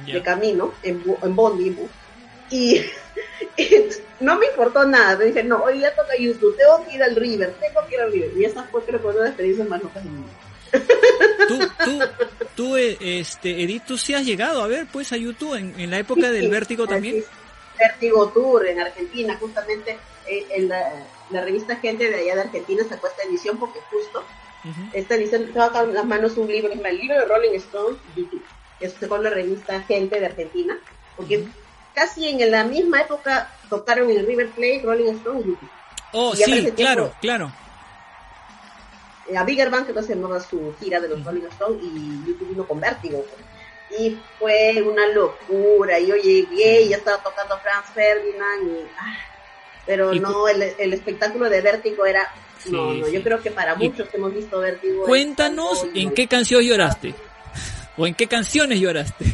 [0.04, 1.68] de camino en, en Bondi.
[1.68, 1.90] en bus.
[2.50, 2.76] Y,
[3.56, 3.68] y
[4.20, 5.16] no me importó nada.
[5.18, 8.00] Me dije, no, hoy ya toca YouTube, tengo que ir al River, tengo que ir
[8.00, 8.30] al River.
[8.36, 10.36] Y esa fue, creo que una de las experiencias más locas de mi vida.
[11.48, 12.00] Tú, tú,
[12.54, 15.90] tú, eh, este, Edith, tú sí has llegado a ver, pues, a YouTube en, en
[15.90, 17.18] la época del Vértigo también.
[17.18, 17.24] es.
[17.78, 22.84] Vértigo Tour en Argentina, justamente eh, en la, la revista Gente de allá de Argentina
[22.88, 24.24] sacó esta edición porque justo
[24.92, 28.42] esta edición estaba en las manos un libro, el libro de Rolling Stone, YouTube,
[28.80, 30.76] que sacó la revista Gente de Argentina,
[31.16, 31.46] porque
[31.94, 35.70] casi en la misma época tocaron el River Plate, Rolling Stone, YouTube.
[36.12, 37.16] Oh, Y sí, claro, tiempo.
[37.20, 37.52] claro.
[39.28, 40.14] Eh, a Bigger Bang, que no se
[40.48, 43.22] su gira de los Rolling Stone, y YouTube vino con Vértigo.
[43.22, 43.55] pues.
[43.98, 45.98] Y fue una locura.
[46.00, 48.68] Yo llegué y ya estaba tocando Franz Ferdinand.
[48.68, 49.16] Y, ah,
[49.86, 52.22] pero Y no, el, el espectáculo de Vértigo era.
[52.66, 53.12] no, Sí, no, sí.
[53.12, 55.04] yo creo que para muchos que hemos visto Vértigo.
[55.04, 57.14] Cuéntanos en qué canción lloraste.
[57.96, 59.24] O en qué canciones lloraste.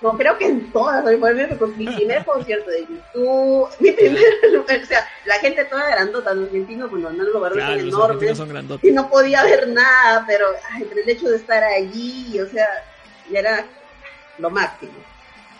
[0.00, 1.02] No, creo que en todas.
[1.02, 1.34] Fue
[1.76, 3.68] mi, primer concierto de YouTube.
[3.80, 4.24] Mi primer.
[4.56, 6.32] O sea, la gente toda grandota.
[6.32, 8.38] Los argentinos, bueno, no los barrios Claro, son enormes.
[8.38, 12.66] son y no podía ver nada, pero ay, el hecho de estar allí, o sea,
[13.30, 13.66] ya era
[14.38, 14.92] lo máximo.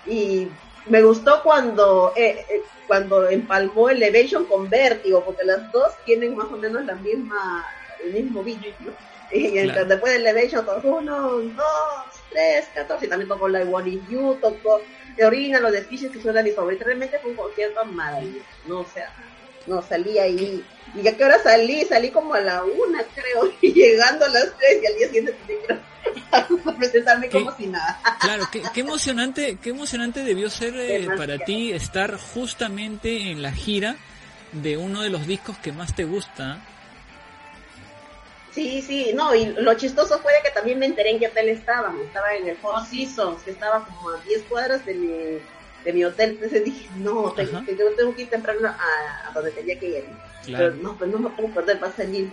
[0.07, 0.49] Y
[0.87, 6.47] me gustó cuando eh, eh, cuando empalmó Elevation con Vértigo, porque las dos tienen más
[6.49, 7.67] o menos la misma
[8.05, 8.93] el mismo beat, ¿no?
[9.33, 9.85] Y Claro.
[9.85, 14.37] después de Elevation tocó uno, dos, tres, catorce, y también tocó la One Is You,
[14.41, 14.81] tocó
[15.17, 16.85] de Orina, los desfiles que son de mis favoritos.
[16.87, 18.81] Realmente fue un concierto maravilloso, ¿no?
[18.81, 19.13] O sea,
[19.67, 20.65] no salí ahí.
[20.97, 21.85] ¿Y a qué hora salí?
[21.85, 25.37] Salí como a la una, creo, y llegando a las tres, y al día siguiente
[25.47, 25.81] tenía
[26.79, 27.39] presentarme ¿Qué?
[27.39, 28.01] como si nada.
[28.21, 33.53] Claro, qué, qué emocionante, qué emocionante debió ser eh, para ti estar justamente en la
[33.53, 33.97] gira
[34.53, 36.61] de uno de los discos que más te gusta.
[38.53, 41.51] Sí, sí, no, y lo chistoso fue de que también me enteré en qué hotel
[41.51, 41.95] estaba.
[42.05, 45.39] Estaba en el Four Seasons, que estaba como a 10 cuadras de mi,
[45.85, 46.31] de mi hotel.
[46.31, 50.05] Entonces dije, no, tengo, yo tengo que ir temprano a, a donde tenía que ir.
[50.45, 50.73] Claro.
[50.73, 52.29] Pero no, pues no me puedo perder, va a salir.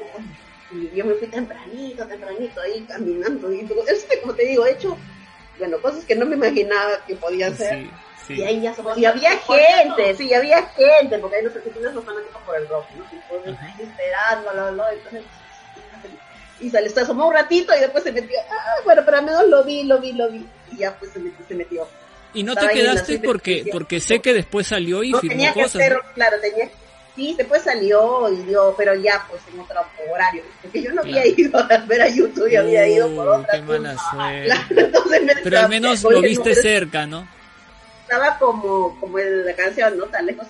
[0.72, 3.52] Y yo me fui tempranito, tempranito, ahí caminando.
[3.54, 3.66] Y
[4.10, 4.98] que, como te digo, he hecho,
[5.60, 7.74] bueno, cosas que no me imaginaba que podía hacer.
[7.84, 7.90] Sí,
[8.28, 8.34] sí.
[8.36, 12.04] Y ahí ya somos- y había gente, sí, había gente, porque ahí los argentinos son
[12.04, 13.06] fanáticos por el rock, ¿no?
[13.12, 13.66] Entonces, Ajá.
[13.78, 14.90] ahí esperándolo, ¿no?
[14.90, 15.24] Entonces,
[16.60, 19.48] y se les asomó un ratito y después se metió, ah, bueno, pero al menos
[19.48, 21.46] lo vi, lo vi, lo vi, y ya pues se metió.
[21.48, 21.88] Se metió.
[22.34, 25.54] Y no te Estaba quedaste porque porque sé que después salió y No firmó tenía
[25.54, 25.76] que cosas.
[25.82, 26.14] hacer, ¿no?
[26.14, 26.70] claro, tenía
[27.18, 31.26] Sí, después salió y dio, pero ya pues en otro horario, porque yo no había
[31.28, 33.54] ido a ver a YouTube, yo había ido por otra.
[33.56, 34.46] qué mala suerte.
[34.46, 37.28] Claro, entonces me Pero al menos lo viste cerca, ¿no?
[38.04, 40.06] estaba como, como en la canción, ¿no?
[40.06, 40.48] Tan lejos,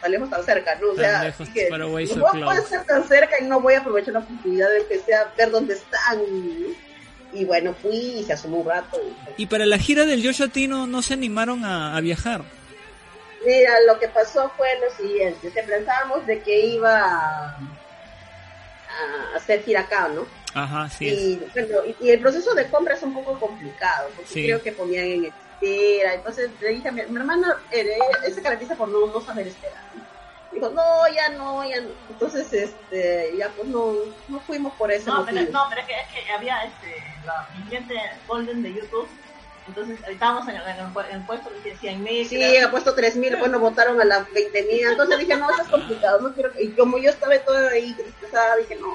[0.00, 0.88] tan lejos, tan cerca, ¿no?
[0.88, 1.48] O Tan sea, lejos,
[1.80, 5.32] away, no estar tan cerca y no voy a aprovechar la oportunidad de que sea
[5.38, 6.18] ver dónde están.
[7.32, 8.98] Y bueno, fui y se asomó un rato.
[9.36, 12.42] y- Y para la gira del Joshua T no, no se animaron a, a viajar.
[13.46, 19.62] Mira, lo que pasó fue lo siguiente, se pensábamos de que iba a, a hacer
[19.76, 20.26] acá, ¿no?
[20.52, 21.06] Ajá, sí.
[21.06, 24.44] y, bueno, y, y el proceso de compra es un poco complicado, porque Sí.
[24.44, 27.86] creo que ponían en espera, entonces le dije a mi, mi hermana, eh,
[28.24, 29.84] él se caracteriza por no, no saber esperar.
[30.50, 31.90] Dijo, no, ya no, ya no.
[32.08, 33.92] Entonces, este, ya pues no,
[34.28, 36.96] no fuimos por ese No, pero, no, pero es que, es que había este,
[37.26, 37.94] la mi cliente
[38.26, 39.06] Golden de YouTube,
[39.68, 42.26] Entonces, estábamos en, el- en el, pu- en el puesto que decía 100 mil.
[42.28, 44.90] Sí, ha puesto 3.000, bueno, votaron a las 20.000.
[44.90, 46.20] Entonces dije, no, eso es complicado.
[46.20, 48.86] No quiero que- Y como yo estaba todo ahí estresada, dije, no.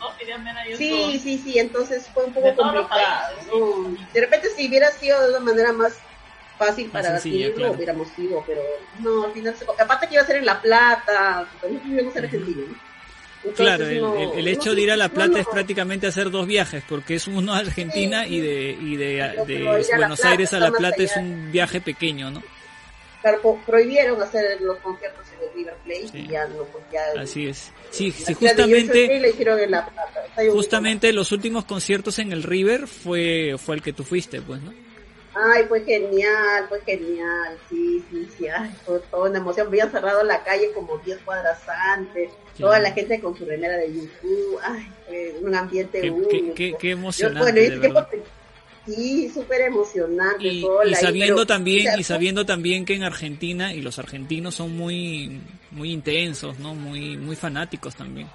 [0.00, 0.16] no.
[0.18, 0.64] Querían ver a.
[0.76, 2.88] Sí, sí, sí, entonces fue un poco De complicado.
[2.88, 3.96] países, ¿no?
[3.96, 4.06] sí.
[4.12, 5.98] De repente, si hubiera sido de una manera más
[6.56, 7.70] fácil Más para sencilla, ti, claro.
[7.72, 8.62] lo hubiéramos ido, pero
[9.00, 12.16] no, al final, se- aparte que iba a ser en La Plata, pues nosotros vivimos
[12.16, 12.93] en Argentina, ¿no?
[13.44, 15.36] Entonces, Claro, el, no- el- el no hecho de ir a La Plata no.
[15.38, 19.34] es prácticamente hacer dos viajes, porque es uno a Argentina y de, y de,
[19.64, 19.88] Buenos
[20.18, 22.42] Plata Aires a La Plata es un viaje pequeño, ¿no?
[23.20, 26.18] Claro, prohibieron hacer los conciertos en el River Plate Sí.
[26.18, 27.20] y ya no, pues ya...
[27.22, 27.72] Así es.
[27.90, 30.22] Sí, sí, justamente, hicieron en La Plata.
[30.52, 34.74] Justamente los últimos conciertos en el River fue, fue el que tú fuiste, pues, ¿no?
[35.34, 39.66] Ay, fue genial, fue genial, sí, sí, sí, ay, fue toda una emoción.
[39.66, 43.92] Habían cerrado la calle como 10 cuadras antes, toda la gente con su remera de
[43.92, 46.30] YouTube, ay, fue un ambiente Qué, único.
[46.30, 48.22] qué, qué, qué Yo, emocionante, bueno, de
[48.94, 50.46] sí, súper emocionante.
[50.46, 55.40] Y, sabiendo también y sabiendo también que en Argentina y los argentinos son muy
[55.70, 58.28] muy intensos no muy muy fanáticos también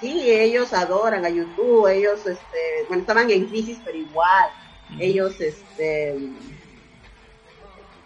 [0.00, 4.50] Sí, ellos adoran a YouTube, ellos, este, bueno, estaban en crisis, pero igual.
[5.00, 6.16] Ellos, este,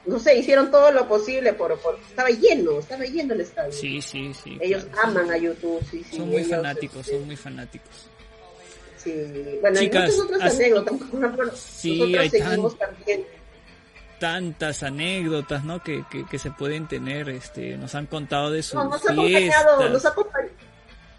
[0.07, 3.73] no sé, hicieron todo lo posible por, por estaba lleno, estaba lleno el estadio.
[3.73, 5.09] sí sí sí ellos claro.
[5.09, 6.16] aman a YouTube, sí, sí.
[6.16, 8.07] son muy ellos, fanáticos este, son muy fanáticos
[8.97, 9.15] Sí,
[9.62, 10.94] bueno, Chicas, hay muchas otras anécdotas.
[11.59, 13.24] Sí, nosotros hay seguimos también.
[14.19, 18.74] tantas anécdotas no que, que, que se pueden tener este nos han contado de sus
[18.74, 20.51] No, nos ha ha.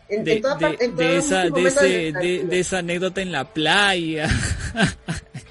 [0.09, 4.27] En, de, en toda de- en esa ese de esa anécdota en la playa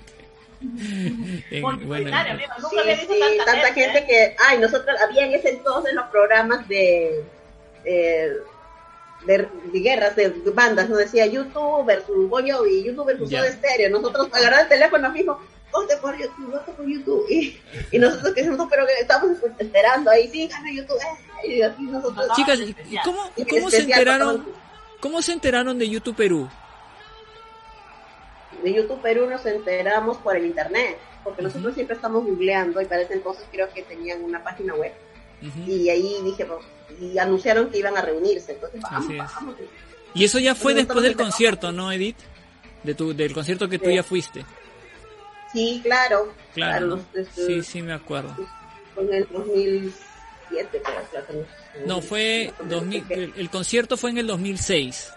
[0.60, 5.32] En- bueno, Sí, Nunca había visto sí, tanta, tanta gente que, ay, nosotros había en
[5.34, 7.24] ese entonces los programas de,
[7.84, 8.32] eh,
[9.26, 13.30] de, de guerras de bandas, no decía YouTube versus Bon Jovi, YouTube versus.
[13.30, 15.40] Soda Stereo, nosotros agarramos el teléfono mismo,
[15.72, 17.58] vote por YouTube, vote por YouTube, y,
[17.92, 20.98] y nosotros que decimos, pero que estamos esperando ahí, sí, gana YouTube,
[21.44, 24.46] eh, y así nosotros, No, chicas no, ¿y- y cómo, y cómo se enteraron
[25.00, 26.48] cómo se enteraron de YouTube Perú
[28.62, 33.02] de YouTube Perú nos enteramos por el internet, porque nosotros siempre estamos googleando y para
[33.02, 34.92] ese entonces creo que tenían una página web
[35.66, 36.60] y ahí dije, pues,
[37.00, 39.54] y anunciaron que iban a reunirse, entonces vamos, vamos.
[40.12, 42.16] Y eso ya fue después del concierto, ¿no, Edith?
[42.82, 43.94] De tu, del concierto que tú Sí.
[43.94, 44.44] ya fuiste.
[45.52, 46.32] Sí, claro.
[46.54, 46.86] Claro.
[46.86, 46.96] ¿no?
[46.96, 48.34] los- este, Sí, sí, me acuerdo.
[48.94, 51.46] Fue en el 2007, creo,
[51.86, 55.10] no, fue 2000, el, el concierto fue en el 2006,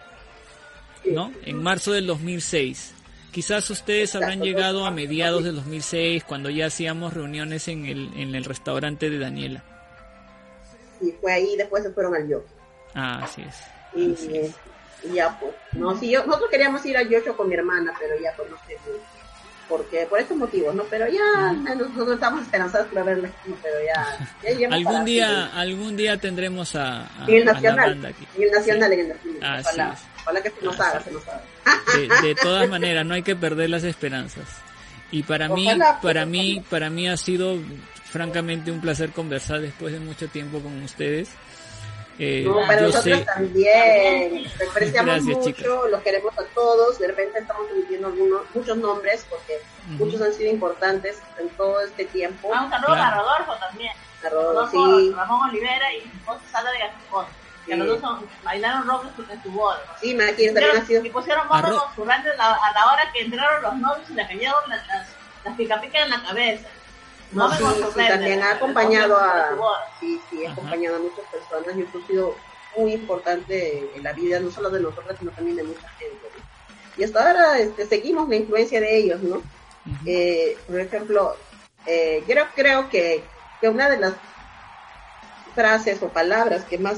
[1.03, 1.11] Sí.
[1.11, 1.33] ¿no?
[1.43, 2.92] En marzo del 2006.
[3.33, 8.35] Quizás ustedes habrán llegado a mediados del 2006, cuando ya hacíamos reuniones en el, en
[8.35, 9.63] el restaurante de Daniela.
[10.99, 12.43] Sí, fue ahí, después se fueron al yo.
[12.93, 13.55] Ah, así es.
[13.95, 14.51] Y, Así es.
[15.03, 15.51] y ya, pues.
[15.73, 18.57] No, sí, yo, nosotros queríamos ir al Yocho con mi hermana, pero ya, pues, no
[18.67, 18.77] sé,
[19.67, 20.83] porque por estos motivos, ¿no?
[20.83, 25.95] Pero ya, menos nosotros estamos esperanzados por verla aquí, pero ya, ya Algún día, algún
[25.97, 28.27] día tendremos a, a- En el a la nacional, banda aquí.
[28.35, 29.61] en el nacional, en el nacional.
[29.61, 31.41] Ojalá, ojalá que se nos haga, se nos haga.
[31.95, 34.45] De, de todas maneras, no hay que perder las esperanzas.
[35.11, 36.69] Y para mí, Ojalá, para pues, mí, ojalá.
[36.69, 37.57] para mí ha sido
[38.05, 41.29] francamente un placer conversar después de mucho tiempo con ustedes.
[42.19, 44.43] Eh, No, para yo nosotros sé, también.
[44.57, 45.65] Te apreciamos Gracias, mucho, chicas.
[45.89, 46.99] los queremos a todos.
[46.99, 49.59] De repente estamos emitiendo algunos, muchos nombres porque
[49.97, 52.51] muchos han sido importantes en todo este tiempo.
[52.53, 53.03] Ah, un saludo Claro.
[53.03, 53.91] a Rodolfo también.
[54.25, 57.25] A Rodolfo, Rodolfo, sí, Ramón Olivera y José Sala de Gascón.
[57.65, 59.79] Que los dos son- bailaron rock en su boda.
[60.01, 61.05] sí, imagínate, también ha sido.
[61.05, 64.27] Y pusieron Arro- con a la, a la hora que entraron los novios y le
[64.27, 65.07] cayeron las, las,
[65.45, 66.67] las pica pica en la cabeza.
[67.31, 67.63] No, sí,
[67.95, 69.43] sí, también ha acompañado a.
[69.45, 69.79] en su boda.
[69.99, 71.75] Sí, sí, ha acompañado a muchas personas.
[71.75, 72.35] YouTube ha sido
[72.77, 76.27] muy importante en la vida, no solo de nosotras, sino también de mucha gente.
[76.37, 76.43] ¿no?
[76.97, 79.41] Y hasta ahora este, seguimos la influencia de ellos, ¿no?
[80.05, 81.35] Eh, por ejemplo,
[81.87, 83.23] eh, creo, creo que,
[83.59, 84.13] que una de las
[85.55, 86.97] frases o palabras que más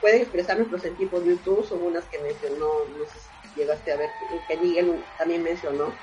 [0.00, 3.96] pueden expresar nuestros sentidos de YouTube son unas que mencionó, no sé si llegaste a
[3.96, 4.10] ver,
[4.46, 5.98] que Miguel también mencionó,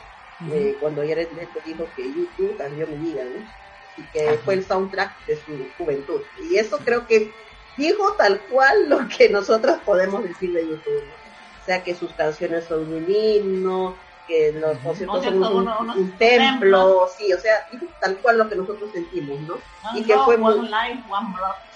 [0.51, 3.45] eh, cuando Jared Leto dijo que YouTube cambió mi vida, ¿no?
[3.97, 6.21] Y que fue el soundtrack de su juventud.
[6.41, 7.33] Y eso creo que
[7.77, 11.13] dijo tal cual lo que nosotros podemos decir de YouTube, ¿no?
[11.13, 13.97] O sea, que sus canciones son un himno,
[14.27, 15.67] que los conciertos son
[15.97, 19.53] un, templo, sí, o sea, dijo tal cual lo que nosotros sentimos, ¿no?
[19.55, 21.27] One Y que Love, fue One muy- Life, One.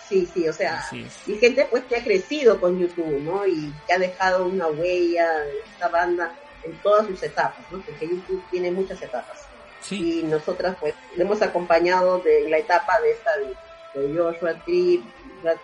[0.09, 0.83] Sí, sí, o sea,
[1.27, 3.45] y gente pues que ha crecido con YouTube, ¿no?
[3.45, 5.27] Y que ha dejado una huella
[5.71, 7.79] esta banda en todas sus etapas, ¿no?
[7.79, 9.37] Porque YouTube tiene muchas etapas.
[9.81, 14.55] Sí, Y nosotras pues le hemos acompañado de la etapa de esta de, de Joshua
[14.65, 15.03] Tree,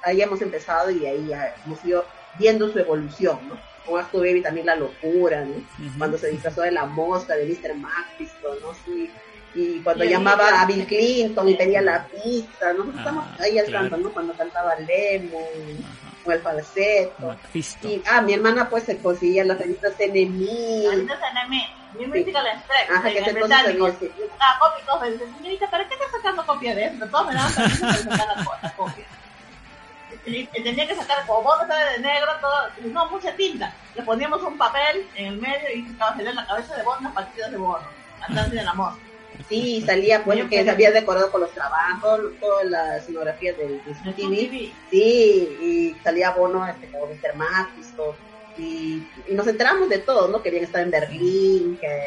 [0.04, 2.06] ahí hemos empezado y ahí ya hemos ido
[2.38, 3.58] viendo su evolución, ¿no?
[3.84, 5.56] Con Astro Baby también la locura, ¿no?
[5.98, 7.76] Cuando se disfrazó de la mosca de Mr.
[7.76, 8.74] Maxisto, ¿no?
[8.86, 9.12] Sí,
[9.56, 13.57] Y cuando Y llamaba a Bill Clinton y pedía la pista, nosotros Ah, estamos ahí
[13.60, 13.90] al claro.
[13.90, 14.14] tanto, ¿no?
[14.14, 15.86] Cuando cantaba Lemon
[16.26, 17.27] o el falseto.
[17.30, 17.88] Mephisto.
[17.88, 19.94] Y, ah, mi hermana pues se conseguía las revistas.
[19.94, 21.69] Ahorita se anime.
[21.98, 22.99] Mi música la extremo.
[22.99, 23.45] Ajá, que en se el había
[23.88, 24.99] ese- Ah, copia y todo.
[25.02, 27.07] Me dice, señorita, ¿para qué estás sacando copia de eso?
[27.07, 28.27] Todos me daban permiso para sacar
[30.64, 33.72] tenía que sacar, como vos sabe de negro, todo, no, mucha tinta.
[33.95, 37.14] Le poníamos un papel en el medio y sacaba salía la cabeza de bono, las
[37.14, 37.86] partidas de bono.
[38.22, 38.94] Andante del amor.
[39.49, 44.14] Sí, salía pues que se había decorado con los trabajos, toda la escenografía del, De
[44.14, 44.36] TV.
[44.36, 44.72] TV.
[44.90, 47.36] Sí, y salía Bono este, como Mr.
[47.36, 48.16] Mephisto,
[48.57, 50.41] y, y nos enteramos de todo, ¿no?
[50.41, 52.02] Querían estar en Berlín, que,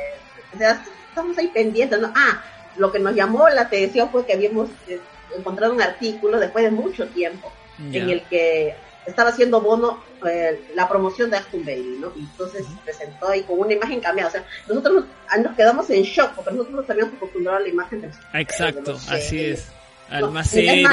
[0.55, 2.13] o sea, estamos ahí pendientes, ¿no?
[2.15, 2.43] Ah,
[2.77, 5.01] lo que nos llamó la atención fue que habíamos eh,
[5.37, 7.53] encontrado un artículo después de mucho tiempo
[7.93, 8.75] en el que
[9.11, 12.13] estaba haciendo Bono eh, la promoción de Aston Bailey, ¿no?
[12.17, 15.57] Y entonces se presentó ahí con una imagen cambiada, o sea, nosotros nos, ah, nos
[15.57, 19.45] quedamos en shock porque nosotros nos habíamos acostumbrado a la imagen de Ah, Exacto, así
[19.45, 19.69] es.
[20.11, 20.89] Al no, más serio,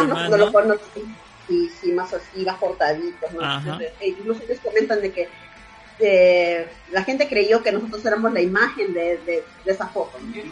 [1.48, 3.42] y sí, más así, más cortaditos, ¿no?
[3.42, 3.60] Ajá.
[3.60, 5.30] Entonces, eh, incluso ellos comentan de que
[6.00, 10.28] eh, la gente creyó que nosotros éramos la imagen de, de, de esa foto, ¿no?
[10.32, 10.44] De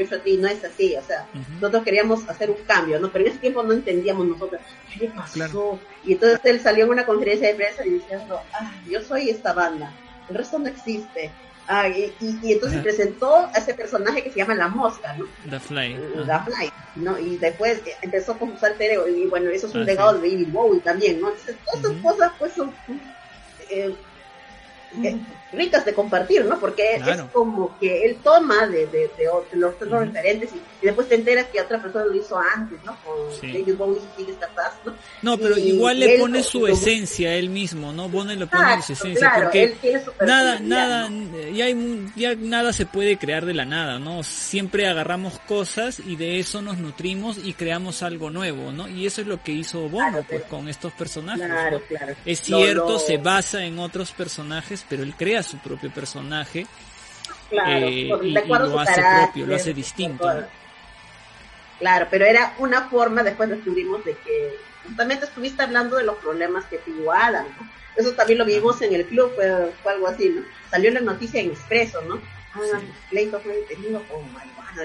[0.00, 1.52] Joshua Tree, no es así, o sea, Ujú.
[1.60, 3.12] nosotros queríamos hacer un cambio, ¿no?
[3.12, 4.60] Pero en ese tiempo no entendíamos nosotros,
[4.98, 5.32] ¿qué pasó?
[5.34, 5.80] Claro.
[6.04, 9.52] Y entonces él salió en una conferencia de prensa y diciendo, ah, yo soy esta
[9.52, 9.94] banda,
[10.28, 11.34] el resto no existe.
[11.66, 12.84] Ah, y, y- y entonces Ajá.
[12.84, 15.26] presentó a ese personaje que se llama La Mosca, ¿no?
[15.50, 15.96] The Fly.
[16.26, 16.46] la Ajá.
[16.46, 17.18] Fly, ¿no?
[17.18, 20.14] Y después eh, empezó con su alter ego, y bueno, eso es un Ah, legado
[20.14, 20.22] sí.
[20.22, 21.28] de David Bowie también, ¿no?
[21.28, 22.74] Entonces, todas esas cosas, pues, son
[23.70, 23.94] eh,
[25.02, 25.18] eh,
[25.52, 26.58] ricas de compartir, ¿no?
[26.60, 27.24] Porque Claro.
[27.24, 30.00] es como que él toma de, de, de otros- los otros Ujú.
[30.00, 32.96] referentes y, y después te enteras que otra persona lo hizo antes, ¿no?
[33.02, 33.46] Con Sí.
[33.52, 34.34] David Bowie sigue
[34.84, 34.94] ¿no?
[35.22, 38.08] No, pero Y igual le pone su lo- esencia él mismo, ¿no?
[38.08, 41.48] Bono le pone Claro, su esencia claro, porque él tiene su nada, nada, ¿no?
[41.52, 44.22] ya hay ya nada se puede crear de la nada, ¿no?
[44.22, 48.88] Siempre agarramos cosas y de eso nos nutrimos y creamos algo nuevo, ¿no?
[48.88, 51.44] Y eso es lo que hizo Bono, pues, pero- con estos personajes.
[51.46, 51.84] Claro, ¿no?
[51.96, 52.14] claro.
[52.24, 56.66] Es cierto, lo- se basa en otros personajes, pero él crea su propio personaje
[57.50, 60.28] claro, eh, y- y lo hace carácter, propio, lo hace distinto.
[61.78, 64.54] Claro, pero era una forma, después descubrimos de que
[64.84, 67.68] justamente estuviste hablando de los problemas que tuvo Adam, ¿no?
[67.96, 70.42] Eso también lo vimos en el club, fue, fue algo así, ¿no?
[70.70, 72.20] Salió la noticia en Expreso, ¿no?
[72.54, 72.86] Ah, Sí.
[73.10, 74.82] pleito fue detenido con marihuana,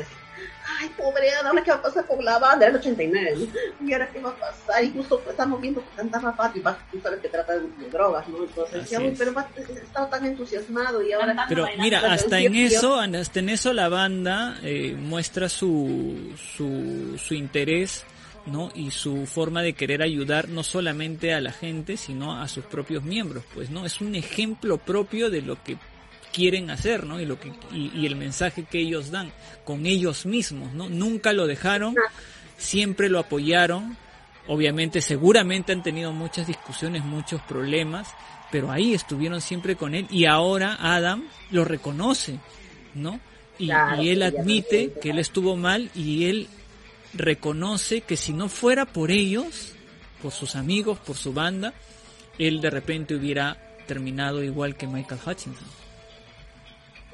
[0.79, 2.65] ay, pobre Adam, ¿ahora qué va a pasar con la banda?
[2.65, 3.33] Era el 89,
[3.79, 3.87] ¿no?
[3.87, 4.83] ¿Y ahora qué va a pasar?
[4.83, 6.61] Y justo estamos viendo que cantaba Patti,
[6.91, 8.43] tú sabes que trata de, de drogas, ¿no?
[8.43, 9.19] Entonces, Así decía, uy, es.
[9.19, 11.45] pero Patti estaba tan entusiasmado y ahora...
[11.47, 11.83] Pero bailando.
[11.83, 18.05] mira, hasta en eso, hasta en eso la banda eh, muestra su, su, su interés,
[18.45, 18.71] ¿no?
[18.75, 23.03] Y su forma de querer ayudar no solamente a la gente, sino a sus propios
[23.03, 23.85] miembros, pues, ¿no?
[23.85, 25.77] Es un ejemplo propio de lo que
[26.33, 27.21] quieren hacer, ¿no?
[27.21, 29.31] Y lo que y, y el mensaje que ellos dan
[29.63, 30.89] con ellos mismos, ¿no?
[30.89, 31.95] Nunca lo dejaron,
[32.57, 33.95] siempre lo apoyaron.
[34.47, 38.09] Obviamente, seguramente han tenido muchas discusiones, muchos problemas,
[38.51, 42.39] pero ahí estuvieron siempre con él y ahora Adam lo reconoce,
[42.93, 43.19] ¿no?
[43.57, 46.49] Y, Claro, y él admite que él estuvo mal y él
[47.13, 49.73] reconoce que si no fuera por ellos,
[50.21, 51.73] por sus amigos, por su banda,
[52.37, 53.57] él de repente hubiera
[53.87, 55.82] terminado igual que Michael Hutchinson.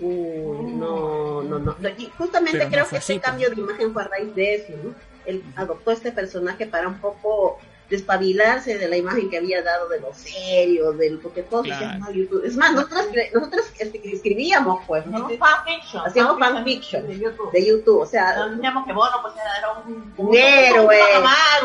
[0.02, 1.76] Uy, no, no, no.
[1.98, 3.30] Y justamente Pero no creo fue que así, este pues.
[3.32, 4.94] cambio de imagen fue a raíz de eso, ¿no?
[5.26, 7.60] Él adoptó este personaje para un poco
[7.90, 11.80] despabilarse de la imagen que había dado de lo serio, del porque todos Claro.
[11.86, 12.46] decían, no, YouTube.
[12.46, 15.26] Es más, nosotros, nosotros este, escribíamos, pues, ¿no?
[15.26, 16.06] Hacíamos fanfiction.
[16.06, 17.08] Hacíamos fanfiction.
[17.08, 17.52] de YouTube.
[17.52, 21.00] De YouTube, o sea, Nos decíamos que Bono pues era un, Un héroe.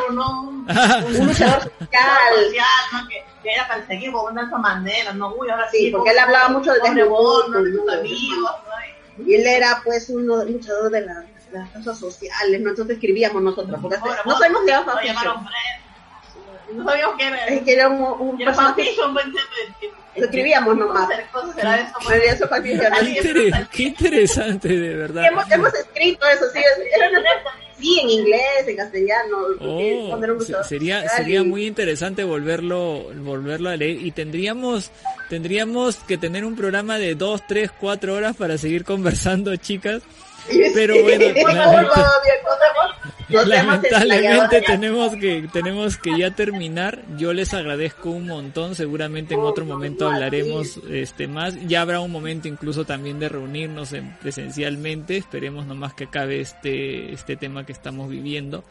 [0.09, 0.41] un ¿no?
[0.43, 0.67] Un,
[1.21, 2.19] un luchador social.
[2.47, 3.09] social, ¿no?
[3.09, 5.33] Que, que era perseguido por una Nelson Mandela, ¿no?
[5.35, 5.91] Uy, ahora Sí, sí.
[5.91, 8.51] porque él hablaba mucho de Bono, de sus amigos,
[9.19, 9.25] ¿no?
[9.25, 12.71] Y él era, pues, uno luchador de, la- de las causas sociales, ¿no?
[12.71, 15.15] Entonces escribíamos nosotros, porque Pobre no sabemos de Lo fanfiction.
[15.15, 16.75] llamaron Fred.
[16.75, 17.45] No sabíamos que era.
[17.47, 19.27] Es que era un, un Era fanfiction, pues,
[20.17, 21.09] Lo escribíamos nomás.
[21.09, 21.15] ¿Qué
[22.29, 22.49] eso?
[22.51, 22.63] ¿no?
[22.63, 25.25] Qué, inter- qué interesante, de verdad.
[25.27, 26.61] hemos, hemos escrito eso, sí,
[26.97, 27.21] era una-
[27.85, 29.37] sí, en inglés, en castellano.
[29.61, 29.79] Oh,
[30.17, 34.91] un sería sería y- muy interesante volverlo volverlo a leer y tendríamos
[35.29, 40.03] tendríamos que tener un programa de dos, tres, cuatro horas para seguir conversando, chicas.
[40.75, 41.25] Pero bueno,
[43.29, 47.03] Lamentablemente tenemos que tenemos que ya terminar.
[47.17, 48.75] Yo les agradezco un montón.
[48.75, 51.55] Seguramente en otro momento hablaremos este más.
[51.67, 55.17] Ya habrá un momento incluso también de reunirnos en, presencialmente.
[55.17, 58.65] Esperemos nomás que acabe este este tema que estamos viviendo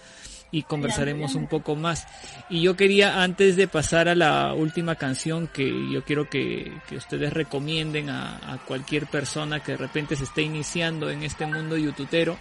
[0.52, 2.06] y conversaremos un poco más.
[2.50, 6.96] Y yo quería, antes de pasar a la última canción, que yo quiero que, que
[6.98, 11.76] ustedes recomienden a, a cualquier persona que de repente se esté iniciando en este mundo
[11.78, 12.38] youtubero,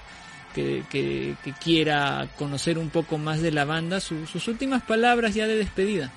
[0.55, 5.35] que, que- que quiera conocer un poco más de la banda, su- sus últimas palabras
[5.35, 6.13] ya de despedida.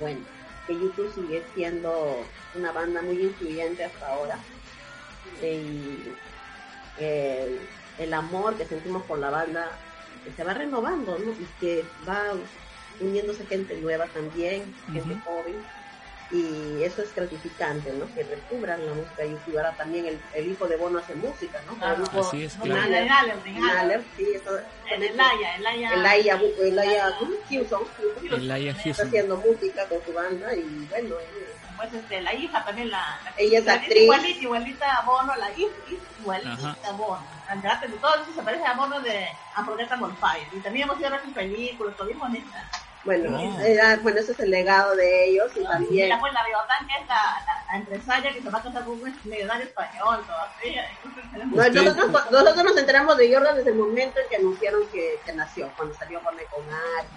[0.00, 0.18] Bueno,
[0.66, 2.24] que YouTube sigue siendo
[2.56, 4.36] una banda muy influyente hasta ahora.
[5.40, 6.10] Y
[6.98, 7.58] eh,
[7.98, 9.70] el amor que sentimos por la banda
[10.26, 11.32] eh, se va renovando, ¿no?
[11.32, 12.22] Y que va
[13.00, 15.56] uniéndose gente nueva también, gente joven.
[16.30, 18.06] Y eso es gratificante, ¿no?
[18.14, 19.58] Que recubran la música YouTube.
[19.58, 21.74] Ahora también el, el hijo de Bono hace música, ¿no?
[21.74, 21.96] Claro.
[21.96, 22.80] El grupo Así es, claro.
[22.80, 24.58] el sí, eso-
[24.90, 25.90] Elaya, Elaya.
[27.50, 27.82] Houston,
[28.90, 31.52] está haciendo música con su banda y bueno, eh,
[31.82, 34.02] Pues este, la hija también la, la Ella es actriz.
[34.04, 35.72] Igualita, igualita a Bono, la hija,
[36.20, 36.76] igualita Ajá.
[36.88, 37.22] a Bono.
[37.48, 39.26] Al traste de todo eso se parece a Bono de
[39.58, 40.46] Unforgettable Fire.
[40.52, 42.68] Y también hemos ido a ver sus películas, todo bien bonita.
[43.04, 43.60] Bueno, Oh.
[43.62, 46.86] era- bueno, ese es el legado de ellos y Y también la, pues, la Riotán,
[46.86, 50.24] que es la, la, la empresaria que se va a casar con un millonario español
[50.24, 50.88] todavía.
[51.02, 54.86] Entonces, tenemos- no, nosotros, nosotros nos enteramos de Jordan desde el momento en que anunciaron
[54.92, 57.08] que, que nació, cuando salió con con Ari.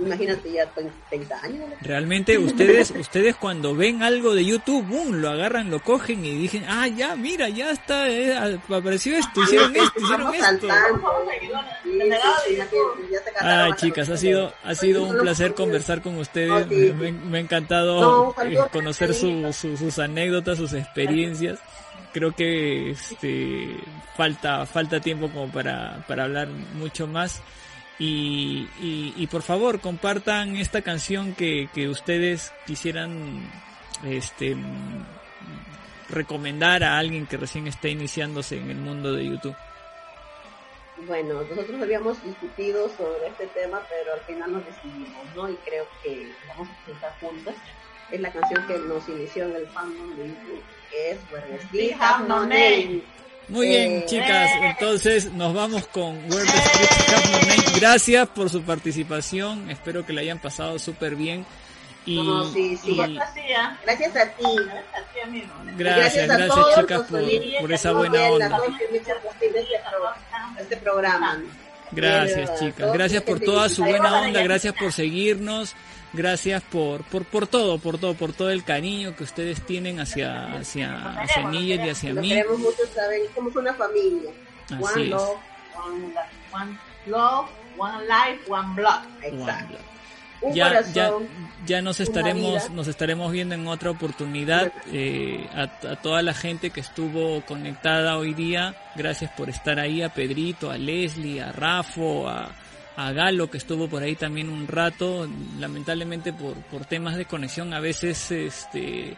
[0.00, 0.66] Imagínate ya
[1.08, 1.68] 30 años.
[1.68, 1.76] ¿no?
[1.82, 6.64] Realmente ustedes, ustedes cuando ven algo de YouTube, boom, lo agarran, lo cogen y dicen,
[6.68, 8.34] ah, ya, mira, ya está, eh,
[8.68, 10.66] apareció esto, hicieron esto, hicieron esto.
[13.40, 16.66] Ah, chicas, ha sido, ha sido un placer conversar con ustedes.
[16.94, 21.58] Me, me ha encantado eh, conocer su- sus anécdotas, sus experiencias.
[22.12, 23.76] Creo que este,
[24.16, 27.40] falta, falta tiempo como para, para hablar mucho más.
[27.98, 33.50] Y, por favor, compartan esta canción que, que ustedes quisieran
[34.04, 34.56] este,
[36.08, 39.56] recomendar a alguien que recién esté iniciándose en el mundo de YouTube.
[41.06, 45.50] Bueno, nosotros habíamos discutido sobre este tema, pero al final nos decidimos, ¿no?
[45.50, 47.54] Y creo que vamos a presentar juntas.
[48.10, 53.02] Es la canción que nos inició en el fandom de YouTube, que es Where the
[53.48, 57.78] Muy bien, Eh, chicas, entonces nos vamos con Where the.
[57.80, 61.44] Gracias por su participación, espero que la hayan pasado súper bien.
[62.06, 62.92] Y, No, sí, sí.
[62.92, 64.44] y Gracias, Gracias a ti.
[64.44, 65.48] gracias a ti, amigo.
[65.76, 67.02] gracias, a gracias todos chicas
[67.60, 68.58] por, esa buena onda.
[68.68, 68.88] este
[70.60, 71.42] este programa.
[71.94, 75.74] Gracias chicas, gracias por toda su buena onda, gracias por seguirnos,
[76.12, 80.54] gracias por, por, por todo, por todo, por todo el cariño que ustedes tienen hacia,
[80.54, 82.28] hacia, hacia Nigel y hacia mí.
[82.30, 84.30] queremos mucho, saben, somos una familia.
[84.66, 85.10] Así One es.
[85.10, 85.36] love,
[85.76, 86.14] One,
[86.52, 87.46] one love,
[87.76, 89.02] one life, one blood.
[89.22, 89.78] exacto.
[90.44, 90.92] Un ya, corazón.
[90.94, 91.10] ya,
[91.66, 94.72] ya nos estaremos, nos estaremos viendo en otra oportunidad.
[94.92, 100.02] Eh, a, a toda la gente que estuvo conectada hoy día, gracias por estar ahí,
[100.02, 102.50] a Pedrito, a Leslie, a Rafo, a,
[102.96, 105.28] a Galo que estuvo por ahí también un rato.
[105.58, 109.16] Lamentablemente por, por temas de conexión a veces este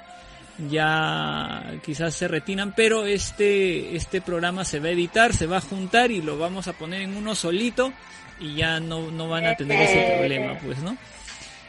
[0.70, 5.60] ya quizás se retiran, pero este, este programa se va a editar, se va a
[5.60, 7.92] juntar y lo vamos a poner en uno solito
[8.40, 10.96] y ya no, no van a tener ese problema, pues, ¿no?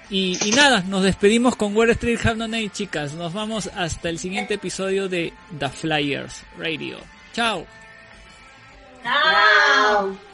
[0.10, 3.14] Y, nada, nos despedimos con Wall Street Have No Name, chicas.
[3.14, 6.98] Nos vamos hasta el siguiente episodio de The Flyers Radio.
[7.34, 7.66] Chao.
[9.04, 10.27] Chao.